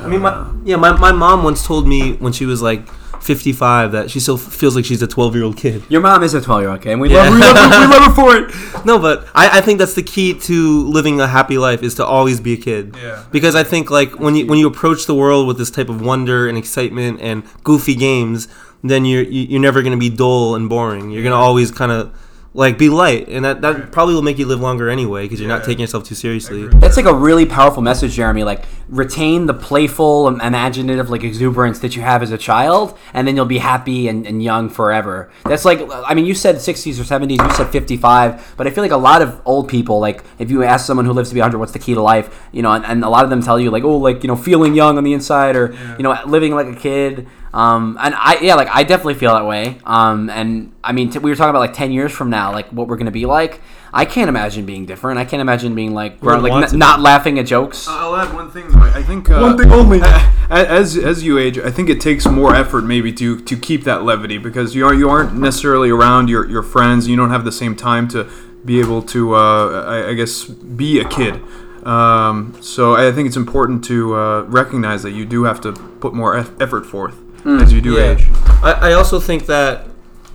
I 0.00 0.06
mean, 0.06 0.22
my, 0.22 0.50
yeah, 0.64 0.76
my, 0.76 0.92
my 0.92 1.12
mom 1.12 1.42
once 1.42 1.66
told 1.66 1.88
me 1.88 2.12
when 2.14 2.32
she 2.32 2.46
was 2.46 2.62
like 2.62 2.86
55 3.20 3.92
that 3.92 4.10
she 4.10 4.20
still 4.20 4.36
feels 4.36 4.74
like 4.76 4.84
she's 4.84 5.02
a 5.02 5.06
12 5.06 5.34
year 5.34 5.44
old 5.44 5.56
kid. 5.56 5.82
Your 5.88 6.00
mom 6.00 6.22
is 6.22 6.34
a 6.34 6.40
12 6.40 6.60
year 6.62 6.70
old 6.70 6.82
kid, 6.82 6.92
and 6.92 7.00
we, 7.00 7.10
Yeah. 7.10 7.28
love, 7.28 7.34
we, 7.34 7.40
love 7.40 7.56
her, 7.56 7.80
we 7.80 7.86
love 7.86 8.04
her 8.04 8.14
for 8.14 8.36
it. 8.36 8.84
No, 8.84 8.98
but 8.98 9.26
I, 9.34 9.58
I 9.58 9.60
think 9.60 9.78
that's 9.80 9.94
the 9.94 10.02
key 10.02 10.34
to 10.40 10.84
living 10.86 11.20
a 11.20 11.26
happy 11.26 11.58
life 11.58 11.82
is 11.82 11.94
to 11.96 12.06
always 12.06 12.40
be 12.40 12.52
a 12.54 12.56
kid. 12.56 12.96
Yeah. 12.96 13.24
Because 13.32 13.54
I 13.54 13.64
think 13.64 13.90
like 13.90 14.18
when 14.20 14.34
you 14.36 14.46
when 14.46 14.58
you 14.58 14.66
approach 14.68 15.06
the 15.06 15.14
world 15.14 15.46
with 15.48 15.58
this 15.58 15.70
type 15.70 15.88
of 15.88 16.00
wonder 16.00 16.48
and 16.48 16.56
excitement 16.56 17.20
and 17.20 17.42
goofy 17.64 17.94
games, 17.96 18.46
then 18.84 19.04
you're 19.04 19.24
you're 19.24 19.60
never 19.60 19.82
gonna 19.82 19.96
be 19.96 20.08
dull 20.10 20.54
and 20.54 20.68
boring. 20.68 21.10
You're 21.10 21.24
gonna 21.24 21.34
always 21.36 21.70
kind 21.72 21.90
of 21.92 22.12
like 22.58 22.76
be 22.76 22.88
light, 22.88 23.28
and 23.28 23.44
that, 23.44 23.60
that 23.60 23.92
probably 23.92 24.14
will 24.14 24.22
make 24.22 24.36
you 24.36 24.44
live 24.44 24.58
longer 24.58 24.90
anyway 24.90 25.22
because 25.22 25.38
you're 25.38 25.48
not 25.48 25.62
taking 25.62 25.80
yourself 25.80 26.02
too 26.02 26.16
seriously. 26.16 26.66
That's 26.66 26.96
like 26.96 27.06
a 27.06 27.14
really 27.14 27.46
powerful 27.46 27.82
message, 27.82 28.14
Jeremy. 28.14 28.42
Like, 28.42 28.64
retain 28.88 29.46
the 29.46 29.54
playful, 29.54 30.26
and 30.26 30.42
imaginative, 30.42 31.08
like 31.08 31.22
exuberance 31.22 31.78
that 31.78 31.94
you 31.94 32.02
have 32.02 32.20
as 32.20 32.32
a 32.32 32.38
child, 32.38 32.98
and 33.14 33.28
then 33.28 33.36
you'll 33.36 33.44
be 33.44 33.58
happy 33.58 34.08
and, 34.08 34.26
and 34.26 34.42
young 34.42 34.68
forever. 34.68 35.30
That's 35.44 35.64
like, 35.64 35.80
I 35.88 36.14
mean, 36.14 36.26
you 36.26 36.34
said 36.34 36.56
60s 36.56 36.98
or 36.98 37.04
70s, 37.04 37.40
you 37.40 37.54
said 37.54 37.70
55, 37.70 38.54
but 38.56 38.66
I 38.66 38.70
feel 38.70 38.82
like 38.82 38.90
a 38.90 38.96
lot 38.96 39.22
of 39.22 39.40
old 39.44 39.68
people, 39.68 40.00
like, 40.00 40.24
if 40.40 40.50
you 40.50 40.64
ask 40.64 40.84
someone 40.84 41.06
who 41.06 41.12
lives 41.12 41.28
to 41.28 41.34
be 41.34 41.40
100, 41.40 41.58
what's 41.58 41.70
the 41.70 41.78
key 41.78 41.94
to 41.94 42.02
life, 42.02 42.48
you 42.50 42.62
know, 42.62 42.72
and, 42.72 42.84
and 42.84 43.04
a 43.04 43.08
lot 43.08 43.22
of 43.22 43.30
them 43.30 43.40
tell 43.40 43.60
you, 43.60 43.70
like, 43.70 43.84
oh, 43.84 43.98
like, 43.98 44.24
you 44.24 44.28
know, 44.28 44.36
feeling 44.36 44.74
young 44.74 44.98
on 44.98 45.04
the 45.04 45.12
inside, 45.12 45.54
or, 45.54 45.76
you 45.96 46.02
know, 46.02 46.18
living 46.26 46.56
like 46.56 46.66
a 46.66 46.74
kid. 46.74 47.28
Um, 47.52 47.96
and 48.00 48.14
I, 48.14 48.38
yeah, 48.40 48.54
like, 48.54 48.68
I 48.70 48.82
definitely 48.84 49.14
feel 49.14 49.32
that 49.34 49.46
way. 49.46 49.78
Um, 49.84 50.28
and 50.30 50.72
I 50.84 50.92
mean, 50.92 51.10
t- 51.10 51.18
we 51.18 51.30
were 51.30 51.36
talking 51.36 51.50
about 51.50 51.60
like 51.60 51.72
10 51.72 51.92
years 51.92 52.12
from 52.12 52.30
now, 52.30 52.52
like, 52.52 52.68
what 52.68 52.88
we're 52.88 52.96
going 52.96 53.06
to 53.06 53.12
be 53.12 53.26
like. 53.26 53.60
I 53.92 54.04
can't 54.04 54.28
imagine 54.28 54.66
being 54.66 54.84
different. 54.86 55.18
I 55.18 55.24
can't 55.24 55.40
imagine 55.40 55.74
being 55.74 55.94
like, 55.94 56.22
We're 56.22 56.36
like 56.38 56.72
n- 56.72 56.78
not 56.78 57.00
laughing 57.00 57.38
at 57.38 57.46
jokes. 57.46 57.86
I'll 57.88 58.16
add 58.16 58.34
one 58.34 58.50
thing 58.50 58.68
though. 58.68 58.80
I 58.80 59.02
think 59.02 59.30
uh, 59.30 59.40
One 59.40 59.56
thing 59.56 59.72
only. 59.72 60.00
As 60.50 60.96
as 60.96 61.22
you 61.22 61.38
age, 61.38 61.58
I 61.58 61.70
think 61.70 61.90
it 61.90 62.00
takes 62.00 62.26
more 62.26 62.54
effort 62.54 62.82
maybe 62.82 63.12
to 63.14 63.38
to 63.40 63.56
keep 63.56 63.84
that 63.84 64.02
levity 64.04 64.38
because 64.38 64.74
you 64.74 64.86
are 64.86 64.94
you 64.94 65.10
aren't 65.10 65.34
necessarily 65.34 65.90
around 65.90 66.28
your 66.28 66.48
your 66.48 66.62
friends. 66.62 67.06
You 67.06 67.16
don't 67.16 67.28
have 67.30 67.44
the 67.44 67.52
same 67.52 67.76
time 67.76 68.08
to 68.08 68.26
be 68.64 68.80
able 68.80 69.02
to 69.02 69.34
uh, 69.34 69.84
I, 69.86 70.08
I 70.10 70.14
guess 70.14 70.44
be 70.44 71.00
a 71.00 71.04
kid. 71.08 71.42
Um, 71.84 72.56
so 72.60 72.94
I 72.94 73.12
think 73.12 73.26
it's 73.28 73.36
important 73.36 73.84
to 73.84 74.14
uh, 74.16 74.42
recognize 74.42 75.02
that 75.02 75.12
you 75.12 75.26
do 75.26 75.44
have 75.44 75.60
to 75.62 75.72
put 75.72 76.14
more 76.14 76.34
eff- 76.36 76.58
effort 76.60 76.84
forth 76.86 77.16
as 77.44 77.72
you 77.72 77.80
do 77.80 77.94
Yeah. 77.94 78.12
age. 78.12 78.26
I, 78.62 78.72
I 78.72 78.92
also 78.92 79.20
think 79.20 79.46
that 79.46 79.86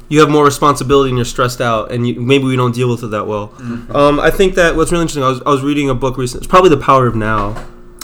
you 0.09 0.19
have 0.19 0.29
more 0.29 0.45
responsibility 0.45 1.09
and 1.09 1.17
you're 1.17 1.25
stressed 1.25 1.61
out, 1.61 1.91
and 1.91 2.07
you, 2.07 2.19
maybe 2.19 2.43
we 2.45 2.55
don't 2.55 2.73
deal 2.75 2.89
with 2.89 3.03
it 3.03 3.07
that 3.07 3.25
well. 3.27 3.53
Um, 3.95 4.19
I 4.19 4.29
think 4.29 4.55
that 4.55 4.75
what's 4.75 4.91
really 4.91 5.03
interesting. 5.03 5.23
I 5.23 5.29
was, 5.29 5.41
I 5.45 5.49
was 5.49 5.61
reading 5.63 5.89
a 5.89 5.95
book 5.95 6.17
recently. 6.17 6.43
It's 6.43 6.47
probably 6.49 6.69
The 6.69 6.77
Power 6.77 7.07
of 7.07 7.15
Now. 7.15 7.55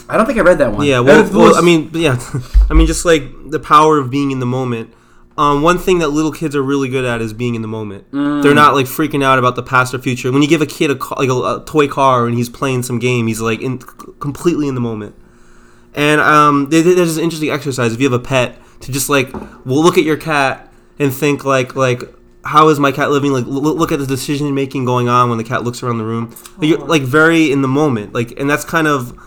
I 0.07 0.17
don't 0.17 0.25
think 0.25 0.39
I 0.39 0.41
read 0.41 0.57
that 0.57 0.71
one. 0.71 0.85
Yeah, 0.87 1.01
well, 1.01 1.29
well 1.31 1.55
I 1.55 1.61
mean, 1.61 1.91
yeah, 1.93 2.19
I 2.69 2.73
mean, 2.73 2.87
just 2.87 3.05
like 3.05 3.23
the 3.51 3.59
power 3.59 3.99
of 3.99 4.09
being 4.09 4.31
in 4.31 4.39
the 4.39 4.45
moment. 4.47 4.93
Um, 5.37 5.61
one 5.61 5.77
thing 5.77 5.99
that 5.99 6.09
little 6.09 6.31
kids 6.33 6.53
are 6.55 6.61
really 6.63 6.89
good 6.89 7.05
at 7.05 7.21
is 7.21 7.31
being 7.31 7.55
in 7.55 7.61
the 7.61 7.67
moment. 7.67 8.05
They're 8.11 8.53
not 8.55 8.73
like 8.73 8.87
freaking 8.87 9.23
out 9.23 9.39
about 9.39 9.55
the 9.55 9.63
past 9.63 9.93
or 9.93 9.99
future. 9.99 10.31
When 10.33 10.41
you 10.41 10.49
give 10.49 10.61
a 10.61 10.65
kid 10.65 10.91
a 10.91 10.95
like 11.15 11.29
a, 11.29 11.33
a 11.33 11.63
toy 11.65 11.87
car 11.87 12.25
and 12.27 12.35
he's 12.35 12.49
playing 12.49 12.83
some 12.83 12.99
game, 12.99 13.27
he's 13.27 13.39
like 13.39 13.61
in 13.61 13.77
completely 13.77 14.67
in 14.67 14.75
the 14.75 14.81
moment. 14.81 15.15
And 15.93 16.19
um, 16.19 16.69
there- 16.69 16.83
there's 16.83 17.15
this 17.15 17.17
interesting 17.17 17.51
exercise 17.51 17.93
if 17.93 18.01
you 18.01 18.09
have 18.11 18.19
a 18.19 18.23
pet 18.23 18.59
to 18.81 18.91
just 18.91 19.09
like 19.09 19.31
well 19.33 19.83
look 19.83 19.97
at 19.97 20.03
your 20.03 20.17
cat 20.17 20.71
and 20.97 21.13
think 21.13 21.45
like 21.45 21.75
like 21.75 22.01
how 22.45 22.69
is 22.69 22.79
my 22.79 22.91
cat 22.91 23.11
living? 23.11 23.31
Like 23.31 23.45
l- 23.45 23.51
look 23.51 23.91
at 23.91 23.99
the 23.99 24.07
decision 24.07 24.53
making 24.55 24.85
going 24.85 25.09
on 25.09 25.29
when 25.29 25.37
the 25.37 25.43
cat 25.43 25.63
looks 25.63 25.83
around 25.83 25.97
the 25.97 26.05
room. 26.05 26.35
Like, 26.57 26.69
you're 26.69 26.79
like 26.79 27.01
very 27.01 27.51
in 27.51 27.61
the 27.61 27.67
moment. 27.67 28.13
Like 28.13 28.39
and 28.39 28.49
that's 28.49 28.63
kind 28.63 28.87
of 28.87 29.17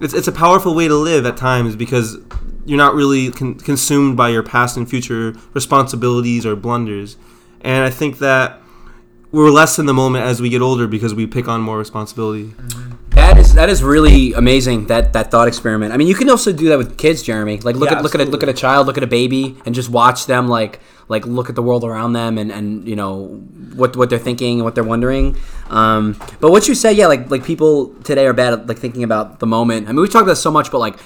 it's, 0.00 0.14
it's 0.14 0.28
a 0.28 0.32
powerful 0.32 0.74
way 0.74 0.88
to 0.88 0.94
live 0.94 1.26
at 1.26 1.36
times 1.36 1.76
because 1.76 2.18
you're 2.66 2.78
not 2.78 2.94
really 2.94 3.30
con- 3.30 3.54
consumed 3.56 4.16
by 4.16 4.30
your 4.30 4.42
past 4.42 4.76
and 4.76 4.88
future 4.88 5.34
responsibilities 5.52 6.44
or 6.46 6.56
blunders. 6.56 7.16
And 7.60 7.82
i 7.84 7.90
think 7.90 8.18
that 8.18 8.60
we're 9.32 9.50
less 9.50 9.78
in 9.78 9.86
the 9.86 9.94
moment 9.94 10.24
as 10.24 10.40
we 10.40 10.48
get 10.48 10.62
older 10.62 10.86
because 10.86 11.12
we 11.14 11.26
pick 11.26 11.48
on 11.48 11.60
more 11.60 11.78
responsibility 11.78 12.44
mm-hmm. 12.44 12.92
That 13.14 13.38
is 13.38 13.54
that 13.54 13.68
is 13.68 13.82
really 13.82 14.32
amazing. 14.32 14.86
That 14.86 15.12
that 15.12 15.30
thought 15.30 15.46
experiment. 15.48 15.92
I 15.92 15.96
mean, 15.96 16.08
you 16.08 16.14
can 16.14 16.28
also 16.28 16.52
do 16.52 16.68
that 16.70 16.78
with 16.78 16.98
kids, 16.98 17.22
Jeremy. 17.22 17.58
Like 17.58 17.76
look 17.76 17.90
Yeah, 17.90 17.98
at 17.98 18.02
look 18.02 18.14
at 18.14 18.20
a, 18.20 18.24
look 18.24 18.42
at 18.42 18.48
a 18.48 18.52
child, 18.54 18.86
look 18.86 18.96
at 18.96 19.04
a 19.04 19.06
baby, 19.08 19.56
and 19.64 19.74
just 19.74 19.88
watch 19.88 20.26
them 20.26 20.48
like 20.48 20.80
like 21.08 21.26
look 21.26 21.48
at 21.48 21.54
the 21.54 21.62
world 21.62 21.84
around 21.84 22.14
them 22.14 22.38
and 22.38 22.50
and 22.50 22.88
you 22.88 22.96
know 22.96 23.26
what 23.76 23.96
what 23.96 24.10
they're 24.10 24.18
thinking 24.18 24.56
and 24.58 24.64
what 24.64 24.74
they're 24.74 24.84
wondering. 24.84 25.36
Um, 25.70 26.16
but 26.40 26.50
what 26.50 26.66
you 26.68 26.74
said, 26.74 26.96
yeah, 26.96 27.06
like 27.06 27.30
like 27.30 27.44
people 27.44 27.94
today 28.02 28.26
are 28.26 28.32
bad 28.32 28.52
at 28.52 28.66
like 28.66 28.78
thinking 28.78 29.04
about 29.04 29.38
the 29.38 29.46
moment. 29.46 29.88
I 29.88 29.92
mean, 29.92 30.02
we 30.02 30.08
talked 30.08 30.24
about 30.24 30.32
this 30.32 30.42
so 30.42 30.50
much, 30.50 30.70
but 30.70 30.78
like. 30.78 30.96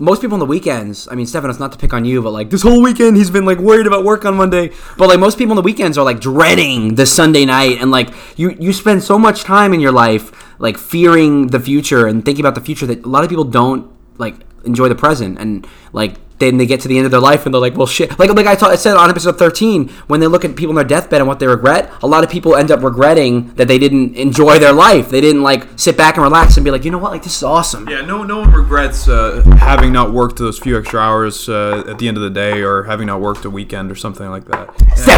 Most 0.00 0.22
people 0.22 0.32
on 0.32 0.40
the 0.40 0.46
weekends, 0.46 1.06
I 1.10 1.14
mean, 1.14 1.26
Stephanos, 1.26 1.60
not 1.60 1.70
to 1.72 1.78
pick 1.78 1.92
on 1.92 2.06
you, 2.06 2.22
but 2.22 2.30
like 2.30 2.48
this 2.48 2.62
whole 2.62 2.82
weekend, 2.82 3.14
he's 3.18 3.28
been 3.30 3.44
like 3.44 3.58
worried 3.58 3.86
about 3.86 4.04
work 4.06 4.24
on 4.24 4.34
Monday. 4.34 4.72
But 4.96 5.08
like 5.08 5.20
most 5.20 5.36
people 5.36 5.52
on 5.52 5.56
the 5.56 5.62
weekends 5.62 5.98
are 5.98 6.04
like 6.04 6.18
dreading 6.18 6.94
the 6.94 7.04
Sunday 7.04 7.44
night, 7.44 7.76
and 7.78 7.90
like 7.90 8.08
you 8.38 8.56
you 8.58 8.72
spend 8.72 9.02
so 9.02 9.18
much 9.18 9.44
time 9.44 9.74
in 9.74 9.80
your 9.80 9.92
life 9.92 10.51
like 10.62 10.78
fearing 10.78 11.48
the 11.48 11.58
future 11.58 12.06
and 12.06 12.24
thinking 12.24 12.42
about 12.42 12.54
the 12.54 12.60
future 12.60 12.86
that 12.86 13.04
a 13.04 13.08
lot 13.08 13.24
of 13.24 13.28
people 13.28 13.44
don't 13.44 13.90
like 14.16 14.36
enjoy 14.64 14.88
the 14.88 14.94
present. 14.94 15.38
And 15.38 15.66
like 15.92 16.14
then 16.38 16.56
they 16.56 16.66
get 16.66 16.80
to 16.80 16.88
the 16.88 16.96
end 16.96 17.04
of 17.04 17.10
their 17.10 17.20
life 17.20 17.44
and 17.44 17.52
they're 17.52 17.60
like 17.60 17.76
well 17.76 17.86
shit. 17.86 18.16
Like 18.16 18.30
like 18.30 18.46
I, 18.46 18.76
said 18.76 18.96
on 18.96 19.10
episode 19.10 19.38
13 19.38 19.88
when 20.06 20.20
they 20.20 20.28
look 20.28 20.44
at 20.44 20.54
people 20.54 20.70
on 20.70 20.76
their 20.76 20.84
deathbed 20.84 21.20
and 21.20 21.26
what 21.26 21.40
they 21.40 21.48
regret 21.48 21.92
a 22.00 22.06
lot 22.06 22.22
of 22.22 22.30
people 22.30 22.54
end 22.54 22.70
up 22.70 22.82
regretting 22.82 23.52
that 23.54 23.66
they 23.66 23.78
didn't 23.78 24.14
enjoy 24.14 24.60
their 24.60 24.72
life. 24.72 25.10
They 25.10 25.20
didn't 25.20 25.42
like 25.42 25.66
sit 25.74 25.96
back 25.96 26.14
and 26.14 26.22
relax 26.22 26.56
and 26.56 26.64
be 26.64 26.70
like 26.70 26.84
you 26.84 26.92
know 26.92 26.98
what? 26.98 27.10
Like 27.10 27.24
this 27.24 27.36
is 27.36 27.42
awesome. 27.42 27.88
Yeah, 27.88 28.02
no, 28.02 28.22
no 28.22 28.40
one 28.40 28.52
regrets 28.52 29.08
uh, 29.08 29.42
having 29.58 29.92
not 29.92 30.12
worked 30.12 30.38
those 30.38 30.60
few 30.60 30.78
extra 30.78 31.00
hours 31.00 31.48
uh, 31.48 31.82
at 31.88 31.98
the 31.98 32.06
end 32.06 32.16
of 32.16 32.22
the 32.22 32.30
day, 32.30 32.62
or 32.62 32.84
having 32.84 33.08
not 33.08 33.20
worked 33.20 33.44
a 33.44 33.50
weekend 33.50 33.90
or 33.90 33.96
something 33.96 34.28
like 34.30 34.44
that. 34.44 34.68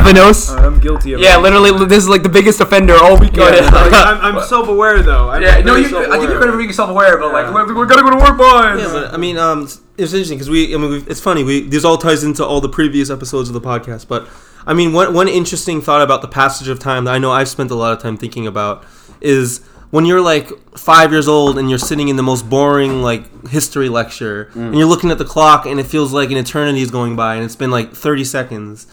Stephanos 0.04 0.50
I'm 0.50 0.78
guilty 0.80 1.12
of 1.14 1.20
yeah 1.20 1.38
it. 1.38 1.42
literally 1.42 1.86
this 1.86 2.02
is 2.04 2.08
like 2.08 2.22
the 2.22 2.28
biggest 2.28 2.60
offender 2.60 2.94
all 2.94 3.18
week 3.18 3.34
Yeah, 3.36 3.44
like, 3.44 3.92
I'm, 3.92 4.36
I'm 4.36 4.42
self-aware 4.46 5.02
though. 5.02 5.30
I'm 5.30 5.42
yeah, 5.42 5.58
no, 5.60 5.74
very 5.74 5.80
you, 5.82 5.86
I 5.86 5.90
think 5.90 5.90
self-aware. 6.04 6.30
you're 6.30 6.40
better 6.40 6.56
being 6.56 6.72
self-aware, 6.72 7.18
but 7.18 7.32
like, 7.32 7.46
Yeah. 7.46 7.54
we're, 7.54 7.74
we're 7.74 7.86
gonna 7.86 8.02
go 8.02 8.10
to 8.10 8.16
work, 8.16 8.36
boys. 8.38 8.80
Yeah, 8.82 8.92
but 8.92 9.14
I 9.14 9.16
mean, 9.16 9.36
um, 9.38 9.62
it's 9.64 10.12
interesting 10.12 10.36
because 10.38 10.50
we, 10.50 10.74
I 10.74 10.78
mean, 10.78 10.90
we've, 10.90 11.08
it's 11.08 11.20
funny. 11.20 11.42
We 11.44 11.62
this 11.68 11.84
all 11.84 11.96
ties 11.98 12.24
into 12.24 12.44
all 12.44 12.60
the 12.60 12.68
previous 12.68 13.10
episodes 13.10 13.48
of 13.48 13.54
the 13.54 13.60
podcast. 13.60 14.08
But 14.08 14.28
I 14.66 14.74
mean, 14.74 14.92
one 14.92 15.14
one 15.14 15.28
interesting 15.28 15.80
thought 15.80 16.02
about 16.02 16.20
the 16.22 16.28
passage 16.28 16.68
of 16.68 16.78
time 16.78 17.04
that 17.04 17.14
I 17.14 17.18
know 17.18 17.32
I've 17.32 17.48
spent 17.48 17.70
a 17.70 17.74
lot 17.74 17.92
of 17.96 18.02
time 18.02 18.16
thinking 18.16 18.46
about 18.46 18.84
is 19.20 19.60
when 19.90 20.04
you're 20.04 20.20
like 20.20 20.50
five 20.76 21.12
years 21.12 21.28
old 21.28 21.56
and 21.58 21.70
you're 21.70 21.78
sitting 21.78 22.08
in 22.08 22.16
the 22.16 22.22
most 22.22 22.48
boring 22.50 23.00
like 23.02 23.48
history 23.48 23.88
lecture 23.88 24.50
and 24.54 24.76
you're 24.76 24.88
looking 24.88 25.10
at 25.10 25.18
the 25.18 25.24
clock 25.24 25.66
and 25.66 25.78
it 25.78 25.86
feels 25.86 26.12
like 26.12 26.30
an 26.30 26.36
eternity 26.36 26.80
is 26.82 26.90
going 26.90 27.14
by 27.14 27.36
and 27.36 27.44
it's 27.44 27.54
been 27.56 27.70
like 27.70 27.92
30 27.94 28.24
seconds 28.24 28.86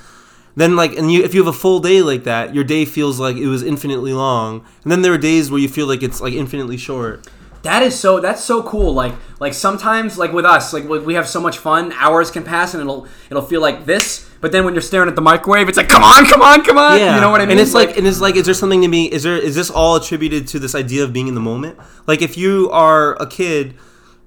then 0.55 0.75
like 0.75 0.93
and 0.97 1.11
you 1.11 1.23
if 1.23 1.33
you 1.33 1.43
have 1.43 1.53
a 1.53 1.57
full 1.57 1.79
day 1.79 2.01
like 2.01 2.23
that 2.23 2.53
your 2.53 2.63
day 2.63 2.85
feels 2.85 3.19
like 3.19 3.35
it 3.37 3.47
was 3.47 3.63
infinitely 3.63 4.13
long 4.13 4.65
and 4.83 4.91
then 4.91 5.01
there 5.01 5.13
are 5.13 5.17
days 5.17 5.49
where 5.49 5.59
you 5.59 5.69
feel 5.69 5.87
like 5.87 6.03
it's 6.03 6.21
like 6.21 6.33
infinitely 6.33 6.77
short 6.77 7.27
That 7.63 7.83
is 7.83 7.93
so. 7.99 8.19
That's 8.19 8.43
so 8.43 8.63
cool. 8.63 8.91
Like, 8.93 9.13
like 9.39 9.53
sometimes, 9.53 10.17
like 10.17 10.33
with 10.33 10.45
us, 10.45 10.73
like 10.73 10.89
we 10.89 10.97
we 10.99 11.13
have 11.13 11.27
so 11.27 11.39
much 11.39 11.59
fun. 11.59 11.93
Hours 11.93 12.31
can 12.31 12.43
pass, 12.43 12.73
and 12.73 12.81
it'll 12.81 13.07
it'll 13.29 13.45
feel 13.45 13.61
like 13.61 13.85
this. 13.85 14.27
But 14.41 14.51
then 14.51 14.65
when 14.65 14.73
you're 14.73 14.81
staring 14.81 15.07
at 15.07 15.15
the 15.15 15.21
microwave, 15.21 15.69
it's 15.69 15.77
like, 15.77 15.87
come 15.87 16.03
on, 16.03 16.25
come 16.25 16.41
on, 16.41 16.63
come 16.63 16.79
on. 16.79 16.97
Yeah, 16.97 17.13
You 17.13 17.21
know 17.21 17.29
what 17.29 17.41
I 17.41 17.45
mean? 17.45 17.51
And 17.51 17.59
it's 17.59 17.75
like, 17.75 17.95
and 17.97 18.07
it's 18.07 18.19
like, 18.19 18.35
is 18.35 18.45
there 18.45 18.55
something 18.55 18.81
to 18.81 18.87
me? 18.87 19.05
Is 19.11 19.21
there 19.21 19.37
is 19.37 19.53
this 19.53 19.69
all 19.69 19.95
attributed 19.95 20.47
to 20.47 20.57
this 20.57 20.73
idea 20.73 21.03
of 21.03 21.13
being 21.13 21.27
in 21.27 21.35
the 21.35 21.41
moment? 21.41 21.77
Like, 22.07 22.23
if 22.23 22.35
you 22.35 22.67
are 22.71 23.13
a 23.21 23.27
kid 23.27 23.75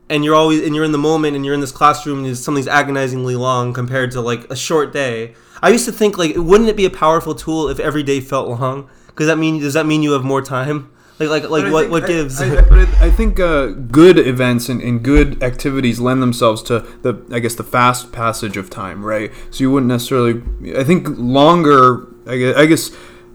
and 0.09 0.25
you're 0.25 0.37
always 0.37 0.63
and 0.65 0.73
you're 0.73 0.85
in 0.85 0.93
the 0.93 0.99
moment 0.99 1.35
and 1.35 1.45
you're 1.45 1.55
in 1.55 1.61
this 1.61 1.73
classroom 1.73 2.25
and 2.25 2.39
something's 2.39 2.69
agonizingly 2.69 3.35
long 3.35 3.73
compared 3.73 4.13
to 4.13 4.21
like 4.21 4.49
a 4.49 4.57
short 4.57 4.93
day. 4.93 5.35
I 5.65 5.71
used 5.71 5.87
to 5.87 5.93
think 5.93 6.19
like, 6.19 6.35
wouldn't 6.37 6.69
it 6.69 6.77
be 6.77 6.85
a 6.85 6.91
powerful 6.91 7.35
tool 7.35 7.69
if 7.69 7.79
every 7.81 8.03
day 8.03 8.21
felt 8.21 8.49
long? 8.49 8.89
Because 9.07 9.27
that 9.29 9.39
mean 9.39 9.61
does 9.61 9.75
that 9.75 9.87
mean 9.87 10.03
you 10.03 10.13
have 10.13 10.25
more 10.25 10.43
time? 10.43 10.91
Like 11.19 11.29
like 11.31 11.45
like 11.49 11.73
what 11.73 11.81
think- 11.83 11.93
what 11.93 12.07
gives? 12.07 12.41
I, 12.41 12.47
I, 12.59 12.61
but 12.63 12.79
it- 12.79 13.01
I 13.01 13.11
think 13.11 13.39
uh, 13.41 13.67
good 13.69 14.19
events 14.19 14.69
and, 14.69 14.83
and 14.83 15.03
good 15.03 15.43
activities 15.43 16.01
lend 16.01 16.21
themselves 16.23 16.61
to 16.65 16.81
the 17.03 17.25
I 17.31 17.39
guess 17.39 17.55
the 17.55 17.63
fast 17.65 18.13
passage 18.13 18.57
of 18.57 18.69
time, 18.69 19.05
right? 19.05 19.31
So 19.51 19.59
you 19.65 19.71
wouldn't 19.71 19.89
necessarily. 19.89 20.43
I 20.77 20.85
think 20.85 21.07
longer. 21.11 22.09
I 22.27 22.37
guess, 22.37 22.57
I 22.57 22.67
guess 22.67 22.91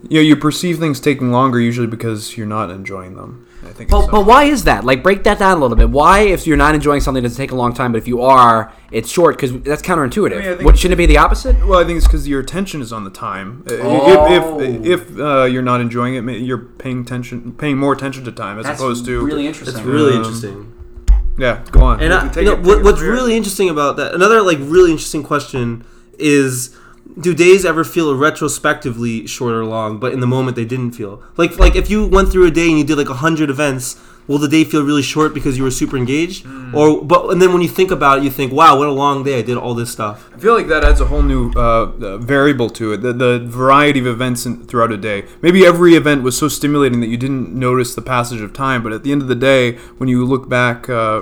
you 0.08 0.16
know 0.18 0.20
you 0.20 0.36
perceive 0.36 0.78
things 0.78 1.00
taking 1.00 1.32
longer 1.32 1.58
usually 1.58 1.86
because 1.86 2.36
you're 2.36 2.46
not 2.46 2.70
enjoying 2.70 3.16
them. 3.16 3.46
I 3.70 3.72
think. 3.72 3.90
But, 3.90 4.06
so. 4.06 4.10
but 4.10 4.26
why 4.26 4.44
is 4.44 4.64
that? 4.64 4.84
Like, 4.84 5.02
break 5.02 5.22
that 5.24 5.38
down 5.38 5.56
a 5.56 5.60
little 5.60 5.76
bit. 5.76 5.88
Why, 5.88 6.20
if 6.22 6.46
you're 6.46 6.56
not 6.56 6.74
enjoying 6.74 7.00
something, 7.00 7.22
does 7.22 7.34
it 7.34 7.36
take 7.36 7.52
a 7.52 7.54
long 7.54 7.72
time? 7.72 7.92
But 7.92 7.98
if 7.98 8.08
you 8.08 8.20
are, 8.20 8.72
it's 8.90 9.10
short 9.10 9.36
because 9.36 9.58
that's 9.62 9.80
counterintuitive. 9.80 10.36
I 10.36 10.48
mean, 10.50 10.60
I 10.60 10.64
what, 10.64 10.76
shouldn't 10.76 10.94
it 10.94 10.96
be 10.98 11.06
the 11.06 11.18
opposite? 11.18 11.56
Well, 11.66 11.78
I 11.78 11.84
think 11.84 11.96
it's 11.96 12.06
because 12.06 12.28
your 12.28 12.40
attention 12.40 12.80
is 12.82 12.92
on 12.92 13.04
the 13.04 13.10
time. 13.10 13.64
Oh. 13.70 14.60
If 14.60 14.84
if, 14.84 15.10
if 15.10 15.18
uh, 15.18 15.44
you're 15.44 15.62
not 15.62 15.80
enjoying 15.80 16.16
it, 16.16 16.40
you're 16.40 16.58
paying 16.58 17.00
attention, 17.00 17.52
paying 17.52 17.78
more 17.78 17.92
attention 17.92 18.24
to 18.24 18.32
time 18.32 18.58
as 18.58 18.66
That's 18.66 18.80
opposed 18.80 19.04
to 19.06 19.24
really 19.24 19.46
It's 19.46 19.60
interesting. 19.60 19.86
really 19.86 20.12
Um, 20.12 20.18
interesting. 20.18 20.72
Yeah, 21.38 21.64
go 21.70 21.82
on. 21.82 22.00
And 22.02 22.12
I, 22.12 22.28
Take 22.28 22.44
you 22.44 22.50
know, 22.50 22.52
it- 22.52 22.66
what, 22.66 22.82
what's 22.82 23.00
really 23.00 23.36
interesting 23.36 23.70
about 23.70 23.96
that, 23.96 24.14
another 24.14 24.42
like 24.42 24.58
really 24.60 24.90
interesting 24.90 25.22
question 25.22 25.84
is, 26.18 26.76
do 27.18 27.34
days 27.34 27.64
ever 27.64 27.84
feel 27.84 28.16
retrospectively 28.16 29.26
short 29.26 29.54
or 29.54 29.64
long, 29.64 29.98
but 29.98 30.12
in 30.12 30.20
the 30.20 30.26
moment 30.26 30.56
they 30.56 30.64
didn't 30.64 30.92
feel? 30.92 31.22
Like 31.36 31.58
like 31.58 31.76
if 31.76 31.90
you 31.90 32.06
went 32.06 32.30
through 32.30 32.46
a 32.46 32.50
day 32.50 32.68
and 32.68 32.78
you 32.78 32.84
did 32.84 32.98
like 32.98 33.08
hundred 33.08 33.50
events, 33.50 34.00
will 34.30 34.38
the 34.38 34.48
day 34.56 34.62
feel 34.72 34.82
really 34.90 35.02
short 35.14 35.34
because 35.34 35.54
you 35.58 35.64
were 35.68 35.70
super 35.82 35.96
engaged, 36.04 36.40
Hmm. 36.46 36.74
or 36.78 36.86
but 37.12 37.20
and 37.32 37.38
then 37.42 37.50
when 37.54 37.62
you 37.66 37.68
think 37.78 37.90
about 37.98 38.14
it, 38.18 38.22
you 38.26 38.30
think, 38.38 38.52
wow, 38.60 38.72
what 38.78 38.88
a 38.94 38.96
long 39.04 39.24
day! 39.28 39.36
I 39.40 39.42
did 39.50 39.56
all 39.64 39.74
this 39.74 39.90
stuff. 39.90 40.16
I 40.34 40.38
feel 40.44 40.54
like 40.58 40.68
that 40.68 40.82
adds 40.84 41.00
a 41.00 41.08
whole 41.12 41.22
new 41.34 41.50
uh, 41.56 41.60
uh, 42.08 42.16
variable 42.36 42.70
to 42.78 42.84
it. 42.94 42.98
The, 43.06 43.12
the 43.24 43.32
variety 43.64 43.98
of 44.04 44.06
events 44.06 44.46
in, 44.46 44.52
throughout 44.68 44.92
a 44.92 44.96
day. 45.10 45.18
Maybe 45.42 45.66
every 45.72 45.92
event 46.02 46.22
was 46.22 46.34
so 46.42 46.46
stimulating 46.48 47.00
that 47.02 47.08
you 47.14 47.16
didn't 47.26 47.48
notice 47.68 47.90
the 47.94 48.02
passage 48.16 48.40
of 48.40 48.50
time. 48.52 48.82
But 48.84 48.92
at 48.92 49.02
the 49.04 49.10
end 49.12 49.20
of 49.22 49.28
the 49.28 49.40
day, 49.52 49.72
when 49.98 50.08
you 50.08 50.24
look 50.24 50.48
back 50.48 50.88
uh, 50.88 51.20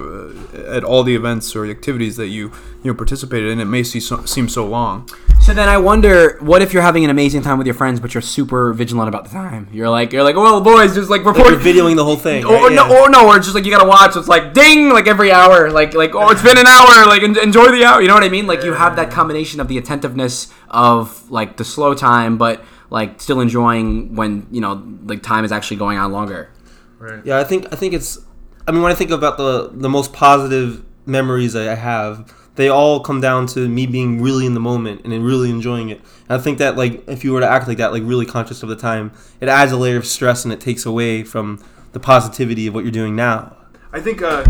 at 0.78 0.84
all 0.84 1.02
the 1.02 1.14
events 1.16 1.56
or 1.56 1.64
activities 1.78 2.14
that 2.20 2.28
you 2.28 2.52
you 2.84 2.88
know 2.90 2.94
participated 2.94 3.48
in, 3.52 3.58
it 3.58 3.64
may 3.76 3.82
see 3.82 4.00
so, 4.00 4.24
seem 4.26 4.48
so 4.48 4.62
long. 4.66 4.94
So 5.40 5.54
then 5.54 5.68
I 5.68 5.78
wonder, 5.78 6.36
what 6.40 6.60
if 6.62 6.72
you're 6.72 6.82
having 6.90 7.04
an 7.04 7.10
amazing 7.10 7.42
time 7.42 7.56
with 7.58 7.66
your 7.66 7.74
friends, 7.82 8.00
but 8.00 8.12
you're 8.12 8.20
super 8.36 8.72
vigilant 8.74 9.08
about 9.08 9.24
the 9.24 9.30
time? 9.30 9.66
You're 9.72 9.88
like, 9.98 10.12
you're 10.12 10.22
like, 10.28 10.36
well, 10.36 10.60
boys, 10.60 10.94
just 10.94 11.08
like 11.10 11.24
Like 11.24 11.36
report. 11.36 11.52
you're 11.52 11.60
videoing 11.74 11.96
the 11.96 12.04
whole 12.04 12.16
thing. 12.28 12.44
or, 12.50 12.52
right? 12.52 12.72
no, 12.72 12.86
Yeah. 12.88 12.97
Or 13.04 13.10
no, 13.10 13.28
or 13.28 13.36
it's 13.36 13.46
just 13.46 13.54
like 13.54 13.64
you 13.64 13.70
gotta 13.70 13.88
watch. 13.88 14.16
It's 14.16 14.28
like 14.28 14.54
ding, 14.54 14.90
like 14.90 15.06
every 15.06 15.32
hour, 15.32 15.70
like 15.70 15.94
like 15.94 16.14
oh, 16.14 16.30
it's 16.30 16.42
been 16.42 16.58
an 16.58 16.66
hour, 16.66 17.06
like 17.06 17.22
en- 17.22 17.38
enjoy 17.38 17.70
the 17.70 17.84
hour. 17.84 18.00
You 18.00 18.08
know 18.08 18.14
what 18.14 18.24
I 18.24 18.28
mean? 18.28 18.46
Like 18.46 18.62
you 18.62 18.72
have 18.72 18.96
that 18.96 19.10
combination 19.10 19.60
of 19.60 19.68
the 19.68 19.78
attentiveness 19.78 20.52
of 20.68 21.30
like 21.30 21.56
the 21.56 21.64
slow 21.64 21.94
time, 21.94 22.38
but 22.38 22.64
like 22.90 23.20
still 23.20 23.40
enjoying 23.40 24.14
when 24.14 24.46
you 24.50 24.60
know 24.60 24.82
like 25.04 25.22
time 25.22 25.44
is 25.44 25.52
actually 25.52 25.76
going 25.76 25.98
on 25.98 26.12
longer. 26.12 26.50
Right. 26.98 27.24
Yeah, 27.24 27.38
I 27.38 27.44
think 27.44 27.66
I 27.72 27.76
think 27.76 27.94
it's. 27.94 28.18
I 28.66 28.72
mean, 28.72 28.82
when 28.82 28.92
I 28.92 28.94
think 28.94 29.10
about 29.10 29.36
the 29.36 29.70
the 29.72 29.88
most 29.88 30.12
positive 30.12 30.84
memories 31.06 31.56
I 31.56 31.72
I 31.72 31.74
have, 31.74 32.32
they 32.58 32.68
all 32.68 33.00
come 33.00 33.20
down 33.20 33.46
to 33.46 33.68
me 33.68 33.86
being 33.86 34.20
really 34.20 34.44
in 34.44 34.54
the 34.54 34.60
moment 34.60 35.02
and 35.04 35.24
really 35.24 35.48
enjoying 35.48 35.90
it. 35.90 36.00
And 36.28 36.38
I 36.40 36.42
think 36.42 36.58
that 36.58 36.76
like 36.76 37.08
if 37.08 37.22
you 37.22 37.32
were 37.32 37.40
to 37.40 37.48
act 37.48 37.68
like 37.68 37.78
that, 37.78 37.92
like 37.92 38.02
really 38.04 38.26
conscious 38.26 38.64
of 38.64 38.68
the 38.68 38.76
time, 38.76 39.12
it 39.40 39.48
adds 39.48 39.70
a 39.70 39.76
layer 39.76 39.96
of 39.96 40.04
stress 40.04 40.44
and 40.44 40.52
it 40.52 40.60
takes 40.60 40.84
away 40.84 41.22
from 41.22 41.64
the 41.92 42.00
positivity 42.00 42.66
of 42.66 42.74
what 42.74 42.84
you're 42.84 42.90
doing 42.90 43.16
now. 43.16 43.56
I 43.92 44.00
think, 44.00 44.20
uh, 44.20 44.44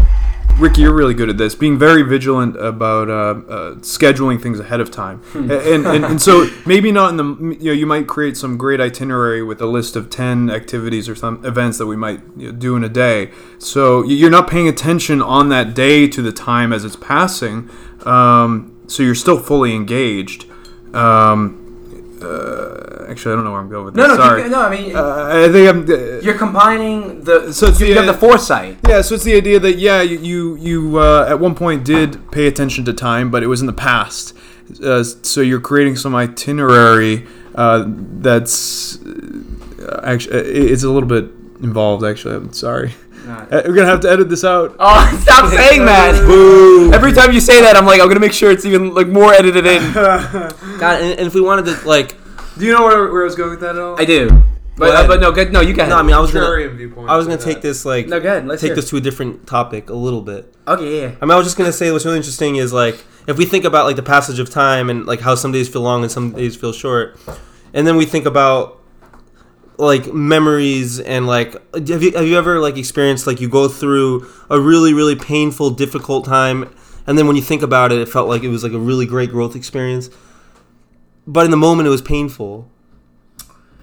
Ricky, 0.58 0.80
you're 0.82 0.94
really 0.94 1.14
good 1.14 1.30
at 1.30 1.38
this. 1.38 1.54
Being 1.54 1.78
very 1.78 2.02
vigilant 2.02 2.56
about 2.56 3.08
uh, 3.08 3.12
uh, 3.12 3.74
scheduling 3.76 4.42
things 4.42 4.58
ahead 4.58 4.80
of 4.80 4.90
time, 4.90 5.22
and, 5.34 5.86
and 5.86 6.04
and 6.04 6.20
so 6.20 6.50
maybe 6.66 6.90
not 6.90 7.10
in 7.10 7.16
the 7.16 7.56
you 7.60 7.66
know 7.66 7.72
you 7.72 7.86
might 7.86 8.08
create 8.08 8.36
some 8.36 8.56
great 8.56 8.80
itinerary 8.80 9.40
with 9.40 9.60
a 9.60 9.66
list 9.66 9.94
of 9.94 10.10
ten 10.10 10.50
activities 10.50 11.08
or 11.08 11.14
some 11.14 11.44
events 11.44 11.78
that 11.78 11.86
we 11.86 11.94
might 11.94 12.20
you 12.36 12.50
know, 12.50 12.58
do 12.58 12.74
in 12.74 12.82
a 12.82 12.88
day. 12.88 13.30
So 13.58 14.02
you're 14.02 14.30
not 14.30 14.50
paying 14.50 14.66
attention 14.66 15.22
on 15.22 15.48
that 15.50 15.74
day 15.74 16.08
to 16.08 16.20
the 16.20 16.32
time 16.32 16.72
as 16.72 16.84
it's 16.84 16.96
passing. 16.96 17.70
Um, 18.04 18.76
so 18.88 19.04
you're 19.04 19.14
still 19.14 19.38
fully 19.38 19.76
engaged. 19.76 20.46
Um, 20.92 21.67
uh, 22.22 23.06
actually, 23.08 23.32
I 23.32 23.36
don't 23.36 23.44
know 23.44 23.52
where 23.52 23.60
I'm 23.60 23.68
going 23.68 23.84
with 23.86 23.94
this. 23.94 24.16
Sorry. 24.16 24.42
no. 24.42 24.48
No 24.48 24.62
I 24.62 24.70
mean, 24.70 24.96
Uh, 24.96 25.46
I 25.46 25.48
think 25.52 25.68
I'm. 25.68 25.80
Uh, 25.90 26.20
you're 26.20 26.38
combining 26.38 27.22
the 27.24 27.52
So 27.52 27.66
it's 27.66 27.80
you, 27.80 27.86
the, 27.86 27.92
you 27.92 27.98
have 27.98 28.06
the 28.06 28.14
foresight. 28.14 28.78
Yeah, 28.88 29.00
so 29.02 29.14
it's 29.14 29.24
the 29.24 29.34
idea 29.36 29.58
that 29.60 29.76
yeah, 29.78 30.02
you 30.02 30.18
you, 30.18 30.56
you 30.56 30.98
uh, 30.98 31.26
at 31.28 31.38
one 31.40 31.54
point 31.54 31.84
did 31.84 32.30
pay 32.30 32.46
attention 32.46 32.84
to 32.86 32.92
time, 32.92 33.30
but 33.30 33.42
it 33.42 33.46
was 33.46 33.60
in 33.60 33.66
the 33.66 33.72
past. 33.72 34.34
Uh, 34.84 35.02
so 35.02 35.40
you're 35.40 35.60
creating 35.60 35.96
some 35.96 36.14
itinerary 36.14 37.26
uh, 37.54 37.84
that's 37.86 38.98
uh, 39.02 40.00
actually 40.04 40.38
it's 40.40 40.82
a 40.82 40.90
little 40.90 41.08
bit 41.08 41.24
involved. 41.62 42.04
Actually, 42.04 42.36
I'm 42.36 42.52
sorry. 42.52 42.92
Uh, 43.28 43.62
We're 43.66 43.74
gonna 43.74 43.86
have 43.86 44.00
to 44.00 44.10
edit 44.10 44.28
this 44.28 44.44
out. 44.44 44.74
Oh, 44.78 45.18
stop 45.22 45.52
saying 45.52 45.84
that! 45.84 46.14
Every 46.94 47.12
time 47.12 47.32
you 47.32 47.40
say 47.40 47.60
that, 47.60 47.76
I'm 47.76 47.84
like, 47.86 48.00
I'm 48.00 48.08
gonna 48.08 48.20
make 48.20 48.32
sure 48.32 48.50
it's 48.50 48.64
even 48.64 48.94
like 48.94 49.08
more 49.08 49.32
edited 49.32 49.66
in. 49.66 49.92
God, 49.92 51.02
and, 51.02 51.18
and 51.18 51.26
if 51.26 51.34
we 51.34 51.40
wanted 51.40 51.66
to 51.66 51.86
like, 51.86 52.16
Do 52.58 52.64
you 52.64 52.72
know 52.72 52.84
where, 52.84 53.12
where 53.12 53.22
I 53.22 53.24
was 53.24 53.34
going 53.34 53.50
with 53.50 53.60
that 53.60 53.76
at 53.76 53.80
all? 53.82 54.00
I 54.00 54.04
do, 54.04 54.28
but 54.76 54.78
Go 54.78 54.84
uh, 54.86 54.94
ahead. 54.94 55.08
but 55.08 55.20
no, 55.20 55.32
good. 55.32 55.52
No, 55.52 55.60
you 55.60 55.74
got. 55.74 55.88
no, 55.88 55.96
I 55.98 56.02
mean, 56.02 56.14
I 56.14 56.20
was 56.20 56.32
gonna, 56.32 56.46
Contrarian 56.46 56.76
viewpoint 56.76 57.10
I 57.10 57.16
was 57.16 57.26
gonna 57.26 57.38
take 57.38 57.56
that. 57.56 57.62
this 57.62 57.84
like, 57.84 58.06
no, 58.08 58.18
good. 58.20 58.46
Let's 58.46 58.62
take 58.62 58.70
hear. 58.70 58.76
this 58.76 58.88
to 58.90 58.96
a 58.96 59.00
different 59.00 59.46
topic 59.46 59.90
a 59.90 59.94
little 59.94 60.22
bit. 60.22 60.52
Okay, 60.66 61.02
yeah. 61.02 61.14
I 61.20 61.24
mean, 61.24 61.32
I 61.32 61.36
was 61.36 61.46
just 61.46 61.58
gonna 61.58 61.72
say 61.72 61.92
what's 61.92 62.04
really 62.04 62.16
interesting 62.16 62.56
is 62.56 62.72
like 62.72 63.04
if 63.26 63.36
we 63.36 63.44
think 63.44 63.64
about 63.64 63.84
like 63.84 63.96
the 63.96 64.02
passage 64.02 64.38
of 64.38 64.48
time 64.48 64.88
and 64.88 65.04
like 65.06 65.20
how 65.20 65.34
some 65.34 65.52
days 65.52 65.68
feel 65.68 65.82
long 65.82 66.02
and 66.02 66.10
some 66.10 66.32
days 66.32 66.56
feel 66.56 66.72
short, 66.72 67.18
and 67.74 67.86
then 67.86 67.96
we 67.96 68.06
think 68.06 68.24
about 68.24 68.77
like 69.78 70.12
memories 70.12 71.00
and 71.00 71.26
like 71.26 71.52
have 71.72 72.02
you 72.02 72.12
have 72.12 72.26
you 72.26 72.36
ever 72.36 72.60
like 72.60 72.76
experienced 72.76 73.26
like 73.26 73.40
you 73.40 73.48
go 73.48 73.68
through 73.68 74.28
a 74.50 74.60
really 74.60 74.92
really 74.92 75.14
painful 75.14 75.70
difficult 75.70 76.24
time 76.24 76.68
and 77.06 77.16
then 77.16 77.26
when 77.26 77.36
you 77.36 77.42
think 77.42 77.62
about 77.62 77.92
it 77.92 77.98
it 77.98 78.08
felt 78.08 78.28
like 78.28 78.42
it 78.42 78.48
was 78.48 78.62
like 78.62 78.72
a 78.72 78.78
really 78.78 79.06
great 79.06 79.30
growth 79.30 79.54
experience 79.54 80.10
but 81.26 81.44
in 81.44 81.50
the 81.50 81.56
moment 81.56 81.86
it 81.86 81.90
was 81.90 82.02
painful 82.02 82.68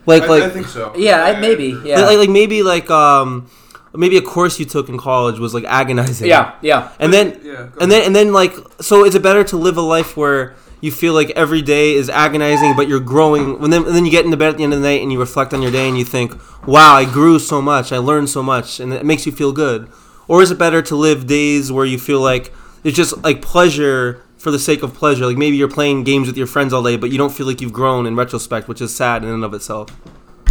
like 0.06 0.24
I, 0.24 0.28
like 0.28 0.44
I 0.44 0.50
think 0.50 0.68
so. 0.68 0.94
Yeah, 0.96 1.24
I, 1.24 1.40
maybe. 1.40 1.80
Yeah. 1.84 2.02
like, 2.02 2.18
like 2.18 2.30
maybe 2.30 2.64
like 2.64 2.90
um 2.90 3.50
maybe 3.94 4.18
a 4.18 4.22
course 4.22 4.60
you 4.60 4.66
took 4.66 4.90
in 4.90 4.98
college 4.98 5.40
was 5.40 5.54
like 5.54 5.64
agonizing 5.66 6.28
yeah, 6.28 6.56
yeah. 6.62 6.92
and 7.00 7.14
then 7.14 7.40
Yeah, 7.44 7.70
go 7.72 7.80
and 7.82 7.92
then 7.92 8.06
and 8.06 8.16
then 8.16 8.34
like 8.34 8.54
so 8.82 9.06
is 9.06 9.16
it 9.16 9.24
better 9.24 9.44
to 9.46 9.58
live 9.58 9.78
a 9.78 9.82
life 9.82 10.18
where 10.18 10.56
you 10.82 10.92
feel 10.92 11.14
like 11.14 11.30
every 11.32 11.62
day 11.62 11.94
is 11.94 12.10
agonizing 12.10 12.76
but 12.76 12.88
you're 12.88 13.00
growing. 13.00 13.64
And 13.64 13.72
then, 13.72 13.86
and 13.86 13.96
then 13.96 14.06
you 14.06 14.12
get 14.12 14.26
into 14.26 14.38
bed 14.38 14.50
at 14.50 14.58
the 14.58 14.64
end 14.64 14.74
of 14.74 14.82
the 14.82 14.88
night 14.88 15.02
and 15.02 15.12
you 15.12 15.20
reflect 15.20 15.54
on 15.54 15.62
your 15.62 15.72
day 15.72 15.88
and 15.88 15.98
you 15.98 16.06
think 16.06 16.34
wow 16.68 16.96
i 16.96 17.06
grew 17.06 17.40
so 17.40 17.62
much. 17.62 17.92
I 17.92 17.98
learned 17.98 18.30
so 18.30 18.44
much. 18.44 18.80
And 18.80 18.94
it 18.94 19.06
makes 19.06 19.26
you 19.26 19.32
feel 19.32 19.52
good. 19.52 19.90
Or 20.28 20.42
is 20.42 20.52
it 20.52 20.58
better 20.58 20.82
to 20.82 20.96
live 20.96 21.28
days 21.28 21.72
where 21.72 21.86
you 21.86 22.00
feel 22.00 22.20
like 22.20 22.54
it's 22.84 22.96
just 22.96 23.18
like 23.24 23.42
pleasure 23.42 24.24
for 24.38 24.52
the 24.52 24.60
sake 24.60 24.84
of 24.84 24.94
pleasure? 24.94 25.26
Like 25.26 25.38
maybe 25.38 25.58
you're 25.58 25.70
playing 25.70 26.04
games 26.04 26.28
with 26.28 26.38
your 26.38 26.48
friends 26.48 26.74
all 26.74 26.84
day 26.84 26.98
but 26.98 27.12
you 27.12 27.18
don't 27.18 27.34
feel 27.34 27.48
like 27.48 27.62
you've 27.62 27.74
grown 27.74 28.06
in 28.06 28.16
retrospect 28.16 28.68
which 28.68 28.82
is 28.82 28.96
sad 28.96 29.24
in 29.24 29.30
and 29.30 29.44
of 29.44 29.54
itself. 29.54 29.90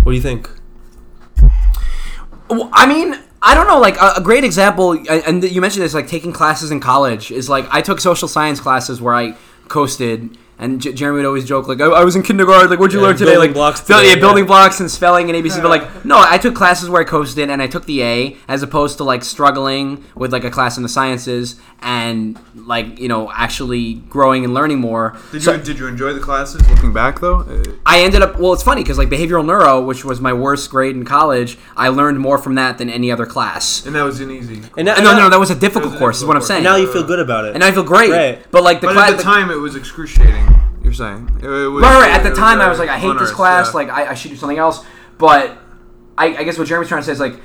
What 0.03 0.13
do 0.13 0.17
you 0.17 0.23
think? 0.23 0.51
Well, 2.51 2.69
I 2.73 2.87
mean, 2.87 3.19
I 3.45 3.55
don't 3.55 3.67
know. 3.67 3.79
Like 3.79 3.97
a, 4.01 4.21
great 4.23 4.43
example, 4.43 4.93
and 4.93 5.45
you 5.45 5.61
mentioned 5.61 5.85
this, 5.85 5.95
like 5.95 6.09
taking 6.09 6.33
classes 6.33 6.71
in 6.71 6.81
college 6.81 7.31
is 7.31 7.49
like 7.49 7.67
I 7.71 7.83
took 7.83 8.01
social 8.01 8.27
science 8.27 8.59
classes 8.59 9.01
where 9.01 9.15
I 9.15 9.37
coasted. 9.69 10.37
And 10.59 10.81
J- 10.81 10.93
Jeremy 10.93 11.17
would 11.19 11.27
always 11.27 11.45
joke 11.45 11.67
like, 11.67 11.81
I, 11.81 11.87
I 11.87 12.05
was 12.05 12.15
in 12.17 12.23
kindergarten. 12.23 12.71
Like, 12.71 12.79
what'd 12.79 12.95
you 12.95 13.01
Yeah, 13.01 13.07
learn 13.09 13.17
today? 13.17 13.33
building 13.33 13.49
Like, 13.51 13.55
blocks 13.55 13.81
buil- 13.81 13.99
today, 13.99 14.11
yeah, 14.11 14.21
building 14.21 14.47
blocks 14.47 14.79
and 14.81 14.91
spelling 14.91 15.29
and 15.29 15.37
ABC. 15.45 15.61
But 15.61 15.69
like, 15.69 16.05
no, 16.05 16.17
I 16.19 16.39
took 16.39 16.55
classes 16.55 16.89
where 16.89 17.01
I 17.03 17.05
coasted, 17.05 17.51
and 17.51 17.61
I 17.61 17.67
took 17.67 17.87
the 17.87 18.03
A 18.03 18.37
as 18.49 18.63
opposed 18.63 18.99
to 18.99 19.05
like 19.05 19.25
struggling 19.25 20.05
with 20.15 20.33
like 20.33 20.45
a 20.45 20.51
class 20.51 20.77
in 20.77 20.83
the 20.85 20.89
sciences 20.89 21.57
and 21.83 22.39
like 22.55 22.99
you 22.99 23.09
know 23.09 23.31
actually 23.31 23.95
growing 23.95 24.45
and 24.45 24.55
learning 24.55 24.79
more. 24.79 25.17
Did 25.33 25.43
So- 25.43 25.53
you 25.55 25.63
did 25.63 25.79
you 25.79 25.87
enjoy 25.89 26.13
the 26.13 26.21
classes? 26.21 26.67
Looking 26.71 26.93
back 26.93 27.21
though, 27.21 27.41
Uh, 27.41 27.73
I 27.85 28.01
ended 28.03 28.23
up 28.23 28.39
well. 28.39 28.53
It's 28.53 28.63
funny 28.63 28.83
because 28.83 28.97
like 28.97 29.09
behavioral 29.11 29.45
neuro, 29.45 29.81
which 29.81 30.05
was 30.05 30.21
my 30.21 30.33
worst 30.33 30.71
grade 30.71 30.95
in 30.95 31.05
college, 31.05 31.59
I 31.77 31.89
learned 31.89 32.21
more 32.21 32.39
from 32.39 32.55
that 32.55 32.79
than 32.79 32.89
any 32.89 33.11
other 33.11 33.27
class. 33.27 33.85
and 33.85 33.95
that 33.97 34.03
was 34.05 34.21
an 34.21 34.31
easy. 34.31 34.63
and 34.79 34.87
now, 34.87 34.95
no, 34.97 35.03
no, 35.13 35.19
no, 35.19 35.31
that 35.31 35.41
was 35.41 35.51
a 35.51 35.55
difficult 35.55 35.87
was 35.93 35.95
a 35.95 35.99
course. 35.99 36.19
Is 36.19 36.25
what 36.25 36.37
I'm 36.37 36.43
saying. 36.43 36.59
and 36.59 36.65
now 36.65 36.77
you 36.77 36.91
feel 36.91 37.03
good 37.05 37.19
about 37.19 37.45
it 37.45 37.55
and 37.55 37.65
I 37.65 37.73
feel 37.73 37.83
great. 37.83 38.11
Right. 38.13 38.39
But 38.51 38.63
like 38.63 38.81
the 38.81 38.87
But 38.87 38.95
class, 38.95 39.11
at 39.11 39.17
the 39.19 39.23
time, 39.23 39.51
it 39.51 39.57
was 39.57 39.75
excruciating. 39.77 40.44
You're 40.99 41.09
saying 41.09 41.41
it 41.43 41.47
was, 41.49 41.83
right, 41.83 42.01
right. 42.01 42.11
At 42.11 42.21
it 42.21 42.25
the 42.25 42.31
was, 42.31 42.39
time, 42.39 42.61
I 42.61 42.69
was 42.69 42.79
like, 42.79 42.89
I 42.89 42.99
hate 42.99 43.19
this 43.19 43.31
class. 43.31 43.69
yeah. 43.69 43.73
Like, 43.73 43.89
I, 43.89 44.11
I 44.11 44.15
should 44.15 44.31
do 44.31 44.37
something 44.37 44.59
else. 44.59 44.85
But 45.19 45.57
I, 46.17 46.37
I 46.37 46.45
guess 46.45 46.59
what 46.59 46.69
Jeremy's 46.69 46.89
trying 46.89 47.03
to 47.03 47.07
say 47.07 47.13
is 47.13 47.21
like. 47.21 47.41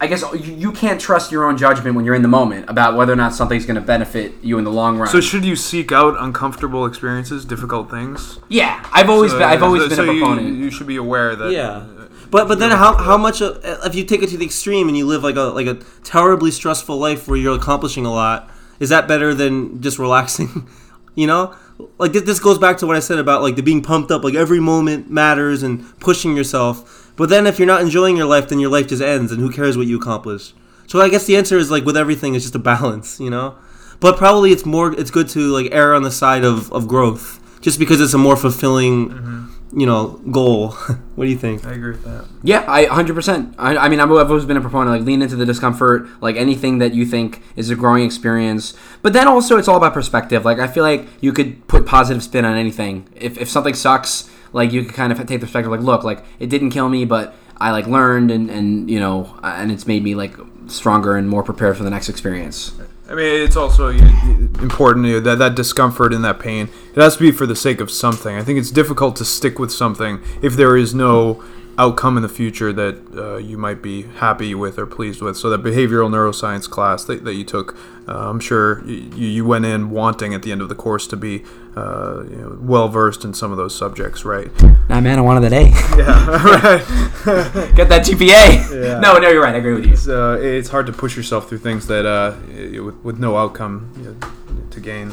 I 0.00 0.08
guess 0.08 0.22
you 0.32 0.52
you 0.56 0.72
can't 0.72 1.00
trust 1.00 1.30
your 1.30 1.44
own 1.44 1.56
judgment 1.56 1.94
when 1.94 2.04
you're 2.04 2.16
in 2.16 2.22
the 2.22 2.28
moment 2.28 2.68
about 2.68 2.96
whether 2.96 3.12
or 3.12 3.16
not 3.16 3.32
something's 3.34 3.64
going 3.64 3.76
to 3.76 3.80
benefit 3.80 4.32
you 4.42 4.58
in 4.58 4.64
the 4.64 4.70
long 4.72 4.98
run. 4.98 5.06
So 5.08 5.20
should 5.20 5.44
you 5.44 5.54
seek 5.54 5.92
out 5.92 6.16
uncomfortable 6.18 6.86
experiences, 6.86 7.44
difficult 7.44 7.88
things? 7.88 8.40
yeah, 8.48 8.84
I've 8.92 9.08
always 9.08 9.30
So- 9.30 9.38
been 9.38 9.48
I've 9.48 9.62
always 9.62 9.82
so- 9.82 9.88
been 9.90 9.96
so 9.96 10.10
a 10.10 10.12
you- 10.12 10.18
proponent. 10.20 10.56
You, 10.58 10.70
should 10.72 10.88
be 10.88 10.96
aware 10.96 11.36
that. 11.36 11.52
Yeah, 11.52 11.86
but 12.32 12.48
but 12.48 12.58
then 12.58 12.72
how 12.72 12.96
how 12.96 13.16
much 13.16 13.40
uh, 13.40 13.54
if 13.84 13.94
you 13.94 14.02
take 14.04 14.24
it 14.24 14.30
to 14.30 14.36
the 14.36 14.44
extreme 14.44 14.88
and 14.88 14.96
you 14.98 15.06
live 15.06 15.22
like 15.22 15.36
a 15.36 15.42
like 15.42 15.68
a 15.68 15.74
terribly 16.02 16.50
stressful 16.50 16.96
life 16.98 17.28
where 17.28 17.38
you're 17.38 17.56
accomplishing 17.56 18.04
a 18.04 18.12
lot, 18.12 18.50
is 18.80 18.88
that 18.88 19.06
better 19.06 19.34
than 19.34 19.80
just 19.80 20.00
relaxing? 20.00 20.66
you 21.14 21.28
know, 21.28 21.54
like 21.98 22.12
this, 22.12 22.38
goes 22.38 22.58
back 22.58 22.78
to 22.78 22.86
what 22.86 22.96
I 22.96 23.00
said 23.00 23.18
about 23.18 23.42
like 23.42 23.56
the 23.56 23.62
being 23.62 23.82
pumped 23.82 24.10
up, 24.10 24.24
like 24.24 24.34
every 24.34 24.60
moment 24.60 25.10
matters 25.10 25.62
and 25.62 25.98
pushing 26.00 26.36
yourself. 26.36 27.12
But 27.16 27.28
then 27.28 27.46
if 27.46 27.58
you're 27.58 27.66
not 27.66 27.82
enjoying 27.82 28.16
your 28.16 28.26
life, 28.26 28.48
then 28.48 28.58
your 28.58 28.70
life 28.70 28.88
just 28.88 29.02
ends, 29.02 29.30
and 29.32 29.40
who 29.40 29.50
cares 29.50 29.76
what 29.76 29.86
you 29.86 29.98
accomplish? 29.98 30.52
So 30.86 31.00
I 31.00 31.08
guess 31.08 31.26
the 31.26 31.36
answer 31.36 31.58
is 31.58 31.70
like 31.70 31.84
with 31.84 31.96
everything, 31.96 32.34
it's 32.34 32.44
just 32.44 32.54
a 32.54 32.58
balance, 32.58 33.20
you 33.20 33.30
know. 33.30 33.56
But 34.00 34.16
probably 34.16 34.52
it's 34.52 34.66
more 34.66 34.92
it's 34.92 35.10
good 35.10 35.28
to 35.30 35.40
like 35.52 35.68
err 35.72 35.94
on 35.94 36.02
the 36.02 36.10
side 36.10 36.44
of, 36.44 36.72
of 36.72 36.88
growth, 36.88 37.40
just 37.60 37.78
because 37.78 38.00
it's 38.00 38.14
a 38.14 38.18
more 38.18 38.36
fulfilling, 38.36 39.10
mm-hmm. 39.10 39.53
You 39.76 39.86
know, 39.86 40.20
goal. 40.30 40.68
what 41.14 41.24
do 41.24 41.30
you 41.30 41.36
think? 41.36 41.64
I 41.66 41.72
agree 41.72 41.92
with 41.92 42.04
that. 42.04 42.26
Yeah, 42.42 42.64
I 42.68 42.86
100%. 42.86 43.54
I, 43.58 43.76
I 43.76 43.88
mean, 43.88 44.00
I've 44.00 44.10
always 44.10 44.44
been 44.44 44.56
a 44.56 44.60
proponent, 44.60 44.96
like, 44.96 45.06
lean 45.06 45.22
into 45.22 45.36
the 45.36 45.46
discomfort, 45.46 46.08
like, 46.20 46.36
anything 46.36 46.78
that 46.78 46.94
you 46.94 47.04
think 47.04 47.42
is 47.56 47.70
a 47.70 47.74
growing 47.74 48.04
experience. 48.04 48.74
But 49.02 49.12
then 49.12 49.26
also, 49.26 49.56
it's 49.56 49.68
all 49.68 49.76
about 49.76 49.92
perspective. 49.92 50.44
Like, 50.44 50.58
I 50.58 50.68
feel 50.68 50.84
like 50.84 51.06
you 51.20 51.32
could 51.32 51.66
put 51.66 51.86
positive 51.86 52.22
spin 52.22 52.44
on 52.44 52.56
anything. 52.56 53.08
If, 53.16 53.36
if 53.38 53.48
something 53.48 53.74
sucks, 53.74 54.30
like, 54.52 54.72
you 54.72 54.84
could 54.84 54.94
kind 54.94 55.12
of 55.12 55.18
take 55.18 55.28
the 55.28 55.38
perspective, 55.40 55.70
like, 55.70 55.80
look, 55.80 56.04
like, 56.04 56.24
it 56.38 56.48
didn't 56.48 56.70
kill 56.70 56.88
me, 56.88 57.04
but 57.04 57.34
I, 57.56 57.72
like, 57.72 57.86
learned 57.86 58.30
and, 58.30 58.50
and 58.50 58.90
you 58.90 59.00
know, 59.00 59.38
and 59.42 59.72
it's 59.72 59.86
made 59.86 60.02
me, 60.04 60.14
like, 60.14 60.36
stronger 60.66 61.16
and 61.16 61.28
more 61.28 61.42
prepared 61.42 61.76
for 61.76 61.82
the 61.82 61.90
next 61.90 62.08
experience. 62.08 62.72
I 63.06 63.14
mean, 63.14 63.42
it's 63.42 63.56
also 63.56 63.88
important 63.88 65.06
you 65.06 65.14
know, 65.14 65.20
that 65.20 65.38
that 65.38 65.54
discomfort 65.54 66.14
and 66.14 66.24
that 66.24 66.40
pain. 66.40 66.70
It 66.94 67.00
has 67.00 67.16
to 67.16 67.22
be 67.22 67.32
for 67.32 67.46
the 67.46 67.56
sake 67.56 67.80
of 67.80 67.90
something. 67.90 68.34
I 68.34 68.42
think 68.42 68.58
it's 68.58 68.70
difficult 68.70 69.16
to 69.16 69.24
stick 69.24 69.58
with 69.58 69.70
something 69.70 70.22
if 70.40 70.54
there 70.54 70.76
is 70.76 70.94
no 70.94 71.44
outcome 71.76 72.16
in 72.16 72.22
the 72.22 72.28
future 72.28 72.72
that 72.72 73.16
uh, 73.16 73.36
you 73.36 73.58
might 73.58 73.82
be 73.82 74.02
happy 74.02 74.54
with 74.54 74.78
or 74.78 74.86
pleased 74.86 75.20
with. 75.20 75.36
So 75.36 75.50
that 75.50 75.62
behavioral 75.62 76.08
neuroscience 76.08 76.68
class 76.68 77.04
that, 77.04 77.24
that 77.24 77.34
you 77.34 77.44
took, 77.44 77.76
uh, 78.06 78.30
I'm 78.30 78.40
sure 78.40 78.84
you, 78.86 79.10
you 79.16 79.44
went 79.44 79.64
in 79.64 79.90
wanting 79.90 80.34
at 80.34 80.42
the 80.42 80.52
end 80.52 80.60
of 80.60 80.68
the 80.68 80.74
course 80.74 81.06
to 81.08 81.16
be 81.16 81.44
uh, 81.76 82.22
you 82.28 82.36
know, 82.36 82.58
well 82.60 82.88
versed 82.88 83.24
in 83.24 83.34
some 83.34 83.50
of 83.50 83.56
those 83.56 83.76
subjects, 83.76 84.24
right? 84.24 84.50
Nah, 84.88 85.00
man, 85.00 85.18
I 85.18 85.22
wanted 85.22 85.50
that 85.50 85.52
A. 85.52 85.64
Yeah, 85.96 86.26
right. 87.26 87.74
Get 87.74 87.88
that 87.88 88.06
GPA. 88.06 88.84
Yeah. 88.84 89.00
No, 89.00 89.18
no, 89.18 89.28
you're 89.28 89.42
right. 89.42 89.54
I 89.54 89.58
agree 89.58 89.74
with 89.74 89.86
you. 89.86 89.92
It's, 89.92 90.08
uh, 90.08 90.38
it's 90.40 90.68
hard 90.68 90.86
to 90.86 90.92
push 90.92 91.16
yourself 91.16 91.48
through 91.48 91.58
things 91.58 91.86
that 91.88 92.06
uh, 92.06 92.36
with, 92.82 92.96
with 93.04 93.18
no 93.18 93.36
outcome 93.36 93.92
you 93.96 94.04
know, 94.04 94.60
to 94.70 94.80
gain. 94.80 95.12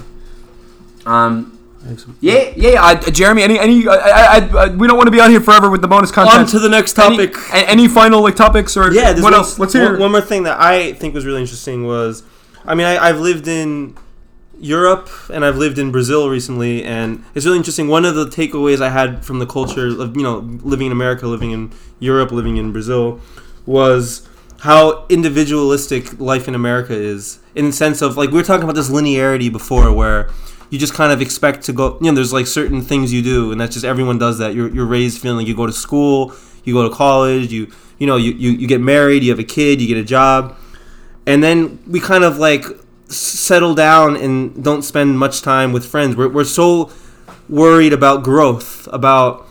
Um, 1.05 1.57
yeah, 2.19 2.51
yeah, 2.55 2.69
yeah. 2.71 2.83
Uh, 2.83 3.11
Jeremy, 3.11 3.43
any, 3.43 3.59
any, 3.59 3.87
I, 3.87 3.95
I, 3.95 4.37
I, 4.37 4.67
we 4.69 4.87
don't 4.87 4.97
want 4.97 5.07
to 5.07 5.11
be 5.11 5.19
on 5.19 5.29
here 5.31 5.41
forever 5.41 5.69
with 5.69 5.81
the 5.81 5.87
bonus 5.87 6.11
content. 6.11 6.39
On 6.41 6.45
to 6.47 6.59
the 6.59 6.69
next 6.69 6.93
topic. 6.93 7.35
a- 7.51 7.69
Any, 7.69 7.87
final 7.87 8.21
like 8.21 8.35
topics 8.35 8.77
or 8.77 8.91
yeah, 8.93 9.13
what 9.13 9.23
one, 9.23 9.33
else? 9.33 9.57
Let's 9.59 9.73
hear. 9.73 9.91
One, 9.93 9.99
one 10.01 10.11
more 10.11 10.21
thing 10.21 10.43
that 10.43 10.59
I 10.59 10.93
think 10.93 11.13
was 11.13 11.25
really 11.25 11.41
interesting 11.41 11.85
was, 11.85 12.23
I 12.65 12.75
mean, 12.75 12.85
I, 12.87 12.97
I've 13.09 13.19
lived 13.19 13.47
in 13.47 13.97
Europe 14.59 15.09
and 15.33 15.43
I've 15.43 15.57
lived 15.57 15.79
in 15.79 15.91
Brazil 15.91 16.29
recently, 16.29 16.83
and 16.83 17.23
it's 17.33 17.45
really 17.45 17.57
interesting. 17.57 17.87
One 17.87 18.05
of 18.05 18.15
the 18.15 18.25
takeaways 18.27 18.79
I 18.81 18.89
had 18.89 19.25
from 19.25 19.39
the 19.39 19.47
culture 19.47 19.87
of 19.87 20.15
you 20.15 20.23
know 20.23 20.37
living 20.63 20.85
in 20.87 20.91
America, 20.91 21.27
living 21.27 21.51
in 21.51 21.71
Europe, 21.99 22.31
living 22.31 22.57
in 22.57 22.71
Brazil, 22.71 23.19
was 23.65 24.27
how 24.59 25.05
individualistic 25.09 26.19
life 26.19 26.47
in 26.47 26.53
America 26.53 26.93
is. 26.93 27.39
In 27.55 27.65
the 27.65 27.71
sense 27.73 28.01
of 28.03 28.15
like 28.17 28.29
we 28.29 28.35
were 28.37 28.43
talking 28.43 28.63
about 28.63 28.75
this 28.75 28.89
linearity 28.89 29.51
before, 29.51 29.91
where 29.91 30.29
you 30.71 30.79
just 30.79 30.93
kind 30.93 31.11
of 31.11 31.21
expect 31.21 31.63
to 31.65 31.73
go. 31.73 31.97
You 32.01 32.07
know, 32.07 32.15
there's 32.15 32.33
like 32.33 32.47
certain 32.47 32.81
things 32.81 33.13
you 33.13 33.21
do, 33.21 33.51
and 33.51 33.59
that's 33.59 33.73
just 33.73 33.85
everyone 33.85 34.17
does 34.17 34.39
that. 34.39 34.55
You're, 34.55 34.73
you're 34.73 34.85
raised 34.85 35.21
feeling 35.21 35.45
you 35.45 35.53
go 35.53 35.67
to 35.67 35.73
school, 35.73 36.33
you 36.63 36.73
go 36.73 36.87
to 36.89 36.95
college, 36.95 37.51
you 37.51 37.71
you 37.99 38.07
know 38.07 38.15
you, 38.15 38.31
you 38.31 38.51
you 38.51 38.67
get 38.67 38.79
married, 38.81 39.21
you 39.21 39.29
have 39.31 39.39
a 39.39 39.43
kid, 39.43 39.81
you 39.81 39.87
get 39.87 39.97
a 39.97 40.03
job, 40.03 40.57
and 41.27 41.43
then 41.43 41.77
we 41.85 41.99
kind 41.99 42.23
of 42.23 42.37
like 42.37 42.65
settle 43.09 43.75
down 43.75 44.15
and 44.15 44.63
don't 44.63 44.83
spend 44.83 45.19
much 45.19 45.41
time 45.41 45.73
with 45.73 45.85
friends. 45.85 46.15
We're, 46.15 46.29
we're 46.29 46.45
so 46.45 46.89
worried 47.49 47.91
about 47.91 48.23
growth, 48.23 48.87
about 48.93 49.45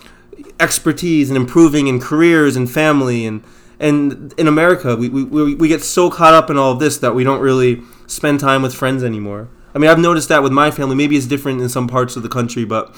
expertise 0.58 1.28
and 1.28 1.36
improving 1.36 1.86
in 1.86 2.00
careers 2.00 2.56
and 2.56 2.70
family 2.70 3.26
and 3.26 3.42
and 3.78 4.34
in 4.36 4.46
America 4.46 4.94
we, 4.94 5.08
we, 5.08 5.24
we 5.24 5.54
we 5.54 5.68
get 5.68 5.82
so 5.82 6.10
caught 6.10 6.34
up 6.34 6.50
in 6.50 6.58
all 6.58 6.72
of 6.72 6.78
this 6.78 6.98
that 6.98 7.14
we 7.14 7.24
don't 7.24 7.40
really 7.40 7.82
spend 8.06 8.40
time 8.40 8.62
with 8.62 8.74
friends 8.74 9.04
anymore. 9.04 9.48
I 9.74 9.78
mean 9.78 9.90
I've 9.90 9.98
noticed 9.98 10.28
that 10.28 10.42
with 10.42 10.52
my 10.52 10.70
family. 10.70 10.96
Maybe 10.96 11.16
it's 11.16 11.26
different 11.26 11.60
in 11.60 11.68
some 11.68 11.88
parts 11.88 12.16
of 12.16 12.22
the 12.22 12.28
country, 12.28 12.64
but 12.64 12.94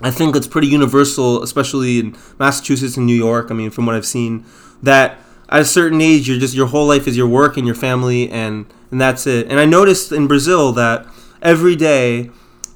I 0.00 0.10
think 0.10 0.36
it's 0.36 0.46
pretty 0.46 0.68
universal, 0.68 1.42
especially 1.42 1.98
in 1.98 2.16
Massachusetts 2.38 2.96
and 2.96 3.06
New 3.06 3.16
York. 3.16 3.50
I 3.50 3.54
mean, 3.54 3.70
from 3.70 3.86
what 3.86 3.96
I've 3.96 4.06
seen, 4.06 4.44
that 4.82 5.18
at 5.48 5.60
a 5.60 5.64
certain 5.64 6.00
age, 6.00 6.28
you're 6.28 6.38
just 6.38 6.54
your 6.54 6.68
whole 6.68 6.86
life 6.86 7.08
is 7.08 7.16
your 7.16 7.28
work 7.28 7.56
and 7.56 7.66
your 7.66 7.74
family, 7.74 8.30
and 8.30 8.66
and 8.90 9.00
that's 9.00 9.26
it. 9.26 9.48
And 9.50 9.58
I 9.58 9.64
noticed 9.64 10.12
in 10.12 10.26
Brazil 10.26 10.72
that 10.72 11.06
every 11.42 11.74
day, 11.74 12.30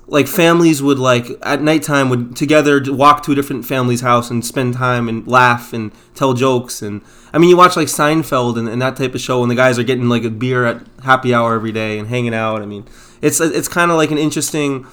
like 0.08 0.26
families 0.26 0.82
would 0.82 0.98
like 0.98 1.26
at 1.42 1.62
nighttime 1.62 2.10
would 2.10 2.36
together 2.36 2.82
walk 2.88 3.22
to 3.22 3.32
a 3.32 3.34
different 3.34 3.64
family's 3.64 4.00
house 4.00 4.30
and 4.30 4.44
spend 4.44 4.74
time 4.74 5.08
and 5.08 5.26
laugh 5.26 5.72
and 5.72 5.92
tell 6.14 6.34
jokes 6.34 6.82
and 6.82 7.00
I 7.32 7.38
mean 7.38 7.48
you 7.48 7.56
watch 7.56 7.76
like 7.76 7.86
Seinfeld 7.88 8.58
and, 8.58 8.68
and 8.68 8.82
that 8.82 8.96
type 8.96 9.14
of 9.14 9.20
show 9.20 9.42
and 9.42 9.50
the 9.50 9.54
guys 9.54 9.78
are 9.78 9.84
getting 9.84 10.08
like 10.08 10.24
a 10.24 10.30
beer 10.30 10.66
at 10.66 10.82
happy 11.04 11.32
hour 11.32 11.54
every 11.54 11.72
day 11.72 11.98
and 11.98 12.08
hanging 12.08 12.34
out. 12.34 12.62
I 12.62 12.66
mean 12.66 12.84
it's 13.22 13.40
it's 13.40 13.68
kind 13.68 13.90
of 13.90 13.96
like 13.96 14.10
an 14.10 14.18
interesting 14.18 14.86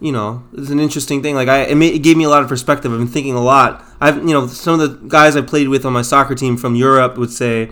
you 0.00 0.12
know, 0.12 0.42
it's 0.54 0.70
an 0.70 0.80
interesting 0.80 1.22
thing. 1.22 1.34
Like 1.34 1.48
I, 1.48 1.64
it, 1.64 1.74
ma- 1.76 1.84
it 1.84 2.02
gave 2.02 2.16
me 2.16 2.24
a 2.24 2.28
lot 2.28 2.42
of 2.42 2.48
perspective. 2.48 2.90
I've 2.90 2.98
been 2.98 3.06
thinking 3.06 3.34
a 3.34 3.42
lot. 3.42 3.84
I've, 4.00 4.16
you 4.16 4.32
know, 4.32 4.46
some 4.46 4.80
of 4.80 5.02
the 5.02 5.08
guys 5.08 5.36
I 5.36 5.42
played 5.42 5.68
with 5.68 5.84
on 5.84 5.92
my 5.92 6.02
soccer 6.02 6.34
team 6.34 6.56
from 6.56 6.74
Europe 6.74 7.18
would 7.18 7.30
say, 7.30 7.70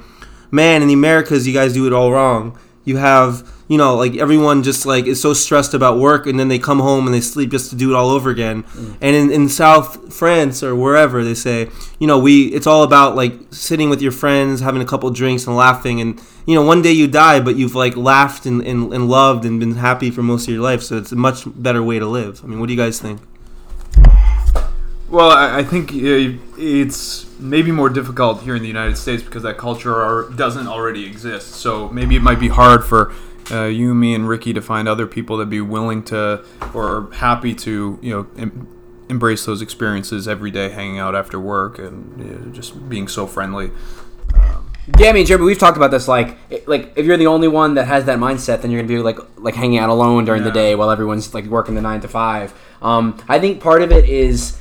"Man, 0.50 0.82
in 0.82 0.88
the 0.88 0.94
Americas, 0.94 1.46
you 1.46 1.54
guys 1.54 1.72
do 1.72 1.86
it 1.86 1.92
all 1.92 2.12
wrong. 2.12 2.58
You 2.84 2.98
have, 2.98 3.50
you 3.68 3.76
know, 3.76 3.94
like 3.94 4.16
everyone 4.16 4.62
just 4.62 4.86
like 4.86 5.06
is 5.06 5.20
so 5.20 5.34
stressed 5.34 5.74
about 5.74 5.98
work, 5.98 6.26
and 6.26 6.40
then 6.40 6.48
they 6.48 6.58
come 6.58 6.80
home 6.80 7.06
and 7.06 7.14
they 7.14 7.20
sleep 7.20 7.50
just 7.50 7.70
to 7.70 7.76
do 7.76 7.90
it 7.90 7.94
all 7.94 8.10
over 8.10 8.30
again. 8.30 8.62
Mm. 8.64 8.96
And 9.00 9.16
in, 9.16 9.30
in 9.30 9.48
South 9.48 10.12
France 10.12 10.62
or 10.62 10.74
wherever, 10.74 11.22
they 11.22 11.34
say, 11.34 11.68
you 11.98 12.06
know, 12.06 12.18
we, 12.18 12.46
it's 12.46 12.66
all 12.66 12.82
about 12.82 13.14
like 13.14 13.34
sitting 13.50 13.90
with 13.90 14.00
your 14.00 14.12
friends, 14.12 14.60
having 14.60 14.80
a 14.80 14.86
couple 14.86 15.10
drinks 15.10 15.46
and 15.46 15.54
laughing, 15.54 16.00
and 16.00 16.20
you 16.46 16.54
know, 16.54 16.62
one 16.62 16.80
day 16.80 16.92
you 16.92 17.06
die, 17.06 17.40
but 17.40 17.56
you've 17.56 17.74
like 17.74 17.94
laughed 17.94 18.46
and, 18.46 18.62
and, 18.62 18.92
and 18.92 19.08
loved 19.08 19.44
and 19.44 19.60
been 19.60 19.74
happy 19.74 20.10
for 20.10 20.22
most 20.22 20.48
of 20.48 20.54
your 20.54 20.62
life. 20.62 20.82
So 20.82 20.96
it's 20.96 21.12
a 21.12 21.16
much 21.16 21.42
better 21.44 21.82
way 21.82 21.98
to 21.98 22.06
live. 22.06 22.42
I 22.42 22.46
mean, 22.46 22.58
what 22.58 22.68
do 22.68 22.72
you 22.72 22.78
guys 22.78 22.98
think? 22.98 23.20
Well, 25.10 25.30
I, 25.30 25.58
I 25.58 25.64
think 25.64 25.90
it's 25.92 27.26
maybe 27.38 27.70
more 27.70 27.88
difficult 27.88 28.42
here 28.42 28.56
in 28.56 28.62
the 28.62 28.68
United 28.68 28.96
States 28.96 29.22
because 29.22 29.42
that 29.42 29.56
culture 29.56 29.94
are, 29.94 30.30
doesn't 30.30 30.66
already 30.66 31.06
exist. 31.06 31.52
So 31.52 31.88
maybe 31.90 32.16
it 32.16 32.22
might 32.22 32.40
be 32.40 32.48
hard 32.48 32.84
for 32.84 33.14
uh, 33.50 33.64
you, 33.64 33.94
me, 33.94 34.14
and 34.14 34.28
Ricky 34.28 34.52
to 34.52 34.62
find 34.62 34.88
other 34.88 35.06
people 35.06 35.36
that 35.38 35.46
be 35.46 35.60
willing 35.60 36.02
to 36.04 36.44
or 36.74 37.10
happy 37.14 37.54
to, 37.54 37.98
you 38.02 38.10
know, 38.10 38.26
em- 38.36 38.68
embrace 39.08 39.44
those 39.46 39.62
experiences 39.62 40.28
every 40.28 40.50
day, 40.50 40.68
hanging 40.68 40.98
out 40.98 41.14
after 41.14 41.40
work 41.40 41.78
and 41.78 42.18
you 42.18 42.34
know, 42.34 42.52
just 42.52 42.88
being 42.88 43.08
so 43.08 43.26
friendly. 43.26 43.70
Yeah, 44.98 45.10
I 45.10 45.12
mean, 45.12 45.26
Jeremy, 45.26 45.44
we've 45.44 45.58
talked 45.58 45.76
about 45.76 45.90
this. 45.90 46.08
Like, 46.08 46.38
like 46.66 46.92
if 46.96 47.04
you're 47.04 47.16
the 47.18 47.26
only 47.26 47.48
one 47.48 47.74
that 47.74 47.86
has 47.86 48.06
that 48.06 48.18
mindset, 48.18 48.62
then 48.62 48.70
you're 48.70 48.80
gonna 48.80 48.88
be 48.88 48.98
like 48.98 49.18
like 49.36 49.54
hanging 49.54 49.78
out 49.78 49.90
alone 49.90 50.24
during 50.24 50.44
the 50.44 50.50
day 50.50 50.74
while 50.74 50.90
everyone's 50.90 51.34
like 51.34 51.44
working 51.44 51.74
the 51.74 51.82
nine 51.82 52.00
to 52.00 52.08
five. 52.08 52.54
Um, 52.80 53.22
I 53.28 53.38
think 53.38 53.60
part 53.60 53.82
of 53.82 53.92
it 53.92 54.08
is 54.08 54.58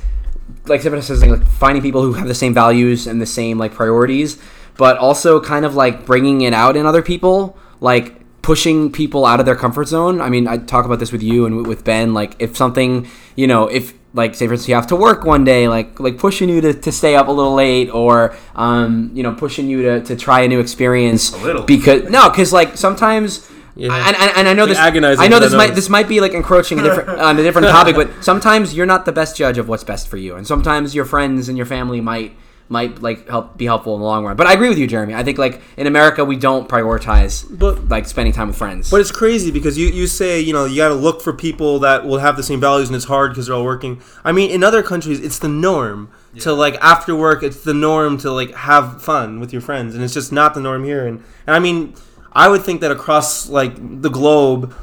like 0.66 0.82
Stefan 0.82 1.00
says, 1.02 1.24
like 1.24 1.46
finding 1.46 1.82
people 1.82 2.02
who 2.02 2.12
have 2.12 2.28
the 2.28 2.34
same 2.34 2.52
values 2.52 3.06
and 3.06 3.20
the 3.20 3.26
same 3.26 3.58
like 3.58 3.72
priorities, 3.72 4.38
but 4.76 4.98
also 4.98 5.40
kind 5.40 5.64
of 5.64 5.74
like 5.74 6.04
bringing 6.04 6.42
it 6.42 6.52
out 6.52 6.76
in 6.76 6.84
other 6.84 7.02
people, 7.02 7.56
like 7.80 8.20
pushing 8.48 8.90
people 8.90 9.26
out 9.26 9.40
of 9.40 9.44
their 9.44 9.54
comfort 9.54 9.86
zone. 9.86 10.22
I 10.22 10.30
mean, 10.30 10.48
I 10.48 10.56
talk 10.56 10.86
about 10.86 11.00
this 11.00 11.12
with 11.12 11.22
you 11.22 11.44
and 11.44 11.66
with 11.66 11.84
Ben. 11.84 12.14
Like, 12.14 12.34
if 12.38 12.56
something, 12.56 13.06
you 13.36 13.46
know, 13.46 13.68
if 13.68 13.92
like 14.14 14.34
say 14.34 14.46
for 14.46 14.54
instance 14.54 14.70
you 14.70 14.74
have 14.74 14.86
to 14.86 14.96
work 14.96 15.22
one 15.22 15.44
day, 15.44 15.68
like 15.68 16.00
like 16.00 16.16
pushing 16.16 16.48
you 16.48 16.62
to, 16.62 16.72
to 16.72 16.90
stay 16.90 17.14
up 17.14 17.28
a 17.28 17.30
little 17.30 17.52
late, 17.52 17.90
or 17.90 18.34
um, 18.54 19.10
you 19.12 19.22
know, 19.22 19.34
pushing 19.34 19.68
you 19.68 19.82
to, 19.82 20.00
to 20.02 20.16
try 20.16 20.40
a 20.40 20.48
new 20.48 20.60
experience. 20.60 21.30
A 21.34 21.36
little. 21.44 21.62
because 21.64 22.08
no, 22.08 22.30
because 22.30 22.50
like 22.50 22.78
sometimes. 22.78 23.46
Yeah. 23.76 23.94
And, 23.94 24.16
and, 24.16 24.36
and 24.38 24.48
I 24.48 24.54
know 24.54 24.64
this. 24.64 24.78
agonizing 24.78 25.22
I 25.22 25.28
know 25.28 25.38
this 25.38 25.52
might 25.52 25.74
this 25.74 25.90
might 25.90 26.08
be 26.08 26.20
like 26.20 26.32
encroaching 26.32 26.80
a 26.80 26.82
different 26.82 27.10
on 27.20 27.38
a 27.38 27.42
different 27.42 27.68
topic, 27.68 27.96
but 27.96 28.24
sometimes 28.24 28.74
you're 28.74 28.86
not 28.86 29.04
the 29.04 29.12
best 29.12 29.36
judge 29.36 29.58
of 29.58 29.68
what's 29.68 29.84
best 29.84 30.08
for 30.08 30.16
you, 30.16 30.36
and 30.36 30.46
sometimes 30.46 30.94
your 30.94 31.04
friends 31.04 31.50
and 31.50 31.58
your 31.58 31.66
family 31.66 32.00
might 32.00 32.34
might 32.70 33.00
like 33.00 33.28
help 33.28 33.56
be 33.56 33.64
helpful 33.64 33.94
in 33.94 34.00
the 34.00 34.06
long 34.06 34.24
run. 34.24 34.36
But 34.36 34.46
I 34.46 34.52
agree 34.52 34.68
with 34.68 34.78
you, 34.78 34.86
Jeremy. 34.86 35.14
I 35.14 35.22
think 35.22 35.38
like 35.38 35.62
in 35.76 35.86
America 35.86 36.24
we 36.24 36.36
don't 36.36 36.68
prioritize 36.68 37.46
But- 37.58 37.88
like 37.88 38.06
spending 38.06 38.32
time 38.32 38.48
with 38.48 38.56
friends. 38.56 38.90
But 38.90 39.00
it's 39.00 39.10
crazy 39.10 39.50
because 39.50 39.78
you, 39.78 39.88
you 39.88 40.06
say, 40.06 40.40
you 40.40 40.52
know, 40.52 40.66
you 40.66 40.76
got 40.76 40.88
to 40.88 40.94
look 40.94 41.22
for 41.22 41.32
people 41.32 41.78
that 41.80 42.04
will 42.04 42.18
have 42.18 42.36
the 42.36 42.42
same 42.42 42.60
values 42.60 42.88
and 42.88 42.96
it's 42.96 43.06
hard 43.06 43.30
because 43.32 43.46
they're 43.46 43.56
all 43.56 43.64
working. 43.64 44.00
I 44.24 44.32
mean, 44.32 44.50
in 44.50 44.62
other 44.62 44.82
countries, 44.82 45.20
it's 45.20 45.38
the 45.38 45.48
norm 45.48 46.10
to 46.40 46.52
like 46.52 46.74
after 46.76 47.16
work, 47.16 47.42
it's 47.42 47.64
the 47.64 47.74
norm 47.74 48.18
to 48.18 48.30
like 48.30 48.54
have 48.54 49.02
fun 49.02 49.40
with 49.40 49.52
your 49.52 49.62
friends. 49.62 49.94
And 49.94 50.04
it's 50.04 50.14
just 50.14 50.30
not 50.32 50.54
the 50.54 50.60
norm 50.60 50.84
here. 50.84 51.06
And, 51.06 51.22
and 51.46 51.56
I 51.56 51.58
mean, 51.58 51.94
I 52.32 52.48
would 52.48 52.62
think 52.62 52.82
that 52.82 52.90
across 52.90 53.48
like 53.48 53.74
the 54.02 54.10
globe, 54.10 54.74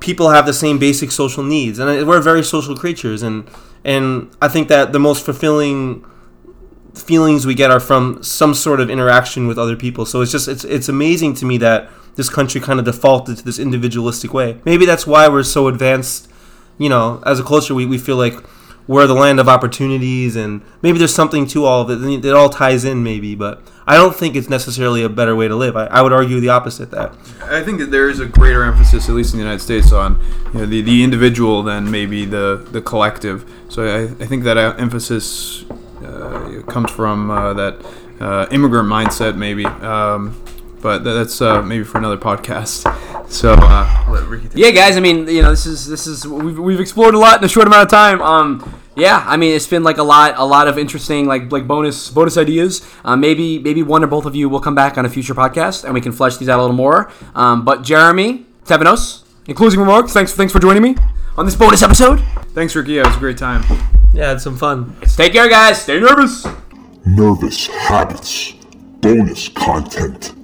people 0.00 0.30
have 0.30 0.46
the 0.46 0.52
same 0.52 0.78
basic 0.78 1.12
social 1.12 1.44
needs. 1.44 1.78
And 1.78 1.88
uh, 1.88 2.04
we're 2.06 2.20
very 2.20 2.42
social 2.42 2.76
creatures. 2.76 3.22
And, 3.22 3.48
and 3.84 4.30
I 4.42 4.48
think 4.48 4.68
that 4.68 4.92
the 4.92 4.98
most 4.98 5.24
fulfilling 5.24 6.04
feelings 7.00 7.46
we 7.46 7.54
get 7.54 7.70
are 7.70 7.80
from 7.80 8.22
some 8.22 8.54
sort 8.54 8.80
of 8.80 8.90
interaction 8.90 9.46
with 9.46 9.58
other 9.58 9.76
people. 9.76 10.06
So 10.06 10.20
it's 10.20 10.32
just 10.32 10.48
it's 10.48 10.64
it's 10.64 10.88
amazing 10.88 11.34
to 11.34 11.46
me 11.46 11.58
that 11.58 11.90
this 12.16 12.28
country 12.28 12.60
kind 12.60 12.78
of 12.78 12.84
defaulted 12.84 13.38
to 13.38 13.44
this 13.44 13.58
individualistic 13.58 14.32
way. 14.34 14.60
Maybe 14.64 14.86
that's 14.86 15.06
why 15.06 15.28
we're 15.28 15.42
so 15.42 15.68
advanced. 15.68 16.28
You 16.78 16.88
know, 16.88 17.22
as 17.26 17.38
a 17.38 17.44
culture, 17.44 17.74
we, 17.74 17.84
we 17.84 17.98
feel 17.98 18.16
like 18.16 18.34
we're 18.86 19.06
the 19.06 19.14
land 19.14 19.38
of 19.38 19.48
opportunities, 19.48 20.34
and 20.34 20.62
maybe 20.82 20.98
there's 20.98 21.14
something 21.14 21.46
to 21.48 21.64
all 21.64 21.82
of 21.82 21.90
it. 21.90 22.24
It 22.24 22.34
all 22.34 22.48
ties 22.48 22.84
in, 22.84 23.02
maybe, 23.02 23.34
but 23.34 23.62
I 23.86 23.94
don't 23.94 24.16
think 24.16 24.34
it's 24.34 24.48
necessarily 24.48 25.02
a 25.02 25.08
better 25.08 25.36
way 25.36 25.46
to 25.46 25.54
live. 25.54 25.76
I, 25.76 25.86
I 25.86 26.02
would 26.02 26.12
argue 26.12 26.40
the 26.40 26.48
opposite. 26.48 26.90
That 26.90 27.14
I 27.44 27.62
think 27.62 27.78
that 27.80 27.90
there 27.90 28.08
is 28.08 28.18
a 28.18 28.26
greater 28.26 28.64
emphasis, 28.64 29.08
at 29.08 29.14
least 29.14 29.32
in 29.32 29.38
the 29.38 29.44
United 29.44 29.62
States, 29.62 29.92
on 29.92 30.20
you 30.52 30.60
know, 30.60 30.66
the, 30.66 30.80
the 30.80 31.04
individual 31.04 31.62
than 31.62 31.90
maybe 31.90 32.24
the, 32.24 32.66
the 32.72 32.80
collective. 32.80 33.48
So 33.68 33.84
I, 33.84 34.02
I 34.22 34.26
think 34.26 34.44
that 34.44 34.56
uh, 34.56 34.74
emphasis 34.78 35.64
uh, 36.04 36.62
comes 36.62 36.90
from 36.90 37.30
uh, 37.30 37.54
that 37.54 37.84
uh, 38.20 38.46
immigrant 38.50 38.88
mindset, 38.88 39.36
maybe. 39.36 39.66
Um, 39.66 40.42
but 40.80 41.04
that's 41.04 41.40
uh, 41.40 41.62
maybe 41.62 41.84
for 41.84 41.98
another 41.98 42.18
podcast. 42.18 42.86
So 43.30 43.54
uh, 43.56 44.06
let 44.10 44.26
Ricky 44.26 44.48
take 44.48 44.58
Yeah, 44.58 44.70
guys. 44.72 44.96
I 44.96 45.00
mean, 45.00 45.28
you 45.28 45.40
know, 45.40 45.50
this 45.50 45.64
is 45.64 45.86
this 45.86 46.08
is 46.08 46.26
we've, 46.26 46.58
we've 46.58 46.80
explored 46.80 47.14
a 47.14 47.18
lot 47.18 47.38
in 47.38 47.44
a 47.44 47.48
short 47.48 47.68
amount 47.68 47.84
of 47.84 47.88
time. 47.88 48.20
Um, 48.20 48.80
yeah, 48.96 49.22
I 49.24 49.36
mean, 49.36 49.54
it's 49.54 49.68
been 49.68 49.84
like 49.84 49.98
a 49.98 50.02
lot, 50.02 50.34
a 50.36 50.44
lot 50.44 50.66
of 50.66 50.76
interesting 50.76 51.26
like 51.26 51.52
like 51.52 51.68
bonus 51.68 52.10
bonus 52.10 52.36
ideas. 52.36 52.84
Uh, 53.04 53.14
maybe 53.14 53.60
maybe 53.60 53.84
one 53.84 54.02
or 54.02 54.08
both 54.08 54.26
of 54.26 54.34
you 54.34 54.48
will 54.48 54.58
come 54.58 54.74
back 54.74 54.98
on 54.98 55.06
a 55.06 55.08
future 55.08 55.32
podcast 55.32 55.84
and 55.84 55.94
we 55.94 56.00
can 56.00 56.10
flesh 56.10 56.38
these 56.38 56.48
out 56.48 56.58
a 56.58 56.62
little 56.62 56.74
more. 56.74 57.12
Um, 57.36 57.64
but 57.64 57.82
Jeremy 57.84 58.46
Stefanos, 58.64 59.22
in 59.46 59.54
closing 59.54 59.78
remarks, 59.78 60.12
thanks 60.12 60.34
thanks 60.34 60.52
for 60.52 60.58
joining 60.58 60.82
me 60.82 60.96
on 61.36 61.44
this 61.44 61.54
bonus 61.54 61.84
episode. 61.84 62.20
Thanks, 62.52 62.74
Ricky. 62.74 62.98
It 62.98 63.06
was 63.06 63.14
a 63.14 63.20
great 63.20 63.38
time. 63.38 63.62
Yeah, 64.12 64.28
had 64.28 64.40
some 64.40 64.56
fun. 64.56 64.96
Take 65.16 65.32
care, 65.32 65.48
guys. 65.48 65.82
Stay 65.82 66.00
nervous. 66.00 66.46
Nervous 67.04 67.66
habits. 67.66 68.52
Bonus 69.00 69.48
content. 69.48 70.34